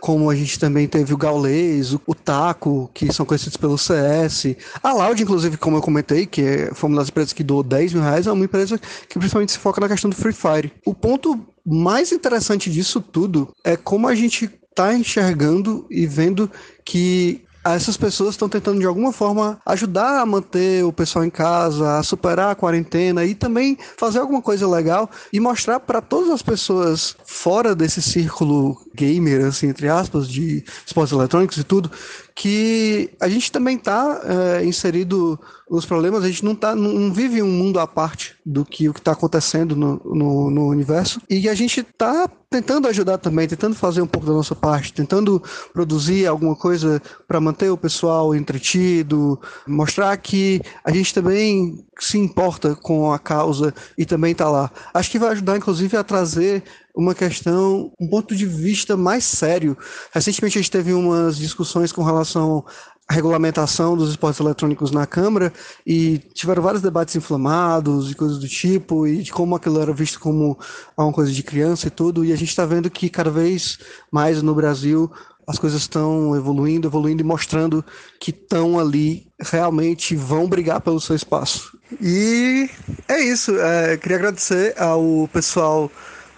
como 0.00 0.30
a 0.30 0.34
gente 0.34 0.58
também 0.58 0.86
teve 0.86 1.12
o 1.12 1.16
Gaules, 1.16 1.92
o, 1.92 2.00
o 2.06 2.14
Taco, 2.14 2.90
que 2.94 3.12
são 3.12 3.26
conhecidos 3.26 3.56
pelo 3.56 3.76
CS. 3.76 4.56
A 4.82 4.92
Loud, 4.92 5.22
inclusive, 5.22 5.56
como 5.56 5.76
eu 5.76 5.82
comentei, 5.82 6.26
que 6.26 6.42
é, 6.42 6.74
foi 6.74 6.88
uma 6.88 6.98
das 6.98 7.08
empresas 7.08 7.32
que 7.32 7.42
doou 7.42 7.62
10 7.62 7.94
mil 7.94 8.02
reais, 8.02 8.26
é 8.26 8.32
uma 8.32 8.44
empresa 8.44 8.78
que 9.08 9.18
principalmente 9.18 9.52
se 9.52 9.58
foca 9.58 9.80
na 9.80 9.88
questão 9.88 10.10
do 10.10 10.16
Free 10.16 10.32
Fire. 10.32 10.72
O 10.84 10.94
ponto 10.94 11.38
mais 11.66 12.12
interessante 12.12 12.70
disso 12.70 13.00
tudo 13.00 13.52
é 13.64 13.76
como 13.76 14.08
a 14.08 14.14
gente 14.14 14.50
está 14.70 14.94
enxergando 14.94 15.86
e 15.90 16.06
vendo 16.06 16.50
que 16.84 17.44
essas 17.74 17.96
pessoas 17.96 18.30
estão 18.30 18.48
tentando 18.48 18.80
de 18.80 18.86
alguma 18.86 19.12
forma 19.12 19.60
ajudar 19.64 20.20
a 20.20 20.26
manter 20.26 20.84
o 20.84 20.92
pessoal 20.92 21.24
em 21.24 21.30
casa, 21.30 21.98
a 21.98 22.02
superar 22.02 22.52
a 22.52 22.54
quarentena 22.54 23.24
e 23.24 23.34
também 23.34 23.76
fazer 23.96 24.18
alguma 24.18 24.42
coisa 24.42 24.68
legal 24.68 25.10
e 25.32 25.40
mostrar 25.40 25.80
para 25.80 26.00
todas 26.00 26.30
as 26.30 26.42
pessoas 26.42 27.16
fora 27.24 27.74
desse 27.74 28.00
círculo 28.00 28.80
gamer, 28.94 29.46
assim, 29.46 29.68
entre 29.68 29.88
aspas, 29.88 30.28
de 30.28 30.64
esportes 30.84 31.12
eletrônicos 31.12 31.56
e 31.56 31.64
tudo, 31.64 31.90
que 32.38 33.10
a 33.20 33.28
gente 33.28 33.50
também 33.50 33.76
está 33.76 34.22
é, 34.24 34.64
inserido 34.64 35.36
nos 35.68 35.84
problemas, 35.84 36.22
a 36.22 36.28
gente 36.28 36.44
não, 36.44 36.54
tá, 36.54 36.72
não 36.72 37.12
vive 37.12 37.42
um 37.42 37.50
mundo 37.50 37.80
à 37.80 37.86
parte 37.86 38.36
do 38.46 38.64
que 38.64 38.88
o 38.88 38.94
que 38.94 39.00
está 39.00 39.10
acontecendo 39.10 39.74
no, 39.74 40.00
no, 40.04 40.48
no, 40.48 40.68
universo 40.68 41.20
e 41.28 41.48
a 41.48 41.54
gente 41.54 41.80
está 41.80 42.30
tentando 42.48 42.86
ajudar 42.86 43.18
também, 43.18 43.48
tentando 43.48 43.74
fazer 43.74 44.00
um 44.02 44.06
pouco 44.06 44.26
da 44.26 44.32
nossa 44.32 44.54
parte, 44.54 44.92
tentando 44.92 45.42
produzir 45.74 46.28
alguma 46.28 46.54
coisa 46.54 47.02
para 47.26 47.40
manter 47.40 47.70
o 47.70 47.76
pessoal 47.76 48.32
entretido, 48.32 49.38
mostrar 49.66 50.16
que 50.16 50.62
a 50.84 50.92
gente 50.92 51.12
também 51.12 51.84
se 51.98 52.18
importa 52.18 52.76
com 52.76 53.12
a 53.12 53.18
causa 53.18 53.74
e 53.98 54.06
também 54.06 54.30
está 54.30 54.48
lá. 54.48 54.70
Acho 54.94 55.10
que 55.10 55.18
vai 55.18 55.30
ajudar, 55.30 55.56
inclusive, 55.56 55.96
a 55.96 56.04
trazer 56.04 56.62
uma 56.98 57.14
questão, 57.14 57.92
um 58.00 58.08
ponto 58.08 58.34
de 58.34 58.44
vista 58.44 58.96
mais 58.96 59.22
sério. 59.22 59.78
Recentemente 60.12 60.58
a 60.58 60.60
gente 60.60 60.70
teve 60.70 60.92
umas 60.92 61.38
discussões 61.38 61.92
com 61.92 62.02
relação 62.02 62.64
à 63.08 63.14
regulamentação 63.14 63.96
dos 63.96 64.10
esportes 64.10 64.40
eletrônicos 64.40 64.90
na 64.90 65.06
Câmara 65.06 65.52
e 65.86 66.18
tiveram 66.34 66.60
vários 66.60 66.82
debates 66.82 67.14
inflamados 67.14 68.10
e 68.10 68.16
coisas 68.16 68.38
do 68.38 68.48
tipo 68.48 69.06
e 69.06 69.22
de 69.22 69.32
como 69.32 69.54
aquilo 69.54 69.80
era 69.80 69.92
visto 69.92 70.18
como 70.18 70.58
uma 70.96 71.12
coisa 71.12 71.30
de 71.30 71.40
criança 71.44 71.86
e 71.86 71.90
tudo. 71.90 72.24
E 72.24 72.32
a 72.32 72.36
gente 72.36 72.48
está 72.48 72.66
vendo 72.66 72.90
que 72.90 73.08
cada 73.08 73.30
vez 73.30 73.78
mais 74.10 74.42
no 74.42 74.52
Brasil 74.52 75.08
as 75.46 75.56
coisas 75.56 75.80
estão 75.80 76.34
evoluindo, 76.34 76.88
evoluindo 76.88 77.22
e 77.22 77.24
mostrando 77.24 77.82
que 78.20 78.30
estão 78.30 78.76
ali, 78.76 79.28
realmente 79.40 80.16
vão 80.16 80.48
brigar 80.48 80.80
pelo 80.80 81.00
seu 81.00 81.14
espaço. 81.14 81.78
E 82.02 82.68
é 83.06 83.20
isso. 83.20 83.56
É, 83.56 83.96
queria 83.96 84.16
agradecer 84.16 84.74
ao 84.76 85.28
pessoal 85.32 85.90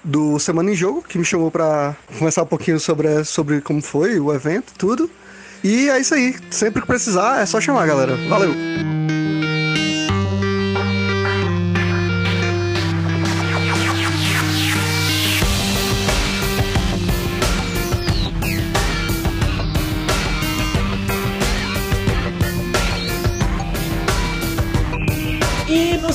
do 0.02 0.38
Semana 0.38 0.70
em 0.70 0.74
Jogo, 0.74 1.02
que 1.02 1.18
me 1.18 1.24
chamou 1.24 1.50
para 1.50 1.96
conversar 2.18 2.42
um 2.42 2.46
pouquinho 2.46 2.80
sobre, 2.80 3.24
sobre 3.24 3.60
como 3.60 3.82
foi 3.82 4.18
o 4.18 4.32
evento, 4.32 4.72
tudo. 4.76 5.10
E 5.62 5.88
é 5.90 5.98
isso 5.98 6.14
aí. 6.14 6.34
Sempre 6.50 6.80
que 6.80 6.86
precisar, 6.86 7.40
é 7.40 7.46
só 7.46 7.60
chamar, 7.60 7.86
galera. 7.86 8.16
Valeu! 8.28 8.54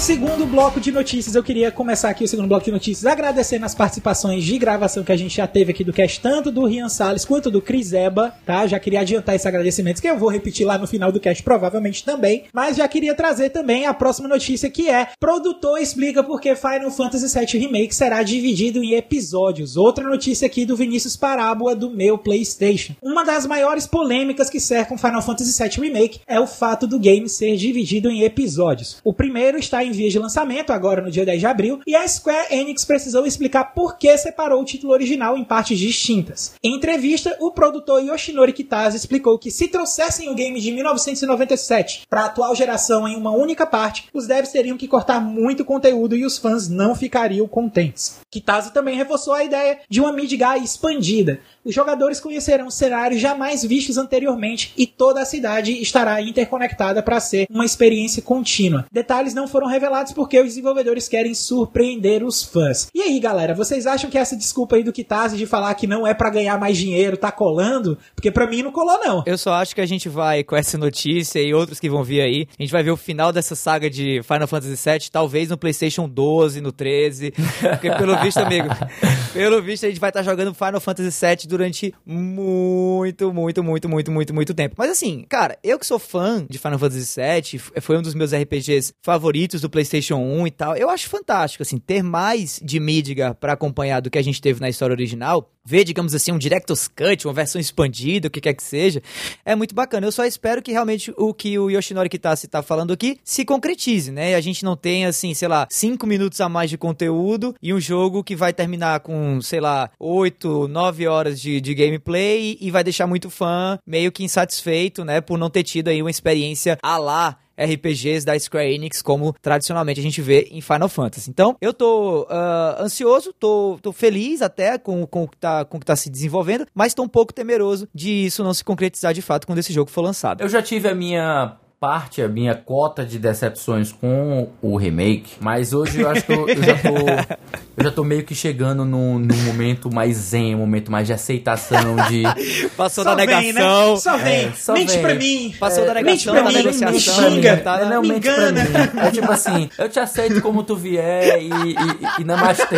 Segundo 0.06 0.46
bloco 0.46 0.80
de 0.80 0.92
notícias, 0.92 1.34
eu 1.34 1.44
queria 1.44 1.72
começar 1.72 2.12
aqui 2.12 2.24
o 2.24 2.28
segundo 2.28 2.48
bloco 2.48 2.64
de 2.64 2.72
notícias 2.72 3.12
agradecendo 3.12 3.66
as 3.66 3.74
participações 3.74 4.44
de 4.44 4.56
gravação 4.56 5.04
que 5.04 5.12
a 5.12 5.18
gente 5.18 5.38
já 5.38 5.48
teve 5.48 5.72
aqui 5.72 5.84
do 5.84 5.92
cast, 5.92 6.22
tanto 6.22 6.52
do 6.52 6.64
Rian 6.64 6.90
Salles 6.90 7.26
quanto 7.26 7.50
do 7.50 7.60
Cris 7.60 7.92
Eba, 7.92 8.32
tá? 8.46 8.68
Já 8.68 8.80
queria 8.80 9.00
adiantar 9.00 9.34
esses 9.34 9.48
agradecimentos, 9.48 10.00
que 10.00 10.08
eu 10.08 10.16
vou 10.16 10.30
repetir 10.30 10.64
lá 10.64 10.78
no 10.78 10.86
final 10.86 11.12
do 11.12 11.20
cast, 11.20 11.42
provavelmente 11.42 12.06
também. 12.06 12.44
Mas 12.54 12.78
já 12.78 12.88
queria 12.88 13.16
trazer 13.16 13.50
também 13.50 13.88
a 13.88 13.96
próxima 13.96 14.28
notícia, 14.28 14.70
que 14.70 14.88
é: 14.88 15.08
produtor 15.20 15.80
explica 15.80 16.24
por 16.24 16.40
que 16.40 16.54
Final 16.54 16.92
Fantasy 16.92 17.40
VII 17.40 17.60
Remake 17.60 17.96
será 17.96 18.22
dividido 18.22 18.84
em 18.84 18.94
episódios. 18.94 19.76
Outra 19.76 20.08
notícia 20.08 20.46
aqui 20.46 20.68
do 20.68 20.76
Vinícius 20.76 21.18
Parábola 21.18 21.76
do 21.76 21.90
meu 21.90 22.16
PlayStation. 22.16 22.94
Uma 23.02 23.26
das 23.26 23.48
maiores 23.48 23.88
polêmicas 23.88 24.52
que 24.52 24.60
cercam 24.60 25.00
Final 25.00 25.24
Fantasy 25.24 25.64
VII 25.64 25.88
Remake 25.88 26.20
é 26.28 26.40
o 26.40 26.46
fato 26.46 26.86
do 26.86 27.00
game 27.00 27.28
ser 27.28 27.56
dividido 27.56 28.08
em 28.08 28.22
episódios. 28.22 28.98
O 29.04 29.12
primeiro 29.12 29.58
está 29.58 29.84
em 29.84 29.95
vias 29.96 30.12
de 30.12 30.20
lançamento, 30.20 30.72
agora 30.72 31.02
no 31.02 31.10
dia 31.10 31.26
10 31.26 31.40
de 31.40 31.46
abril, 31.46 31.80
e 31.88 31.96
a 31.96 32.08
Square 32.08 32.54
Enix 32.54 32.86
precisou 32.86 33.26
explicar 33.26 33.74
por 33.74 33.98
que 33.98 34.16
separou 34.18 34.62
o 34.62 34.66
título 34.66 34.94
original 34.94 35.38
em 35.38 35.44
partes 35.44 35.80
distintas. 35.80 36.56
Em 36.64 36.76
entrevista, 36.76 37.36
o 37.40 37.52
produtor 37.52 38.02
Yoshinori 38.02 38.54
Kitase 38.54 38.98
explicou 38.98 39.40
que 39.40 39.52
se 39.52 39.68
trouxessem 39.68 40.30
o 40.30 40.36
game 40.36 40.60
de 40.60 40.72
1997 40.72 42.04
para 42.10 42.22
a 42.22 42.26
atual 42.26 42.56
geração 42.56 43.08
em 43.08 43.16
uma 43.16 43.32
única 43.32 43.66
parte, 43.66 44.10
os 44.14 44.28
devs 44.28 44.52
teriam 44.52 44.78
que 44.78 44.88
cortar 44.88 45.20
muito 45.20 45.66
conteúdo 45.66 46.16
e 46.16 46.26
os 46.26 46.38
fãs 46.38 46.68
não 46.68 46.96
ficariam 46.96 47.48
contentes. 47.48 48.20
Kitase 48.32 48.74
também 48.74 48.96
reforçou 48.96 49.34
a 49.34 49.44
ideia 49.44 49.80
de 49.90 50.02
uma 50.02 50.12
Midgar 50.12 50.62
expandida, 50.62 51.40
os 51.66 51.74
jogadores 51.74 52.20
conhecerão 52.20 52.70
cenários 52.70 53.20
jamais 53.20 53.64
vistos 53.64 53.98
anteriormente 53.98 54.72
e 54.78 54.86
toda 54.86 55.22
a 55.22 55.26
cidade 55.26 55.72
estará 55.82 56.22
interconectada 56.22 57.02
para 57.02 57.20
ser 57.20 57.48
uma 57.50 57.66
experiência 57.66 58.22
contínua. 58.22 58.86
Detalhes 58.92 59.34
não 59.34 59.48
foram 59.48 59.68
revelados 59.68 60.14
porque 60.14 60.40
os 60.40 60.46
desenvolvedores 60.46 61.08
querem 61.08 61.34
surpreender 61.34 62.24
os 62.24 62.44
fãs. 62.44 62.88
E 62.94 63.02
aí, 63.02 63.20
galera, 63.20 63.56
vocês 63.56 63.88
acham 63.88 64.10
que 64.10 64.18
essa 64.18 64.36
desculpa 64.36 64.76
aí 64.76 64.84
do 64.84 64.94
Kitase 64.94 65.38
de 65.38 65.48
falar 65.48 65.74
que 65.74 65.88
não 65.88 66.06
é 66.06 66.14
para 66.14 66.30
ganhar 66.30 66.60
mais 66.60 66.78
dinheiro 66.78 67.18
tá 67.18 67.32
colando? 67.32 67.98
Porque 68.14 68.30
para 68.30 68.46
mim 68.46 68.62
não 68.62 68.72
colou 68.72 69.00
não. 69.00 69.24
Eu 69.26 69.38
só 69.38 69.54
acho 69.54 69.74
que 69.74 69.82
a 69.82 69.86
gente 69.86 70.08
vai 70.08 70.44
com 70.44 70.56
essa 70.56 70.78
notícia 70.78 71.40
e 71.40 71.54
outros 71.54 71.80
que 71.80 71.90
vão 71.90 72.04
vir 72.04 72.22
aí, 72.22 72.48
a 72.60 72.62
gente 72.62 72.72
vai 72.72 72.84
ver 72.84 72.92
o 72.92 72.98
final 72.98 73.32
dessa 73.34 73.56
saga 73.56 73.90
de 73.90 74.22
Final 74.24 74.48
Fantasy 74.48 74.90
VII, 74.90 75.10
talvez 75.12 75.50
no 75.50 75.58
PlayStation 75.58 76.08
12, 76.08 76.62
no 76.62 76.72
13, 76.72 77.34
porque 77.72 77.90
pelo 77.90 78.16
visto, 78.18 78.38
amigo, 78.38 78.68
pelo 79.34 79.62
visto 79.64 79.86
a 79.86 79.90
gente 79.90 80.00
vai 80.00 80.12
estar 80.12 80.20
tá 80.20 80.24
jogando 80.24 80.54
Final 80.54 80.80
Fantasy 80.80 81.26
VII 81.26 81.55
durante 81.56 81.94
muito, 82.06 83.34
muito, 83.34 83.64
muito, 83.64 83.90
muito, 83.90 84.12
muito, 84.12 84.34
muito 84.34 84.54
tempo. 84.54 84.76
Mas 84.78 84.92
assim, 84.92 85.26
cara, 85.30 85.58
eu 85.64 85.80
que 85.80 85.86
sou 85.86 85.98
fã 85.98 86.46
de 86.50 86.58
Final 86.58 86.78
Fantasy 86.78 87.22
VII, 87.22 87.82
foi 87.82 87.98
um 87.98 88.02
dos 88.02 88.14
meus 88.14 88.34
RPGs 88.34 88.94
favoritos 89.02 89.62
do 89.62 89.70
PlayStation 89.70 90.18
1 90.18 90.48
e 90.48 90.52
tal. 90.52 90.76
Eu 90.76 90.90
acho 90.90 91.10
fantástico, 91.10 91.64
assim, 91.64 91.78
ter 91.78 92.04
mais 92.04 92.60
de 92.64 92.80
Midgar 92.80 93.36
para 93.36 93.54
acompanhar 93.54 94.02
do 94.02 94.10
que 94.10 94.18
a 94.18 94.24
gente 94.24 94.42
teve 94.42 94.60
na 94.60 94.70
história 94.70 94.94
original 94.94 95.50
ver, 95.66 95.84
digamos 95.84 96.14
assim, 96.14 96.32
um 96.32 96.38
Director's 96.38 96.88
Cut, 96.88 97.26
uma 97.26 97.34
versão 97.34 97.60
expandida, 97.60 98.28
o 98.28 98.32
que 98.32 98.40
quer 98.40 98.54
que 98.54 98.62
seja, 98.62 99.02
é 99.44 99.56
muito 99.56 99.74
bacana. 99.74 100.06
Eu 100.06 100.12
só 100.12 100.24
espero 100.24 100.62
que 100.62 100.72
realmente 100.72 101.12
o 101.18 101.34
que 101.34 101.58
o 101.58 101.72
Yoshinori 101.72 102.08
Kitase 102.08 102.46
está 102.46 102.62
falando 102.62 102.94
aqui 102.94 103.18
se 103.24 103.44
concretize, 103.44 104.12
né? 104.12 104.32
E 104.32 104.36
a 104.36 104.42
gente 104.42 104.64
não 104.64 104.78
tenha, 104.78 105.10
assim, 105.10 105.34
sei 105.34 105.48
lá, 105.48 105.68
cinco 105.72 106.06
minutos 106.06 106.40
a 106.40 106.48
mais 106.48 106.70
de 106.70 106.78
conteúdo 106.78 107.56
e 107.62 107.74
um 107.74 107.80
jogo 107.80 108.24
que 108.24 108.36
vai 108.36 108.54
terminar 108.54 109.00
com, 109.00 109.42
sei 109.42 109.60
lá, 109.60 109.90
oito, 110.00 110.68
nove 110.68 111.08
horas 111.08 111.42
de, 111.46 111.62
de 111.62 111.74
gameplay 111.76 112.58
e 112.60 112.72
vai 112.72 112.84
deixar 112.84 113.06
muito 113.06 113.30
fã 113.30 113.78
meio 113.86 114.12
que 114.12 114.24
insatisfeito, 114.24 115.06
né? 115.06 115.22
Por 115.22 115.38
não 115.38 115.50
ter 115.50 115.64
tido 115.64 115.90
aí 115.90 116.02
uma 116.02 116.10
experiência 116.10 116.78
a 116.82 116.98
lá 116.98 117.38
RPGs 117.58 118.26
da 118.26 118.38
Square 118.38 118.74
Enix, 118.74 119.02
como 119.02 119.34
tradicionalmente 119.42 120.00
a 120.00 120.04
gente 120.04 120.22
vê 120.22 120.50
em 120.52 120.60
Final 120.60 120.90
Fantasy. 120.90 121.30
Então, 121.30 121.56
eu 121.62 121.74
tô 121.74 122.24
uh, 122.24 122.82
ansioso, 122.82 123.32
tô, 123.32 123.80
tô 123.82 123.94
feliz 123.94 124.42
até 124.42 124.78
com, 124.78 125.06
com, 125.06 125.24
o 125.24 125.28
que 125.28 125.38
tá, 125.38 125.64
com 125.64 125.78
o 125.78 125.80
que 125.80 125.86
tá 125.86 125.96
se 125.96 126.10
desenvolvendo, 126.10 126.66
mas 126.74 126.94
tô 126.94 127.04
um 127.04 127.08
pouco 127.08 127.34
temeroso 127.34 127.88
de 127.94 128.26
isso 128.26 128.44
não 128.44 128.54
se 128.54 128.64
concretizar 128.64 129.14
de 129.14 129.22
fato 129.22 129.48
quando 129.48 129.60
esse 129.60 129.72
jogo 129.72 129.90
for 129.90 130.02
lançado. 130.02 130.42
Eu 130.42 130.50
já 130.50 130.62
tive 130.62 130.90
a 130.90 130.96
minha 130.96 131.58
parte, 131.86 132.20
a 132.20 132.28
minha 132.28 132.56
cota 132.56 133.06
de 133.06 133.20
decepções 133.20 133.92
com 133.92 134.50
o 134.60 134.76
remake, 134.76 135.34
mas 135.40 135.72
hoje 135.72 136.02
eu 136.02 136.10
acho 136.10 136.24
que 136.24 136.34
eu, 136.34 136.50
eu 136.50 136.64
já 136.64 136.76
tô. 136.78 137.46
Eu 137.78 137.84
já 137.84 137.92
tô 137.92 138.06
meio 138.06 138.24
que 138.24 138.34
chegando 138.34 138.86
num, 138.86 139.20
num 139.20 139.36
momento 139.44 139.94
mais 139.94 140.16
zen, 140.16 140.56
um 140.56 140.60
momento 140.60 140.90
mais 140.90 141.06
de 141.06 141.14
aceitação 141.14 141.98
de. 142.08 142.24
Passou 142.78 143.04
só 143.04 143.10
da 143.12 143.18
negação. 143.18 143.44
Vem, 143.44 143.54
né? 143.54 143.98
Só 143.98 144.18
vem. 144.18 144.46
É, 144.46 144.52
só 144.54 144.74
mente 144.74 144.94
vem. 144.94 145.02
pra 145.02 145.14
mim. 145.14 145.56
Passou 145.60 145.84
é, 145.84 145.88
da 145.88 145.94
negação 145.96 146.34
mente 146.34 146.42
pra 146.42 146.42
da 146.42 146.50
mim, 146.50 146.64
negociação. 146.64 147.30
Me 147.30 147.36
xinga, 147.36 147.58
tá? 147.58 147.86
Não, 147.86 148.02
me 148.02 148.08
mente 148.08 148.28
engana. 148.28 148.66
pra 148.66 148.82
mim. 148.82 149.08
É 149.08 149.12
tipo 149.12 149.32
assim, 149.32 149.70
eu 149.78 149.90
te 149.90 150.00
aceito 150.00 150.42
como 150.42 150.64
tu 150.64 150.76
vier 150.78 151.42
e, 151.42 151.50
e, 151.50 152.22
e 152.22 152.24
namastê. 152.24 152.78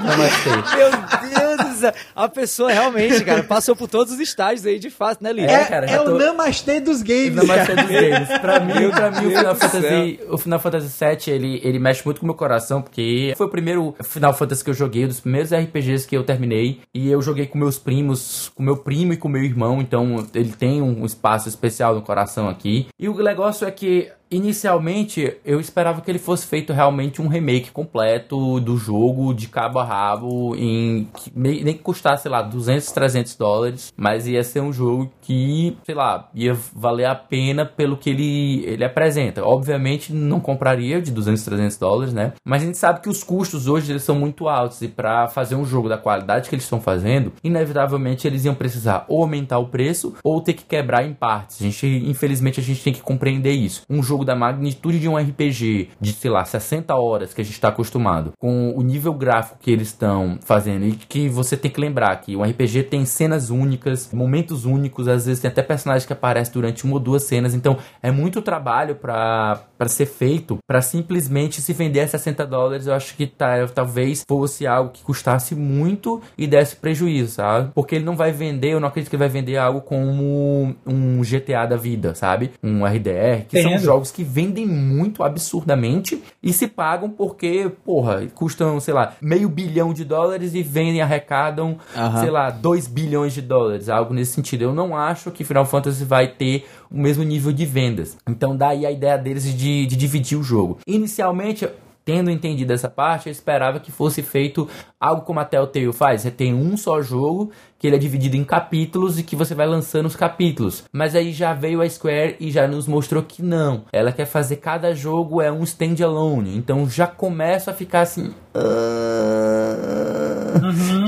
Namastê. 0.00 0.50
Meu 0.76 0.90
Deus 1.30 1.68
do 1.68 1.71
Nossa, 1.82 1.94
a 2.14 2.28
pessoa 2.28 2.70
realmente, 2.72 3.24
cara, 3.24 3.42
passou 3.42 3.74
por 3.74 3.88
todos 3.88 4.12
os 4.12 4.20
estágios 4.20 4.64
aí 4.66 4.78
de 4.78 4.90
fato, 4.90 5.22
né, 5.22 5.32
Lívia? 5.32 5.50
É, 5.50 5.64
cara, 5.64 5.86
é 5.90 5.98
tô- 5.98 6.12
o 6.14 6.18
namastê 6.18 6.80
dos 6.80 7.02
games, 7.02 7.34
Não 7.34 7.44
mais 7.46 7.66
cara. 7.66 7.82
dos 7.82 7.90
games. 7.90 8.28
Pra 8.40 8.60
mim, 8.60 8.90
pra 8.90 9.10
mim 9.10 9.26
o, 9.26 9.30
Final 9.30 9.54
Fantasy, 9.56 10.20
o 10.28 10.38
Final 10.38 10.58
Fantasy 10.60 11.04
VII, 11.04 11.34
ele, 11.34 11.60
ele 11.64 11.78
mexe 11.78 12.02
muito 12.04 12.20
com 12.20 12.26
o 12.26 12.28
meu 12.28 12.36
coração, 12.36 12.80
porque 12.82 13.34
foi 13.36 13.46
o 13.46 13.50
primeiro 13.50 13.94
Final 14.02 14.34
Fantasy 14.34 14.62
que 14.64 14.70
eu 14.70 14.74
joguei, 14.74 15.04
um 15.04 15.08
dos 15.08 15.20
primeiros 15.20 15.52
RPGs 15.52 16.06
que 16.06 16.16
eu 16.16 16.22
terminei. 16.24 16.80
E 16.94 17.10
eu 17.10 17.20
joguei 17.22 17.46
com 17.46 17.58
meus 17.58 17.78
primos, 17.78 18.50
com 18.54 18.62
meu 18.62 18.76
primo 18.76 19.12
e 19.12 19.16
com 19.16 19.28
meu 19.28 19.42
irmão, 19.42 19.80
então 19.80 20.26
ele 20.34 20.52
tem 20.52 20.80
um 20.82 21.04
espaço 21.04 21.48
especial 21.48 21.94
no 21.94 22.02
coração 22.02 22.48
aqui. 22.48 22.86
E 22.98 23.08
o 23.08 23.16
negócio 23.22 23.66
é 23.66 23.70
que 23.70 24.10
Inicialmente, 24.32 25.36
eu 25.44 25.60
esperava 25.60 26.00
que 26.00 26.10
ele 26.10 26.18
fosse 26.18 26.46
feito 26.46 26.72
realmente 26.72 27.20
um 27.20 27.28
remake 27.28 27.70
completo 27.70 28.58
do 28.60 28.78
jogo, 28.78 29.34
de 29.34 29.46
cabo 29.46 29.78
a 29.78 29.84
rabo, 29.84 30.56
em 30.56 31.06
nem 31.34 31.74
que 31.74 31.82
custasse, 31.82 32.22
sei 32.22 32.30
lá, 32.30 32.40
200, 32.40 32.90
300 32.90 33.36
dólares, 33.36 33.92
mas 33.94 34.26
ia 34.26 34.42
ser 34.42 34.60
um 34.60 34.72
jogo 34.72 35.12
que, 35.20 35.76
sei 35.84 35.94
lá, 35.94 36.30
ia 36.34 36.56
valer 36.74 37.04
a 37.04 37.14
pena 37.14 37.66
pelo 37.66 37.96
que 37.96 38.08
ele, 38.08 38.64
ele 38.64 38.84
apresenta. 38.84 39.44
Obviamente, 39.44 40.12
não 40.14 40.40
compraria 40.40 41.00
de 41.02 41.10
200, 41.10 41.44
300 41.44 41.76
dólares, 41.76 42.14
né? 42.14 42.32
Mas 42.42 42.62
a 42.62 42.66
gente 42.66 42.78
sabe 42.78 43.00
que 43.00 43.10
os 43.10 43.22
custos 43.22 43.68
hoje 43.68 43.92
eles 43.92 44.02
são 44.02 44.14
muito 44.14 44.48
altos 44.48 44.80
e 44.80 44.88
para 44.88 45.28
fazer 45.28 45.56
um 45.56 45.64
jogo 45.64 45.88
da 45.88 45.98
qualidade 45.98 46.48
que 46.48 46.54
eles 46.54 46.64
estão 46.64 46.80
fazendo, 46.80 47.32
inevitavelmente 47.44 48.26
eles 48.26 48.44
iam 48.44 48.54
precisar 48.54 49.04
ou 49.08 49.22
aumentar 49.22 49.58
o 49.58 49.66
preço 49.66 50.14
ou 50.24 50.40
ter 50.40 50.54
que 50.54 50.64
quebrar 50.64 51.04
em 51.04 51.12
partes. 51.12 51.60
A 51.60 51.64
gente, 51.64 51.86
infelizmente, 51.86 52.60
a 52.60 52.62
gente 52.62 52.82
tem 52.82 52.92
que 52.92 53.02
compreender 53.02 53.52
isso. 53.52 53.82
Um 53.90 54.02
jogo 54.02 54.21
da 54.24 54.34
magnitude 54.34 54.98
de 54.98 55.08
um 55.08 55.16
RPG 55.16 55.90
de, 56.00 56.12
sei 56.12 56.30
lá, 56.30 56.44
60 56.44 56.94
horas 56.94 57.34
que 57.34 57.40
a 57.40 57.44
gente 57.44 57.54
está 57.54 57.68
acostumado, 57.68 58.32
com 58.38 58.72
o 58.76 58.82
nível 58.82 59.14
gráfico 59.14 59.58
que 59.60 59.70
eles 59.70 59.88
estão 59.88 60.38
fazendo 60.44 60.86
e 60.86 60.92
que 60.92 61.28
você 61.28 61.56
tem 61.56 61.70
que 61.70 61.80
lembrar 61.80 62.16
que 62.20 62.36
o 62.36 62.42
RPG 62.42 62.84
tem 62.84 63.04
cenas 63.04 63.50
únicas, 63.50 64.12
momentos 64.12 64.64
únicos, 64.64 65.08
às 65.08 65.26
vezes 65.26 65.40
tem 65.40 65.50
até 65.50 65.62
personagens 65.62 66.06
que 66.06 66.12
aparecem 66.12 66.52
durante 66.52 66.84
uma 66.84 66.94
ou 66.94 67.00
duas 67.00 67.24
cenas, 67.24 67.54
então 67.54 67.76
é 68.02 68.10
muito 68.10 68.42
trabalho 68.42 68.96
para 68.96 69.64
ser 69.86 70.06
feito 70.06 70.58
para 70.66 70.80
simplesmente 70.80 71.60
se 71.60 71.72
vender 71.72 72.00
a 72.00 72.08
60 72.08 72.46
dólares. 72.46 72.86
Eu 72.86 72.94
acho 72.94 73.16
que 73.16 73.26
tá, 73.26 73.66
talvez 73.68 74.24
fosse 74.28 74.66
algo 74.66 74.90
que 74.90 75.02
custasse 75.02 75.54
muito 75.54 76.20
e 76.36 76.46
desse 76.46 76.76
prejuízo, 76.76 77.32
sabe? 77.32 77.70
Porque 77.74 77.96
ele 77.96 78.04
não 78.04 78.16
vai 78.16 78.32
vender, 78.32 78.72
eu 78.72 78.80
não 78.80 78.88
acredito 78.88 79.10
que 79.10 79.16
ele 79.16 79.20
vai 79.20 79.28
vender 79.28 79.56
algo 79.56 79.80
como 79.80 80.74
um 80.86 81.20
GTA 81.22 81.66
da 81.66 81.76
vida, 81.76 82.14
sabe? 82.14 82.52
Um 82.62 82.84
RDR, 82.84 83.46
que 83.48 83.60
são 83.60 83.72
Entendo. 83.72 83.82
Jogos 84.12 84.14
que 84.14 84.22
vendem 84.22 84.66
muito 84.66 85.22
absurdamente 85.22 86.22
e 86.42 86.52
se 86.52 86.68
pagam 86.68 87.10
porque, 87.10 87.70
porra, 87.84 88.26
custam, 88.34 88.78
sei 88.78 88.94
lá, 88.94 89.14
meio 89.20 89.48
bilhão 89.48 89.92
de 89.92 90.04
dólares 90.04 90.54
e 90.54 90.62
vendem, 90.62 91.00
arrecadam, 91.00 91.78
Aham. 91.96 92.20
sei 92.20 92.30
lá, 92.30 92.50
2 92.50 92.86
bilhões 92.86 93.32
de 93.32 93.42
dólares, 93.42 93.88
algo 93.88 94.14
nesse 94.14 94.32
sentido. 94.32 94.64
Eu 94.64 94.74
não 94.74 94.96
acho 94.96 95.30
que 95.30 95.44
Final 95.44 95.64
Fantasy 95.64 96.04
vai 96.04 96.28
ter 96.28 96.66
o 96.90 96.98
mesmo 96.98 97.24
nível 97.24 97.52
de 97.52 97.64
vendas. 97.64 98.16
Então 98.28 98.56
daí 98.56 98.84
a 98.84 98.90
ideia 98.90 99.16
deles 99.16 99.44
de, 99.44 99.86
de 99.86 99.96
dividir 99.96 100.38
o 100.38 100.42
jogo. 100.42 100.78
Inicialmente, 100.86 101.66
tendo 102.04 102.30
entendido 102.30 102.72
essa 102.72 102.88
parte, 102.88 103.28
eu 103.28 103.32
esperava 103.32 103.80
que 103.80 103.92
fosse 103.92 104.22
feito 104.22 104.68
algo 105.00 105.22
como 105.22 105.40
a 105.40 105.44
Telltale 105.44 105.92
faz. 105.92 106.22
Você 106.22 106.30
tem 106.30 106.54
um 106.54 106.76
só 106.76 107.00
jogo 107.02 107.50
que 107.78 107.86
ele 107.86 107.96
é 107.96 107.98
dividido 107.98 108.36
em 108.36 108.44
capítulos 108.44 109.18
e 109.18 109.22
que 109.24 109.34
você 109.34 109.54
vai 109.54 109.66
lançando 109.66 110.06
os 110.06 110.14
capítulos. 110.14 110.84
Mas 110.92 111.14
aí 111.16 111.32
já 111.32 111.52
veio 111.52 111.80
a 111.82 111.88
Square 111.88 112.36
e 112.38 112.50
já 112.50 112.66
nos 112.68 112.86
mostrou 112.86 113.22
que 113.22 113.42
não. 113.42 113.84
Ela 113.92 114.12
quer 114.12 114.26
fazer 114.26 114.56
cada 114.56 114.94
jogo 114.94 115.42
é 115.42 115.50
um 115.50 115.64
standalone. 115.64 116.56
Então 116.56 116.88
já 116.88 117.06
começa 117.06 117.72
a 117.72 117.74
ficar 117.74 118.02
assim. 118.02 118.32
"Ah". 118.54 119.62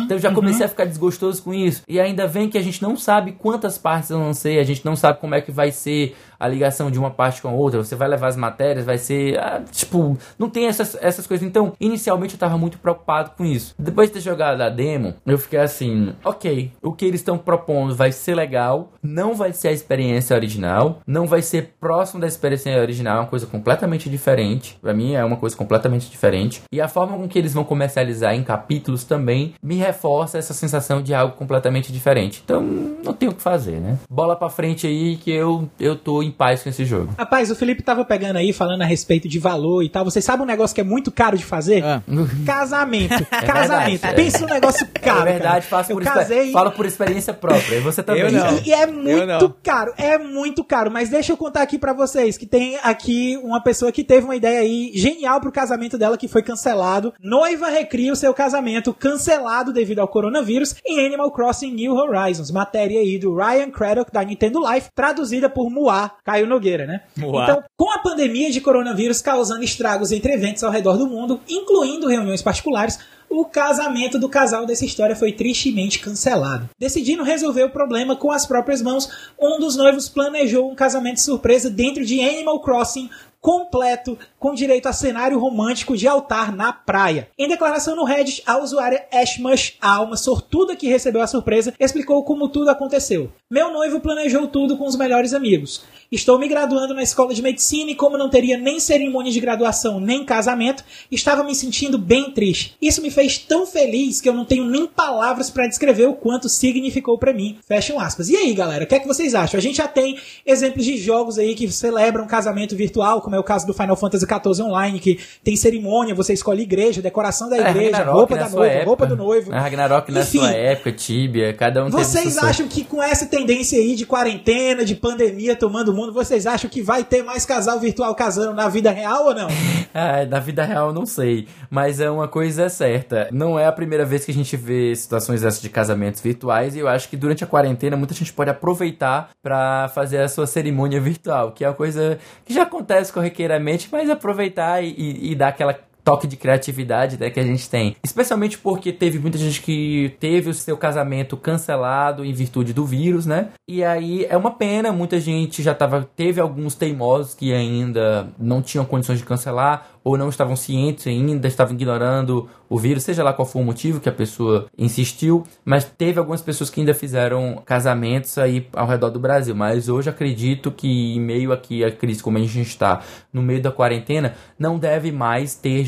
Então 0.05 0.17
eu 0.17 0.21
já 0.21 0.33
comecei 0.33 0.65
a 0.67 0.69
ficar 0.69 0.85
desgostoso 0.85 1.43
com 1.43 1.53
isso. 1.55 1.83
E 1.89 2.01
ainda 2.01 2.27
vem 2.27 2.49
que 2.49 2.59
a 2.59 2.63
gente 2.63 2.83
não 2.83 2.97
sabe 2.97 3.33
quantas 3.33 3.79
partes 3.79 4.11
vão 4.11 4.33
ser, 4.35 4.59
a 4.59 4.65
gente 4.65 4.85
não 4.85 4.97
sabe 4.97 5.21
como 5.21 5.35
é 5.35 5.41
que 5.41 5.53
vai 5.53 5.71
ser 5.71 6.17
a 6.39 6.49
ligação 6.49 6.91
de 6.91 6.99
uma 6.99 7.11
parte 7.11 7.43
com 7.43 7.49
a 7.49 7.53
outra. 7.53 7.82
Você 7.82 7.97
vai 7.97 8.09
levar 8.09 8.28
as 8.28 8.37
matérias, 8.37 8.85
vai 8.85 8.99
ser. 8.99 9.39
ah, 9.39 9.62
tipo, 9.70 10.16
não 10.39 10.49
tem 10.49 10.66
essas, 10.66 10.97
essas 11.01 11.26
coisas. 11.26 11.47
Então, 11.47 11.72
inicialmente 11.80 12.35
eu 12.35 12.41
tava 12.41 12.59
muito 12.59 12.78
preocupado 12.78 13.30
com 13.37 13.45
isso. 13.45 13.74
Depois 13.78 14.09
de 14.09 14.14
ter 14.14 14.20
jogado 14.20 14.61
a 14.61 14.68
demo, 14.68 15.14
eu 15.26 15.39
fiquei 15.39 15.59
assim: 15.59 16.14
ok, 16.24 16.72
o 16.82 16.93
que 16.93 17.05
eles 17.05 17.20
estão 17.20 17.39
propondo 17.39 17.95
vai 17.95 18.12
ser 18.12 18.35
legal, 18.35 18.93
não 19.03 19.35
vai 19.35 19.53
ser 19.53 19.68
a 19.68 19.72
experiência 19.72 20.37
original, 20.37 21.01
não 21.07 21.26
vai 21.26 21.43
ser 21.43 21.74
próximo 21.80 22.20
da 22.20 22.26
experiência 22.26 22.80
original, 22.80 23.18
é 23.18 23.20
uma 23.20 23.26
coisa 23.26 23.47
completamente 23.47 24.09
diferente. 24.11 24.78
Pra 24.80 24.95
mim 24.95 25.14
é 25.14 25.24
uma 25.24 25.37
coisa 25.37 25.57
completamente 25.57 26.11
diferente. 26.11 26.62
E 26.72 26.80
a 26.80 26.89
forma 26.89 27.16
com 27.16 27.28
que 27.28 27.39
eles 27.39 27.55
vão 27.55 27.64
comercializar 27.64 28.35
em 28.35 28.43
capítulos 28.43 29.05
também 29.05 29.55
me 29.62 29.76
reforça 29.76 30.39
essa 30.39 30.55
sensação 30.55 31.03
de 31.03 31.14
algo 31.14 31.37
completamente 31.37 31.93
diferente. 31.93 32.43
Então, 32.45 32.62
não 32.62 33.12
tem 33.12 33.28
o 33.28 33.35
que 33.35 33.43
fazer, 33.43 33.80
né? 33.80 33.99
Bola 34.11 34.37
pra 34.37 34.49
frente 34.49 34.87
aí 34.87 35.16
que 35.16 35.30
eu, 35.30 35.68
eu 35.78 35.97
tô 35.97 36.22
em 36.22 36.30
paz 36.35 36.62
com 36.62 36.68
esse 36.68 36.85
jogo. 36.85 37.14
Rapaz, 37.18 37.51
o 37.51 37.57
Felipe 37.57 37.82
tava 37.82 38.05
pegando 38.05 38.37
aí, 38.37 38.53
falando 38.53 38.82
a 38.82 38.85
respeito 38.85 39.28
de 39.28 39.39
valor 39.39 39.82
e 39.82 39.89
tal. 39.89 40.05
Vocês 40.05 40.24
sabem 40.24 40.43
um 40.43 40.47
negócio 40.47 40.74
que 40.74 40.80
é 40.80 40.85
muito 40.85 41.11
caro 41.11 41.37
de 41.37 41.45
fazer? 41.45 41.85
Ah. 41.85 42.03
Casamento. 42.45 43.24
Casamento. 43.26 44.01
verdade, 44.01 44.01
é. 44.03 44.12
Pensa 44.12 44.39
num 44.41 44.53
negócio 44.53 44.87
caro. 45.01 45.28
é 45.28 45.32
verdade, 45.32 45.66
faço 45.66 45.93
por 45.93 46.03
casei. 46.03 46.53
falo 46.53 46.70
por 46.72 46.87
experiência 46.87 47.32
própria. 47.32 47.76
E 47.76 47.80
você 47.80 48.03
também. 48.03 48.22
Eu 48.22 48.32
não. 48.32 48.59
E, 48.59 48.68
e 48.68 48.72
é 48.72 48.87
não. 48.87 49.03
muito 49.03 49.57
caro, 49.62 49.93
é 49.97 50.18
muito 50.18 50.64
caro. 50.64 50.91
Mas 50.91 51.09
deixa 51.09 51.32
eu 51.32 51.37
contar 51.37 51.62
aqui 51.62 51.78
pra 51.78 51.93
vocês 51.93 52.37
que 52.37 52.47
tem 52.47 52.78
aqui 52.82 53.39
uma 53.43 53.62
pessoa 53.62 53.93
que 53.93 54.05
teve 54.05 54.24
uma 54.24 54.37
ideia 54.37 54.61
aí 54.61 54.93
genial 54.95 55.41
pro 55.41 55.53
casamento 55.53 55.97
dela 55.99 56.16
que 56.16 56.28
foi 56.28 56.43
cancelado. 56.43 57.12
Noiva 57.20 57.68
recria 57.68 58.12
o 58.12 58.16
seu 58.16 58.32
casamento 58.35 58.93
cancelado 58.93 59.72
devido 59.72 60.01
ao 60.01 60.09
coronavírus 60.09 60.74
em 60.87 61.05
Animal 61.05 61.30
Crossing 61.30 61.72
New 61.72 61.95
Horizons. 61.95 62.51
Matéria 62.51 63.01
aí 63.01 63.18
do 63.18 63.35
Ryan 63.35 63.70
Craddock 63.70 64.12
da 64.12 64.22
Nintendo 64.22 64.61
Life, 64.70 64.91
traduzida 64.95 65.49
por 65.49 65.70
Moá, 65.70 66.11
Caio 66.25 66.47
Nogueira, 66.47 66.87
né? 66.87 67.03
Moá. 67.16 67.45
Então, 67.45 67.62
com 67.77 67.91
a 67.93 67.99
pandemia 67.99 68.51
de 68.51 68.61
coronavírus 68.61 69.20
causando 69.20 69.62
estragos 69.62 70.11
entre 70.11 70.33
eventos 70.33 70.64
ao 70.64 70.72
redor 70.72 70.97
do 70.97 71.07
mundo, 71.07 71.41
incluindo 71.47 72.09
reuniões 72.09 72.41
particulares, 72.41 72.99
o 73.29 73.45
casamento 73.45 74.18
do 74.18 74.29
casal 74.29 74.64
dessa 74.64 74.85
história 74.85 75.16
foi 75.16 75.33
tristemente 75.33 75.99
cancelado. 75.99 76.70
Decidindo 76.79 77.22
resolver 77.22 77.64
o 77.64 77.70
problema 77.70 78.16
com 78.16 78.31
as 78.31 78.47
próprias 78.47 78.81
mãos, 78.81 79.11
um 79.39 79.59
dos 79.59 79.77
noivos 79.77 80.09
planejou 80.09 80.70
um 80.70 80.75
casamento 80.75 81.20
surpresa 81.20 81.68
dentro 81.68 82.05
de 82.05 82.20
Animal 82.20 82.61
Crossing 82.61 83.11
completo, 83.45 84.19
com 84.39 84.55
direito 84.55 84.87
a 84.87 84.93
cenário 84.95 85.39
romântico 85.39 85.99
de 85.99 86.09
altar 86.09 86.51
na 86.51 86.73
praia. 86.73 87.29
Em 87.39 87.47
declaração 87.47 87.95
no 87.95 88.03
Reddit, 88.03 88.43
a 88.47 88.57
usuária 88.57 89.07
Ashmush, 89.13 89.75
a 89.83 89.97
alma 89.97 90.17
sortuda 90.17 90.75
que 90.75 90.89
recebeu 90.89 91.21
a 91.21 91.27
surpresa, 91.27 91.75
explicou 91.79 92.25
como 92.25 92.49
tudo 92.49 92.71
aconteceu. 92.71 93.31
Meu 93.51 93.71
noivo 93.71 94.01
planejou 94.01 94.49
tudo 94.49 94.79
com 94.79 94.87
os 94.87 94.97
melhores 94.97 95.35
amigos. 95.35 95.85
Estou 96.11 96.39
me 96.39 96.49
graduando 96.49 96.95
na 96.95 97.03
escola 97.03 97.35
de 97.35 97.43
medicina 97.43 97.91
e, 97.91 97.95
como 97.95 98.17
não 98.17 98.31
teria 98.31 98.57
nem 98.57 98.81
cerimônia 98.81 99.33
de 99.33 99.41
graduação 99.41 100.01
nem 100.01 100.25
casamento, 100.25 100.85
estava 101.11 101.45
me 101.45 101.55
sentindo 101.55 101.99
bem 101.99 102.31
triste. 102.31 102.77
Isso 102.81 103.03
me 103.03 103.11
fez 103.11 103.37
tão 103.37 103.67
feliz 103.67 104.21
que 104.21 104.29
eu 104.29 104.33
não 104.33 104.45
tenho 104.45 104.65
nem 104.65 104.87
palavras 104.87 105.51
para 105.51 105.67
descrever 105.67 106.07
o 106.07 106.15
quanto 106.15 106.49
significou 106.49 107.19
para 107.19 107.35
mim. 107.35 107.59
Fecham 107.67 108.01
aspas. 108.01 108.29
E 108.29 108.37
aí, 108.37 108.55
galera, 108.55 108.85
o 108.85 108.87
que 108.87 108.95
é 108.95 109.01
que 109.01 109.07
vocês 109.07 109.35
acham? 109.35 109.59
A 109.59 109.63
gente 109.63 109.77
já 109.77 109.89
tem 109.89 110.17
exemplos 110.47 110.85
de 110.85 110.97
jogos 110.97 111.39
aí 111.39 111.55
que 111.55 111.71
celebram 111.71 112.27
casamento 112.27 112.77
virtual, 112.77 113.21
como 113.21 113.34
é 113.35 113.39
o 113.39 113.43
caso 113.45 113.66
do 113.66 113.74
Final 113.74 113.97
Fantasy 113.97 114.24
XIV 114.26 114.62
Online, 114.64 114.99
que 115.01 115.18
tem 115.43 115.57
cerimônia, 115.57 116.14
você 116.14 116.32
escolhe 116.32 116.62
igreja, 116.62 117.01
decoração 117.03 117.49
da 117.49 117.57
É, 117.57 117.70
igreja, 117.70 117.99
Ragnarok 117.99 118.16
roupa 118.18 118.37
da 118.37 118.49
noiva, 118.49 118.66
época. 118.72 118.85
roupa 118.87 119.07
do 119.07 119.16
noivo. 119.16 119.53
É, 119.55 119.59
Ragnarok 119.59 120.12
na 120.12 120.20
Enfim. 120.20 120.39
sua 120.39 120.51
época, 120.53 120.93
Tibia, 120.93 121.53
cada 121.55 121.85
um 121.85 121.91
Vocês 121.91 122.39
acham 122.39 122.66
que 122.68 122.85
com 122.85 123.03
essa 123.03 123.26
tendência 123.26 123.78
aí 123.78 123.95
de 123.95 124.07
quarentena, 124.07 124.85
de 124.85 124.95
pandemia 124.95 125.57
tomando 125.57 125.89
o 125.89 125.95
mundo, 125.95 126.12
vocês 126.12 126.47
acham 126.47 126.68
que 126.70 126.82
vai 126.82 127.03
ter 127.05 127.22
mais 127.22 127.45
casal 127.45 127.78
virtual 127.80 128.14
casando 128.14 128.55
na 128.55 128.68
vida 128.68 128.91
real 128.91 129.26
ou 129.26 129.35
não? 129.35 129.49
Ah, 129.97 130.24
na 130.26 130.41
vida 130.41 130.64
real 130.64 130.89
eu 130.89 130.93
não 130.93 131.07
sei, 131.07 131.47
mas 131.70 132.01
é 132.01 132.11
uma 132.11 132.26
coisa 132.26 132.68
certa. 132.68 133.28
Não 133.30 133.57
é 133.57 133.66
a 133.66 133.70
primeira 133.70 134.05
vez 134.05 134.24
que 134.24 134.32
a 134.32 134.35
gente 134.35 134.57
vê 134.57 134.93
situações 134.97 135.43
dessas 135.43 135.62
de 135.62 135.68
casamentos 135.68 136.20
virtuais 136.20 136.74
e 136.74 136.80
eu 136.80 136.89
acho 136.89 137.09
que 137.09 137.16
durante 137.16 137.45
a 137.45 137.47
quarentena 137.47 137.97
muita 137.97 138.12
gente 138.12 138.32
pode 138.32 138.51
aproveitar 138.51 139.30
pra 139.41 139.89
fazer 139.95 140.18
a 140.18 140.28
sua 140.28 140.49
cerimônia 140.49 141.01
virtual, 141.01 141.53
que 141.53 141.64
é 141.64 141.68
uma 141.68 141.74
coisa 141.74 142.18
que 142.45 142.53
já 142.53 142.62
acontece 142.64 143.12
corriqueiramente, 143.25 143.89
mas 143.91 144.09
aproveitar 144.11 144.83
e, 144.83 144.89
e- 144.91 145.33
e 145.33 145.35
dar 145.35 145.49
aquela 145.49 145.79
toque 146.05 146.27
de 146.27 146.37
criatividade 146.37 147.19
né, 147.19 147.31
que 147.31 147.41
a 147.41 147.43
gente 147.43 147.69
tem. 147.69 147.97
Especialmente 148.05 148.59
porque 148.59 148.93
teve 148.93 149.19
muita 149.19 149.39
gente 149.39 149.63
que 149.63 150.15
teve 150.21 150.51
o 150.51 150.55
seu 150.55 150.77
casamento 150.77 151.37
cancelado 151.37 152.25
em 152.25 152.33
virtude 152.33 152.73
do 152.73 152.85
vírus, 152.85 153.25
né? 153.25 153.49
E 153.67 153.83
aí 153.83 154.27
é 154.29 154.37
uma 154.37 154.51
pena, 154.51 154.93
muita 154.93 155.19
gente 155.19 155.63
já 155.63 155.75
tava, 155.75 156.09
teve 156.15 156.41
alguns 156.41 156.75
teimosos 156.75 157.35
que 157.35 157.53
ainda 157.53 158.29
não 158.39 158.61
tinham 158.61 158.85
condições 158.85 159.19
de 159.19 159.25
cancelar 159.25 159.89
ou 160.05 160.19
não 160.19 160.29
estavam 160.29 160.55
cientes 160.55 161.07
ainda, 161.07 161.49
estavam 161.49 161.75
ignorando 161.75 162.47
o 162.69 162.79
vírus, 162.79 163.05
seja 163.05 163.23
lá 163.23 163.33
qual 163.33 163.47
for 163.47 163.61
o 163.61 163.65
motivo 163.65 164.01
que 164.01 164.09
a 164.09 164.13
pessoa 164.13 164.67
insistiu, 164.77 165.45
mas 165.65 165.85
teve 165.85 166.19
algumas 166.19 166.43
pessoas 166.43 166.69
que 166.69 166.81
ainda 166.81 166.93
fizeram 166.93 167.63
casamentos 167.65 168.37
aí 168.37 168.67
ao 168.75 168.87
redor 168.87 169.11
do 169.11 169.19
Brasil, 169.19 169.55
mas 169.55 169.89
hoje 169.89 170.11
acredito 170.11 170.71
que 170.71 171.15
em 171.15 171.21
meio 171.21 171.53
aqui 171.53 171.83
a 171.83 171.91
crise 171.91 172.23
como 172.23 172.37
a 172.37 172.41
gente 172.41 172.63
está, 172.63 173.01
no 173.33 173.41
meio 173.41 173.63
da 173.63 173.73
quarentena, 173.73 174.35
não 174.59 174.79
deve 174.79 175.11
mais 175.11 175.55
ter 175.55 175.85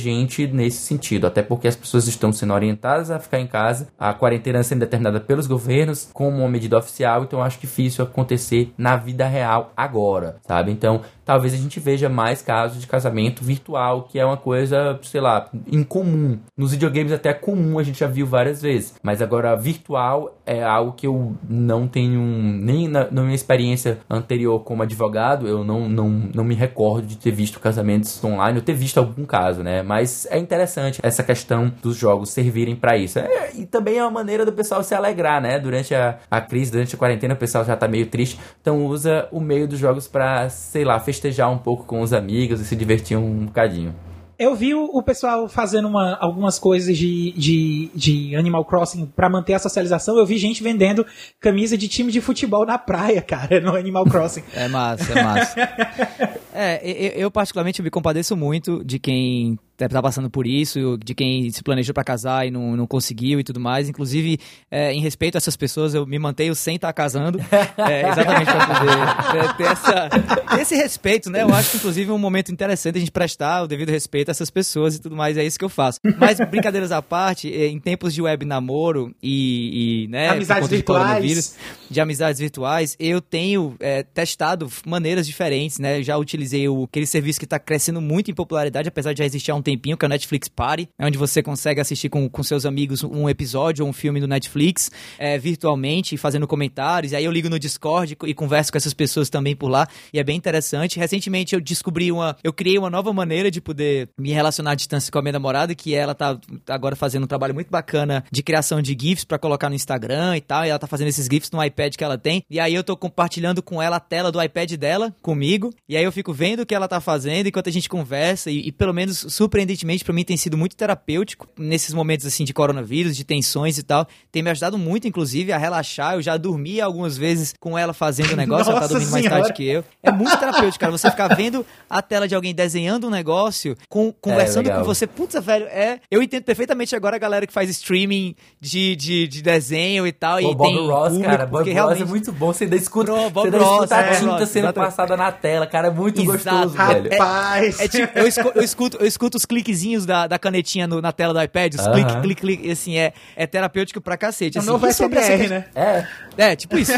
nesse 0.52 0.78
sentido, 0.78 1.26
até 1.26 1.42
porque 1.42 1.68
as 1.68 1.76
pessoas 1.76 2.06
estão 2.06 2.32
sendo 2.32 2.52
orientadas 2.52 3.10
a 3.10 3.18
ficar 3.18 3.40
em 3.40 3.46
casa, 3.46 3.88
a 3.98 4.12
quarentena 4.12 4.62
sendo 4.62 4.80
determinada 4.80 5.20
pelos 5.20 5.46
governos 5.46 6.08
como 6.12 6.38
uma 6.38 6.48
medida 6.48 6.78
oficial, 6.78 7.24
então 7.24 7.42
acho 7.42 7.60
difícil 7.60 8.04
acontecer 8.04 8.72
na 8.76 8.96
vida 8.96 9.26
real 9.26 9.72
agora, 9.76 10.36
sabe? 10.46 10.70
Então, 10.70 11.02
talvez 11.24 11.52
a 11.52 11.56
gente 11.56 11.80
veja 11.80 12.08
mais 12.08 12.42
casos 12.42 12.80
de 12.80 12.86
casamento 12.86 13.44
virtual, 13.44 14.04
que 14.04 14.18
é 14.18 14.24
uma 14.24 14.36
coisa, 14.36 14.98
sei 15.02 15.20
lá, 15.20 15.48
incomum. 15.70 16.38
Nos 16.56 16.72
videogames 16.72 17.12
até 17.12 17.30
é 17.30 17.34
comum, 17.34 17.78
a 17.78 17.82
gente 17.82 17.98
já 17.98 18.06
viu 18.06 18.26
várias 18.26 18.62
vezes, 18.62 18.94
mas 19.02 19.20
agora 19.20 19.56
virtual 19.56 20.35
é 20.46 20.62
algo 20.62 20.92
que 20.92 21.06
eu 21.06 21.34
não 21.48 21.88
tenho 21.88 22.20
nem 22.20 22.88
na, 22.88 23.10
na 23.10 23.22
minha 23.22 23.34
experiência 23.34 23.98
anterior 24.08 24.60
como 24.60 24.82
advogado, 24.82 25.48
eu 25.48 25.64
não, 25.64 25.88
não, 25.88 26.08
não 26.08 26.44
me 26.44 26.54
recordo 26.54 27.06
de 27.06 27.16
ter 27.16 27.32
visto 27.32 27.58
casamentos 27.58 28.22
online, 28.22 28.58
ou 28.58 28.64
ter 28.64 28.74
visto 28.74 28.98
algum 28.98 29.24
caso, 29.24 29.62
né? 29.62 29.82
Mas 29.82 30.26
é 30.30 30.38
interessante 30.38 31.00
essa 31.02 31.22
questão 31.22 31.72
dos 31.82 31.96
jogos 31.96 32.30
servirem 32.30 32.76
para 32.76 32.96
isso. 32.96 33.18
É, 33.18 33.50
e 33.54 33.66
também 33.66 33.98
é 33.98 34.02
uma 34.02 34.10
maneira 34.10 34.46
do 34.46 34.52
pessoal 34.52 34.82
se 34.82 34.94
alegrar, 34.94 35.42
né? 35.42 35.58
Durante 35.58 35.94
a, 35.94 36.18
a 36.30 36.40
crise, 36.40 36.70
durante 36.70 36.94
a 36.94 36.98
quarentena, 36.98 37.34
o 37.34 37.36
pessoal 37.36 37.64
já 37.64 37.76
tá 37.76 37.88
meio 37.88 38.06
triste, 38.06 38.38
então 38.60 38.86
usa 38.86 39.28
o 39.32 39.40
meio 39.40 39.66
dos 39.66 39.78
jogos 39.78 40.06
para, 40.06 40.48
sei 40.48 40.84
lá, 40.84 41.00
festejar 41.00 41.50
um 41.50 41.58
pouco 41.58 41.84
com 41.84 42.00
os 42.00 42.12
amigos 42.12 42.60
e 42.60 42.64
se 42.64 42.76
divertir 42.76 43.16
um 43.16 43.46
bocadinho. 43.46 43.94
Eu 44.38 44.54
vi 44.54 44.74
o, 44.74 45.02
pessoal 45.02 45.48
fazendo 45.48 45.88
uma, 45.88 46.16
algumas 46.20 46.58
coisas 46.58 46.96
de, 46.96 47.32
de, 47.32 47.90
de 47.94 48.36
Animal 48.36 48.64
Crossing 48.64 49.06
para 49.06 49.30
manter 49.30 49.54
a 49.54 49.58
socialização. 49.58 50.18
Eu 50.18 50.26
vi 50.26 50.36
gente 50.36 50.62
vendendo 50.62 51.06
camisa 51.40 51.76
de 51.76 51.88
time 51.88 52.12
de 52.12 52.20
futebol 52.20 52.66
na 52.66 52.76
praia, 52.76 53.22
cara, 53.22 53.60
no 53.60 53.74
Animal 53.74 54.04
Crossing. 54.04 54.42
É 54.54 54.68
massa, 54.68 55.12
é 55.12 55.22
massa. 55.22 55.60
é, 56.52 56.80
eu, 56.82 57.22
eu 57.22 57.30
particularmente 57.30 57.82
me 57.82 57.90
compadeço 57.90 58.36
muito 58.36 58.84
de 58.84 58.98
quem 58.98 59.58
deve 59.76 59.90
estar 59.90 60.02
passando 60.02 60.30
por 60.30 60.46
isso, 60.46 60.96
de 61.04 61.14
quem 61.14 61.50
se 61.50 61.62
planejou 61.62 61.92
para 61.92 62.04
casar 62.04 62.46
e 62.46 62.50
não, 62.50 62.76
não 62.76 62.86
conseguiu 62.86 63.38
e 63.38 63.44
tudo 63.44 63.60
mais. 63.60 63.88
Inclusive, 63.88 64.38
é, 64.70 64.92
em 64.92 65.00
respeito 65.00 65.36
a 65.36 65.38
essas 65.38 65.56
pessoas, 65.56 65.94
eu 65.94 66.06
me 66.06 66.18
mantenho 66.18 66.54
sem 66.54 66.76
estar 66.76 66.92
casando, 66.92 67.38
é, 67.76 68.08
exatamente 68.08 68.50
para 68.50 68.66
poder 68.66 69.56
ter, 69.56 69.64
essa, 69.64 70.08
ter 70.56 70.60
esse 70.62 70.74
respeito, 70.76 71.30
né? 71.30 71.42
Eu 71.42 71.54
acho 71.54 71.72
que, 71.72 71.76
inclusive, 71.76 72.10
é 72.10 72.14
um 72.14 72.18
momento 72.18 72.50
interessante 72.50 72.96
a 72.96 73.00
gente 73.00 73.12
prestar 73.12 73.62
o 73.62 73.68
devido 73.68 73.90
respeito 73.90 74.30
a 74.30 74.32
essas 74.32 74.50
pessoas 74.50 74.94
e 74.94 75.00
tudo 75.00 75.14
mais, 75.14 75.36
é 75.36 75.44
isso 75.44 75.58
que 75.58 75.64
eu 75.64 75.68
faço. 75.68 76.00
Mas, 76.18 76.38
brincadeiras 76.50 76.90
à 76.92 77.02
parte, 77.02 77.52
é, 77.52 77.66
em 77.66 77.78
tempos 77.78 78.14
de 78.14 78.22
web 78.22 78.44
namoro 78.44 79.14
e, 79.22 80.04
e 80.04 80.08
né, 80.08 80.28
amizades 80.30 80.68
virtuais. 80.68 81.56
De, 81.88 81.94
de 81.94 82.00
amizades 82.00 82.40
virtuais, 82.40 82.96
eu 82.98 83.20
tenho 83.20 83.74
é, 83.80 84.02
testado 84.02 84.70
maneiras 84.86 85.26
diferentes, 85.26 85.78
né? 85.78 86.02
Já 86.02 86.16
utilizei 86.16 86.68
o, 86.68 86.84
aquele 86.84 87.06
serviço 87.06 87.38
que 87.38 87.44
está 87.46 87.58
crescendo 87.58 88.00
muito 88.00 88.30
em 88.30 88.34
popularidade, 88.34 88.88
apesar 88.88 89.12
de 89.12 89.18
já 89.18 89.24
existir 89.24 89.50
há 89.50 89.54
um 89.54 89.62
tempinho, 89.62 89.96
que 89.96 90.04
é 90.04 90.06
o 90.06 90.08
Netflix 90.08 90.48
Party, 90.48 90.88
é 90.98 91.06
onde 91.06 91.18
você 91.18 91.42
consegue 91.42 91.80
assistir 91.80 92.08
com, 92.08 92.28
com 92.28 92.42
seus 92.42 92.66
amigos 92.66 93.02
um 93.02 93.28
episódio 93.28 93.84
ou 93.84 93.90
um 93.90 93.92
filme 93.92 94.20
do 94.20 94.28
Netflix 94.28 94.90
é, 95.18 95.38
virtualmente, 95.38 96.16
fazendo 96.16 96.46
comentários. 96.46 97.12
E 97.12 97.16
aí 97.16 97.24
eu 97.24 97.32
ligo 97.32 97.48
no 97.48 97.58
Discord 97.58 98.16
e 98.24 98.34
converso 98.34 98.72
com 98.72 98.78
essas 98.78 98.94
pessoas 98.94 99.30
também 99.30 99.54
por 99.54 99.68
lá. 99.68 99.88
E 100.12 100.18
é 100.18 100.24
bem 100.24 100.36
interessante. 100.36 100.98
Recentemente 100.98 101.54
eu 101.54 101.60
descobri 101.60 102.10
uma. 102.12 102.36
Eu 102.42 102.52
criei 102.52 102.78
uma 102.78 102.90
nova 102.90 103.12
maneira 103.12 103.50
de 103.50 103.60
poder 103.60 104.08
me 104.18 104.32
relacionar 104.32 104.72
à 104.72 104.74
distância 104.74 105.10
com 105.10 105.18
a 105.18 105.22
minha 105.22 105.32
namorada, 105.32 105.74
que 105.74 105.94
ela 105.94 106.14
tá 106.14 106.38
agora 106.68 106.96
fazendo 106.96 107.24
um 107.24 107.26
trabalho 107.26 107.54
muito 107.54 107.70
bacana 107.70 108.24
de 108.30 108.42
criação 108.42 108.82
de 108.82 108.96
GIFs 108.98 109.24
para 109.24 109.38
colocar 109.38 109.68
no 109.68 109.74
Instagram 109.74 110.36
e 110.36 110.40
tal. 110.40 110.64
E 110.64 110.68
ela 110.68 110.78
tá 110.78 110.86
fazendo 110.86 111.08
esses 111.08 111.26
GIFs 111.26 111.50
no 111.50 111.62
iPad 111.62 111.75
que 111.96 112.04
ela 112.04 112.18
tem. 112.18 112.42
E 112.48 112.58
aí 112.58 112.74
eu 112.74 112.82
tô 112.82 112.96
compartilhando 112.96 113.62
com 113.62 113.80
ela 113.80 113.96
a 113.96 114.00
tela 114.00 114.32
do 114.32 114.42
iPad 114.42 114.72
dela, 114.72 115.14
comigo. 115.22 115.72
E 115.88 115.96
aí 115.96 116.04
eu 116.04 116.12
fico 116.12 116.32
vendo 116.32 116.60
o 116.60 116.66
que 116.66 116.74
ela 116.74 116.88
tá 116.88 117.00
fazendo 117.00 117.46
enquanto 117.48 117.68
a 117.68 117.72
gente 117.72 117.88
conversa. 117.88 118.50
E, 118.50 118.68
e 118.68 118.72
pelo 118.72 118.92
menos 118.92 119.26
surpreendentemente, 119.28 120.04
para 120.04 120.14
mim 120.14 120.24
tem 120.24 120.36
sido 120.36 120.56
muito 120.56 120.76
terapêutico 120.76 121.48
nesses 121.58 121.92
momentos 121.92 122.26
assim 122.26 122.44
de 122.44 122.54
coronavírus, 122.54 123.16
de 123.16 123.24
tensões 123.24 123.78
e 123.78 123.82
tal. 123.82 124.06
Tem 124.32 124.42
me 124.42 124.50
ajudado 124.50 124.78
muito, 124.78 125.06
inclusive, 125.06 125.52
a 125.52 125.58
relaxar. 125.58 126.14
Eu 126.14 126.22
já 126.22 126.36
dormi 126.36 126.80
algumas 126.80 127.16
vezes 127.16 127.54
com 127.60 127.76
ela 127.76 127.92
fazendo 127.92 128.32
o 128.32 128.36
negócio, 128.36 128.70
ela 128.70 128.80
tá 128.80 128.86
dormindo 128.88 129.10
senhora. 129.10 129.30
mais 129.30 129.42
tarde 129.42 129.56
que 129.56 129.64
eu. 129.66 129.84
É 130.02 130.10
muito 130.10 130.36
terapêutico, 130.38 130.78
cara. 130.78 130.92
Você 130.92 131.10
ficar 131.10 131.34
vendo 131.34 131.64
a 131.88 132.00
tela 132.00 132.26
de 132.26 132.34
alguém 132.34 132.54
desenhando 132.54 133.06
um 133.06 133.10
negócio, 133.10 133.76
com, 133.88 134.12
conversando 134.12 134.70
é, 134.70 134.76
com 134.76 134.84
você. 134.84 135.06
Putz, 135.06 135.34
velho, 135.44 135.66
é. 135.66 136.00
Eu 136.10 136.22
entendo 136.22 136.44
perfeitamente 136.44 136.94
agora 136.94 137.16
a 137.16 137.18
galera 137.18 137.46
que 137.46 137.52
faz 137.52 137.68
streaming 137.70 138.34
de, 138.60 138.96
de, 138.96 139.28
de 139.28 139.42
desenho 139.42 140.06
e 140.06 140.12
tal. 140.12 140.40
Pô, 140.40 140.50
e 140.50 140.54
Bob 140.54 140.68
tem 140.68 140.86
Ross, 140.86 141.08
público, 141.08 141.30
cara. 141.30 141.46
Bob 141.46 141.64
Ross 141.72 142.00
é 142.00 142.04
muito 142.04 142.32
bom. 142.32 142.52
Você 142.52 142.64
ainda 142.64 142.76
escuta, 142.76 143.12
Bob 143.30 143.50
você 143.50 143.56
Ross, 143.56 143.74
escuta 143.74 143.96
a 143.96 144.00
é, 144.00 144.14
tinta 144.14 144.46
sendo 144.46 144.64
exatamente. 144.64 144.74
passada 144.74 145.16
na 145.16 145.32
tela, 145.32 145.66
cara. 145.66 145.88
É 145.88 145.90
muito 145.90 146.20
Exato. 146.20 146.32
gostoso, 146.32 146.76
velho. 146.76 147.10
Rapaz! 147.10 147.80
É, 147.80 147.84
é 147.84 147.88
tipo, 147.88 148.18
eu, 148.18 148.26
escuto, 148.26 148.58
eu, 148.58 148.62
escuto, 148.62 148.96
eu 148.98 149.06
escuto 149.06 149.36
os 149.36 149.44
cliquezinhos 149.44 150.06
da, 150.06 150.26
da 150.26 150.38
canetinha 150.38 150.86
no, 150.86 151.00
na 151.00 151.12
tela 151.12 151.32
do 151.32 151.42
iPad, 151.42 151.74
os 151.74 151.86
uh 151.86 151.90
-huh. 151.90 151.92
clique, 151.92 152.20
clique, 152.20 152.40
clique, 152.40 152.70
assim, 152.70 152.96
é, 152.96 153.12
é 153.34 153.46
terapêutico 153.46 154.00
pra 154.00 154.16
cacete. 154.16 154.58
Assim. 154.58 154.66
Não 154.66 154.78
vai 154.78 154.92
ser 154.92 155.08
BR, 155.08 155.48
né? 155.48 155.64
É. 155.74 156.06
É, 156.36 156.54
tipo 156.54 156.78
isso. 156.78 156.92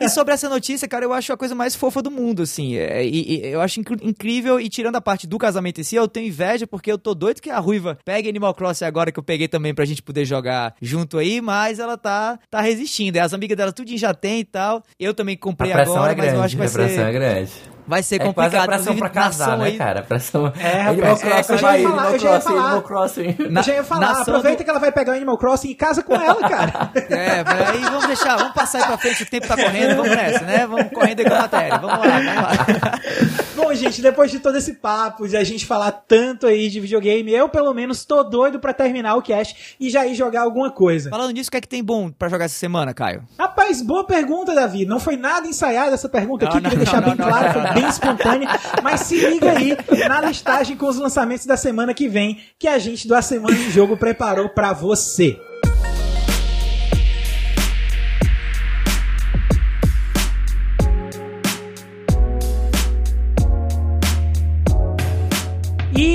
e 0.00 0.08
sobre 0.08 0.32
essa 0.32 0.48
notícia, 0.48 0.88
cara, 0.88 1.04
eu 1.04 1.12
acho 1.12 1.32
a 1.32 1.36
coisa 1.36 1.54
mais 1.54 1.74
fofa 1.74 2.00
do 2.00 2.10
mundo, 2.10 2.42
assim. 2.42 2.76
É, 2.76 3.04
e, 3.04 3.36
e, 3.36 3.46
eu 3.46 3.60
acho 3.60 3.80
incrível, 3.80 4.58
e 4.58 4.68
tirando 4.68 4.96
a 4.96 5.00
parte 5.00 5.26
do 5.26 5.38
casamento 5.38 5.80
em 5.80 5.84
si, 5.84 5.96
eu 5.96 6.08
tenho 6.08 6.28
inveja, 6.28 6.66
porque 6.66 6.90
eu 6.90 6.98
tô 6.98 7.14
doido 7.14 7.40
que 7.40 7.50
a 7.50 7.58
Ruiva 7.58 7.98
pegue 8.04 8.28
Animal 8.28 8.54
Crossing 8.54 8.84
agora, 8.84 9.12
que 9.12 9.18
eu 9.18 9.22
peguei 9.22 9.48
também 9.48 9.74
pra 9.74 9.84
gente 9.84 10.02
poder 10.02 10.24
jogar 10.24 10.74
junto 10.80 11.18
aí, 11.18 11.40
mas 11.40 11.78
ela 11.78 11.96
tá, 11.96 12.38
tá 12.50 12.60
resistindo. 12.60 13.18
As 13.18 13.34
amigas 13.34 13.56
dela 13.56 13.72
tudo 13.84 13.98
já 13.98 14.14
tem 14.14 14.40
e 14.40 14.44
tal. 14.44 14.82
Eu 14.98 15.14
também 15.14 15.36
comprei 15.36 15.72
agora, 15.72 16.12
é 16.12 16.14
grande, 16.14 16.30
mas 16.30 16.38
eu 16.38 16.42
acho 16.42 16.56
que 16.56 16.58
vai 16.58 16.68
a 16.68 16.70
pressão 16.70 17.04
ser... 17.04 17.08
É 17.08 17.12
grande 17.12 17.74
vai 17.86 18.02
ser 18.02 18.16
é 18.16 18.18
complicado. 18.24 18.64
É 18.64 18.66
pressão 18.66 18.96
pra 18.96 19.08
casar, 19.08 19.58
né, 19.58 19.66
aí... 19.66 19.78
cara? 19.78 20.02
Pressão... 20.02 20.52
É, 20.58 20.82
Animal 20.82 21.16
Crossing, 21.16 21.54
é, 21.54 21.56
vai, 21.58 21.84
Animal 21.84 22.12
Crossing, 22.12 22.48
Animal 22.48 22.82
Crossing. 22.82 23.36
Na, 23.50 23.60
eu 23.60 23.64
já 23.64 23.74
ia 23.74 23.84
falar, 23.84 24.20
aproveita 24.22 24.58
do... 24.58 24.64
que 24.64 24.70
ela 24.70 24.78
vai 24.78 24.92
pegar 24.92 25.12
o 25.12 25.16
Animal 25.16 25.38
Crossing 25.38 25.70
e 25.70 25.74
casa 25.74 26.02
com 26.02 26.14
ela, 26.14 26.48
cara. 26.48 26.90
É, 27.14 27.44
aí 27.68 27.80
vamos 27.80 28.06
deixar, 28.06 28.36
vamos 28.36 28.54
passar 28.54 28.78
aí 28.78 28.84
pra 28.86 28.98
frente, 28.98 29.22
o 29.22 29.26
tempo 29.26 29.46
tá 29.46 29.56
correndo, 29.56 29.96
vamos 29.96 30.16
nessa, 30.16 30.44
né? 30.44 30.66
Vamos 30.66 30.90
correndo 30.90 31.20
aí 31.20 31.26
com 31.26 31.34
a 31.34 31.38
matéria, 31.38 31.78
vamos 31.78 31.98
lá, 31.98 32.18
vamos 32.18 32.34
lá. 32.34 33.00
Gente, 33.74 34.00
depois 34.00 34.30
de 34.30 34.38
todo 34.38 34.56
esse 34.56 34.74
papo, 34.74 35.26
de 35.26 35.36
a 35.36 35.44
gente 35.44 35.66
falar 35.66 35.90
tanto 35.92 36.46
aí 36.46 36.68
de 36.68 36.80
videogame, 36.80 37.32
eu 37.32 37.48
pelo 37.48 37.74
menos 37.74 38.04
tô 38.04 38.22
doido 38.22 38.58
pra 38.60 38.72
terminar 38.72 39.16
o 39.16 39.22
cast 39.22 39.76
e 39.80 39.90
já 39.90 40.06
ir 40.06 40.14
jogar 40.14 40.42
alguma 40.42 40.70
coisa. 40.70 41.10
Falando 41.10 41.32
nisso, 41.32 41.48
o 41.48 41.50
que 41.50 41.56
é 41.56 41.60
que 41.60 41.68
tem 41.68 41.82
bom 41.82 42.10
pra 42.10 42.28
jogar 42.28 42.44
essa 42.44 42.54
semana, 42.54 42.94
Caio? 42.94 43.24
Rapaz, 43.38 43.82
boa 43.82 44.04
pergunta, 44.04 44.54
Davi. 44.54 44.84
Não 44.86 45.00
foi 45.00 45.16
nada 45.16 45.46
ensaiada 45.46 45.94
essa 45.94 46.08
pergunta 46.08 46.46
aqui, 46.46 46.56
não, 46.56 46.70
queria 46.70 46.78
deixar 46.78 47.00
não, 47.00 47.08
bem 47.08 47.16
claro, 47.16 47.52
foi 47.52 47.74
bem 47.74 47.88
espontânea. 47.88 48.48
Mas 48.82 49.00
se 49.00 49.16
liga 49.16 49.50
aí 49.50 49.76
na 50.08 50.20
listagem 50.20 50.76
com 50.76 50.86
os 50.86 50.96
lançamentos 50.96 51.46
da 51.46 51.56
semana 51.56 51.92
que 51.92 52.08
vem, 52.08 52.38
que 52.58 52.68
a 52.68 52.78
gente 52.78 53.08
do 53.08 53.14
A 53.14 53.22
Semana 53.22 53.56
em 53.56 53.70
Jogo 53.70 53.96
preparou 53.96 54.48
para 54.48 54.72
você. 54.72 55.38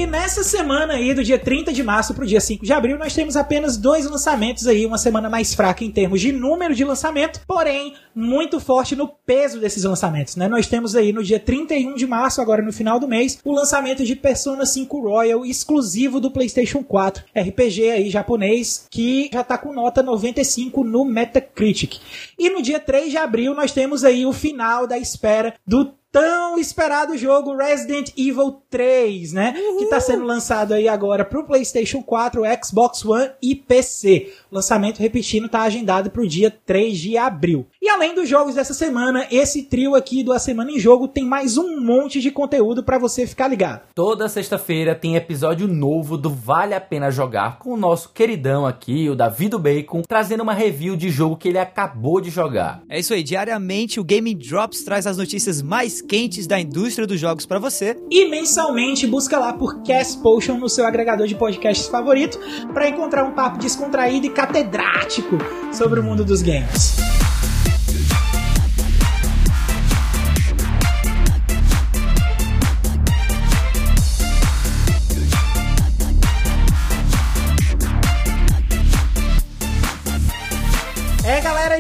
Nessa 0.09 0.43
semana 0.43 0.93
aí, 0.93 1.13
do 1.13 1.23
dia 1.23 1.37
30 1.37 1.71
de 1.71 1.83
março 1.83 2.13
pro 2.13 2.25
dia 2.25 2.41
5 2.41 2.65
de 2.65 2.73
abril, 2.73 2.97
nós 2.97 3.13
temos 3.13 3.37
apenas 3.37 3.77
dois 3.77 4.09
lançamentos 4.09 4.65
aí, 4.65 4.85
uma 4.85 4.97
semana 4.97 5.29
mais 5.29 5.53
fraca 5.53 5.83
em 5.83 5.91
termos 5.91 6.19
de 6.19 6.31
número 6.31 6.73
de 6.73 6.83
lançamento, 6.83 7.41
porém 7.47 7.93
muito 8.13 8.59
forte 8.59 8.95
no 8.95 9.07
peso 9.07 9.59
desses 9.59 9.83
lançamentos, 9.83 10.35
né? 10.35 10.47
Nós 10.47 10.67
temos 10.67 10.95
aí 10.95 11.13
no 11.13 11.23
dia 11.23 11.39
31 11.39 11.93
de 11.93 12.07
março, 12.07 12.41
agora 12.41 12.61
no 12.61 12.73
final 12.73 12.99
do 12.99 13.07
mês, 13.07 13.39
o 13.45 13.53
lançamento 13.53 14.03
de 14.03 14.15
Persona 14.15 14.65
5 14.65 14.99
Royal 14.99 15.45
exclusivo 15.45 16.19
do 16.19 16.31
PlayStation 16.31 16.83
4, 16.83 17.23
RPG 17.35 17.91
aí 17.91 18.09
japonês, 18.09 18.87
que 18.89 19.29
já 19.31 19.43
tá 19.43 19.57
com 19.57 19.71
nota 19.71 20.01
95 20.01 20.83
no 20.83 21.05
Metacritic. 21.05 21.99
E 22.37 22.49
no 22.49 22.61
dia 22.61 22.79
3 22.79 23.11
de 23.11 23.17
abril 23.17 23.53
nós 23.53 23.71
temos 23.71 24.03
aí 24.03 24.25
o 24.25 24.33
final 24.33 24.87
da 24.87 24.97
espera 24.97 25.53
do 25.65 25.98
tão 26.11 26.57
esperado 26.57 27.17
jogo 27.17 27.55
Resident 27.55 28.11
Evil 28.17 28.61
3, 28.69 29.33
né? 29.33 29.53
Uhul. 29.57 29.77
Que 29.77 29.83
está 29.85 29.99
sendo 29.99 30.25
lançado 30.25 30.73
aí 30.73 30.87
agora 30.87 31.23
para 31.23 31.39
o 31.39 31.45
PlayStation 31.45 32.01
4, 32.01 32.41
Xbox 32.63 33.05
One 33.05 33.31
e 33.41 33.55
PC. 33.55 34.33
Lançamento, 34.51 34.99
repetindo, 34.99 35.45
está 35.45 35.61
agendado 35.61 36.09
para 36.09 36.23
o 36.23 36.27
dia 36.27 36.51
3 36.65 36.97
de 36.97 37.17
abril. 37.17 37.67
E 37.79 37.87
além 37.87 38.15
dos 38.15 38.27
jogos 38.27 38.55
dessa 38.55 38.73
semana, 38.73 39.27
esse 39.31 39.63
trio 39.63 39.93
aqui 39.93 40.23
do 40.23 40.33
A 40.33 40.39
Semana 40.39 40.71
em 40.71 40.79
Jogo 40.79 41.07
tem 41.07 41.23
mais 41.23 41.55
um 41.55 41.79
monte 41.79 42.19
de 42.19 42.31
conteúdo 42.31 42.83
para 42.83 42.97
você 42.97 43.27
ficar 43.27 43.47
ligado. 43.47 43.81
Toda 43.93 44.27
sexta-feira 44.27 44.95
tem 44.95 45.15
episódio 45.15 45.67
novo 45.67 46.17
do 46.17 46.31
Vale 46.31 46.73
a 46.73 46.81
Pena 46.81 47.11
Jogar 47.11 47.59
com 47.59 47.73
o 47.73 47.77
nosso 47.77 48.09
queridão 48.09 48.65
aqui, 48.65 49.07
o 49.07 49.15
Davi 49.15 49.49
do 49.49 49.59
Bacon, 49.59 50.01
trazendo 50.01 50.41
uma 50.41 50.53
review 50.53 50.95
de 50.95 51.09
jogo 51.09 51.37
que 51.37 51.49
ele 51.49 51.59
acabou 51.59 52.19
de 52.19 52.31
jogar. 52.31 52.81
É 52.89 52.99
isso 52.99 53.13
aí, 53.13 53.21
diariamente 53.21 53.99
o 53.99 54.03
Game 54.03 54.33
Drops 54.33 54.83
traz 54.83 55.05
as 55.05 55.17
notícias 55.17 55.61
mais 55.61 56.01
quentes 56.01 56.47
da 56.47 56.59
indústria 56.59 57.05
dos 57.05 57.19
jogos 57.19 57.45
para 57.45 57.59
você. 57.59 57.95
E 58.09 58.27
mensalmente 58.27 59.05
busca 59.05 59.37
lá 59.37 59.53
por 59.53 59.83
Cast 59.83 60.19
Potion 60.23 60.57
no 60.57 60.69
seu 60.69 60.87
agregador 60.87 61.27
de 61.27 61.35
podcasts 61.35 61.87
favorito 61.87 62.39
para 62.73 62.89
encontrar 62.89 63.25
um 63.25 63.33
papo 63.33 63.59
descontraído 63.59 64.25
e 64.25 64.38
catedrático 64.39 65.37
sobre 65.73 65.99
o 65.99 66.03
mundo 66.03 66.23
dos 66.23 66.41
games. 66.41 67.18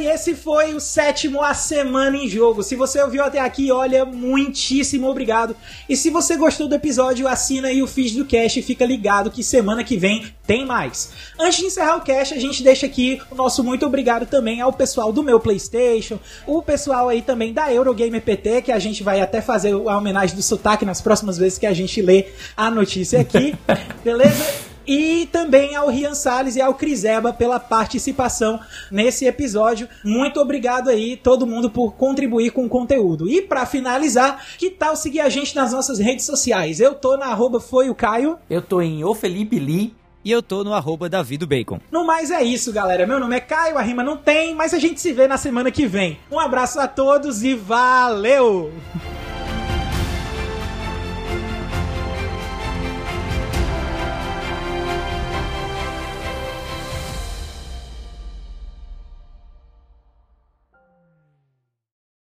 Esse 0.09 0.33
foi 0.33 0.73
o 0.73 0.79
sétimo 0.79 1.43
A 1.43 1.53
Semana 1.53 2.17
em 2.17 2.27
Jogo. 2.27 2.63
Se 2.63 2.75
você 2.75 3.01
ouviu 3.01 3.23
até 3.23 3.39
aqui, 3.39 3.71
olha, 3.71 4.03
muitíssimo 4.05 5.07
obrigado. 5.07 5.55
E 5.87 5.95
se 5.95 6.09
você 6.09 6.35
gostou 6.35 6.67
do 6.67 6.73
episódio, 6.73 7.27
assina 7.27 7.67
aí 7.67 7.83
o 7.83 7.87
feed 7.87 8.17
do 8.17 8.25
Cast 8.25 8.59
e 8.59 8.63
fica 8.63 8.85
ligado 8.85 9.29
que 9.29 9.43
semana 9.43 9.83
que 9.83 9.97
vem 9.97 10.33
tem 10.47 10.65
mais. 10.65 11.11
Antes 11.39 11.59
de 11.59 11.65
encerrar 11.65 11.97
o 11.97 12.01
Cast, 12.01 12.33
a 12.33 12.39
gente 12.39 12.63
deixa 12.63 12.87
aqui 12.87 13.21
o 13.29 13.35
nosso 13.35 13.63
muito 13.63 13.85
obrigado 13.85 14.25
também 14.25 14.61
ao 14.61 14.73
pessoal 14.73 15.13
do 15.13 15.21
meu 15.21 15.39
PlayStation, 15.39 16.19
o 16.47 16.61
pessoal 16.61 17.07
aí 17.07 17.21
também 17.21 17.53
da 17.53 17.71
Eurogamer 17.71 18.21
PT, 18.21 18.63
que 18.63 18.71
a 18.71 18.79
gente 18.79 19.03
vai 19.03 19.21
até 19.21 19.41
fazer 19.41 19.73
a 19.73 19.97
homenagem 19.97 20.35
do 20.35 20.41
sotaque 20.41 20.85
nas 20.85 21.01
próximas 21.01 21.37
vezes 21.37 21.59
que 21.59 21.67
a 21.67 21.73
gente 21.73 22.01
lê 22.01 22.27
a 22.57 22.71
notícia 22.71 23.21
aqui. 23.21 23.55
Beleza? 24.03 24.69
E 24.85 25.27
também 25.31 25.75
ao 25.75 25.89
Rian 25.89 26.13
Salles 26.13 26.55
e 26.55 26.61
ao 26.61 26.73
Criseba 26.73 27.33
pela 27.33 27.59
participação 27.59 28.59
nesse 28.91 29.25
episódio. 29.25 29.87
Muito 30.03 30.39
obrigado 30.39 30.89
aí, 30.89 31.17
todo 31.17 31.47
mundo, 31.47 31.69
por 31.69 31.93
contribuir 31.93 32.51
com 32.51 32.65
o 32.65 32.69
conteúdo. 32.69 33.29
E 33.29 33.41
para 33.41 33.65
finalizar, 33.65 34.43
que 34.57 34.69
tal 34.69 34.95
seguir 34.95 35.21
a 35.21 35.29
gente 35.29 35.55
nas 35.55 35.71
nossas 35.71 35.99
redes 35.99 36.25
sociais? 36.25 36.79
Eu 36.79 36.95
tô 36.95 37.17
na 37.17 37.27
arroba 37.27 37.59
foi 37.59 37.89
o 37.89 37.95
Caio. 37.95 38.37
Eu 38.49 38.61
tô 38.61 38.81
em 38.81 39.03
O 39.03 39.13
Felipe 39.13 39.59
Lee. 39.59 39.93
E 40.23 40.31
eu 40.31 40.43
tô 40.43 40.63
no 40.65 40.73
arroba 40.73 41.09
Bacon. 41.47 41.79
No 41.89 42.05
mais 42.05 42.29
é 42.29 42.43
isso, 42.43 42.73
galera. 42.73 43.07
Meu 43.07 43.19
nome 43.19 43.37
é 43.37 43.39
Caio, 43.39 43.77
a 43.77 43.81
rima 43.81 44.03
não 44.03 44.17
tem, 44.17 44.53
mas 44.53 44.73
a 44.73 44.79
gente 44.79 44.99
se 44.99 45.13
vê 45.13 45.27
na 45.27 45.37
semana 45.37 45.71
que 45.71 45.87
vem. 45.87 46.19
Um 46.29 46.39
abraço 46.39 46.79
a 46.79 46.87
todos 46.87 47.43
e 47.43 47.55
valeu! 47.55 48.71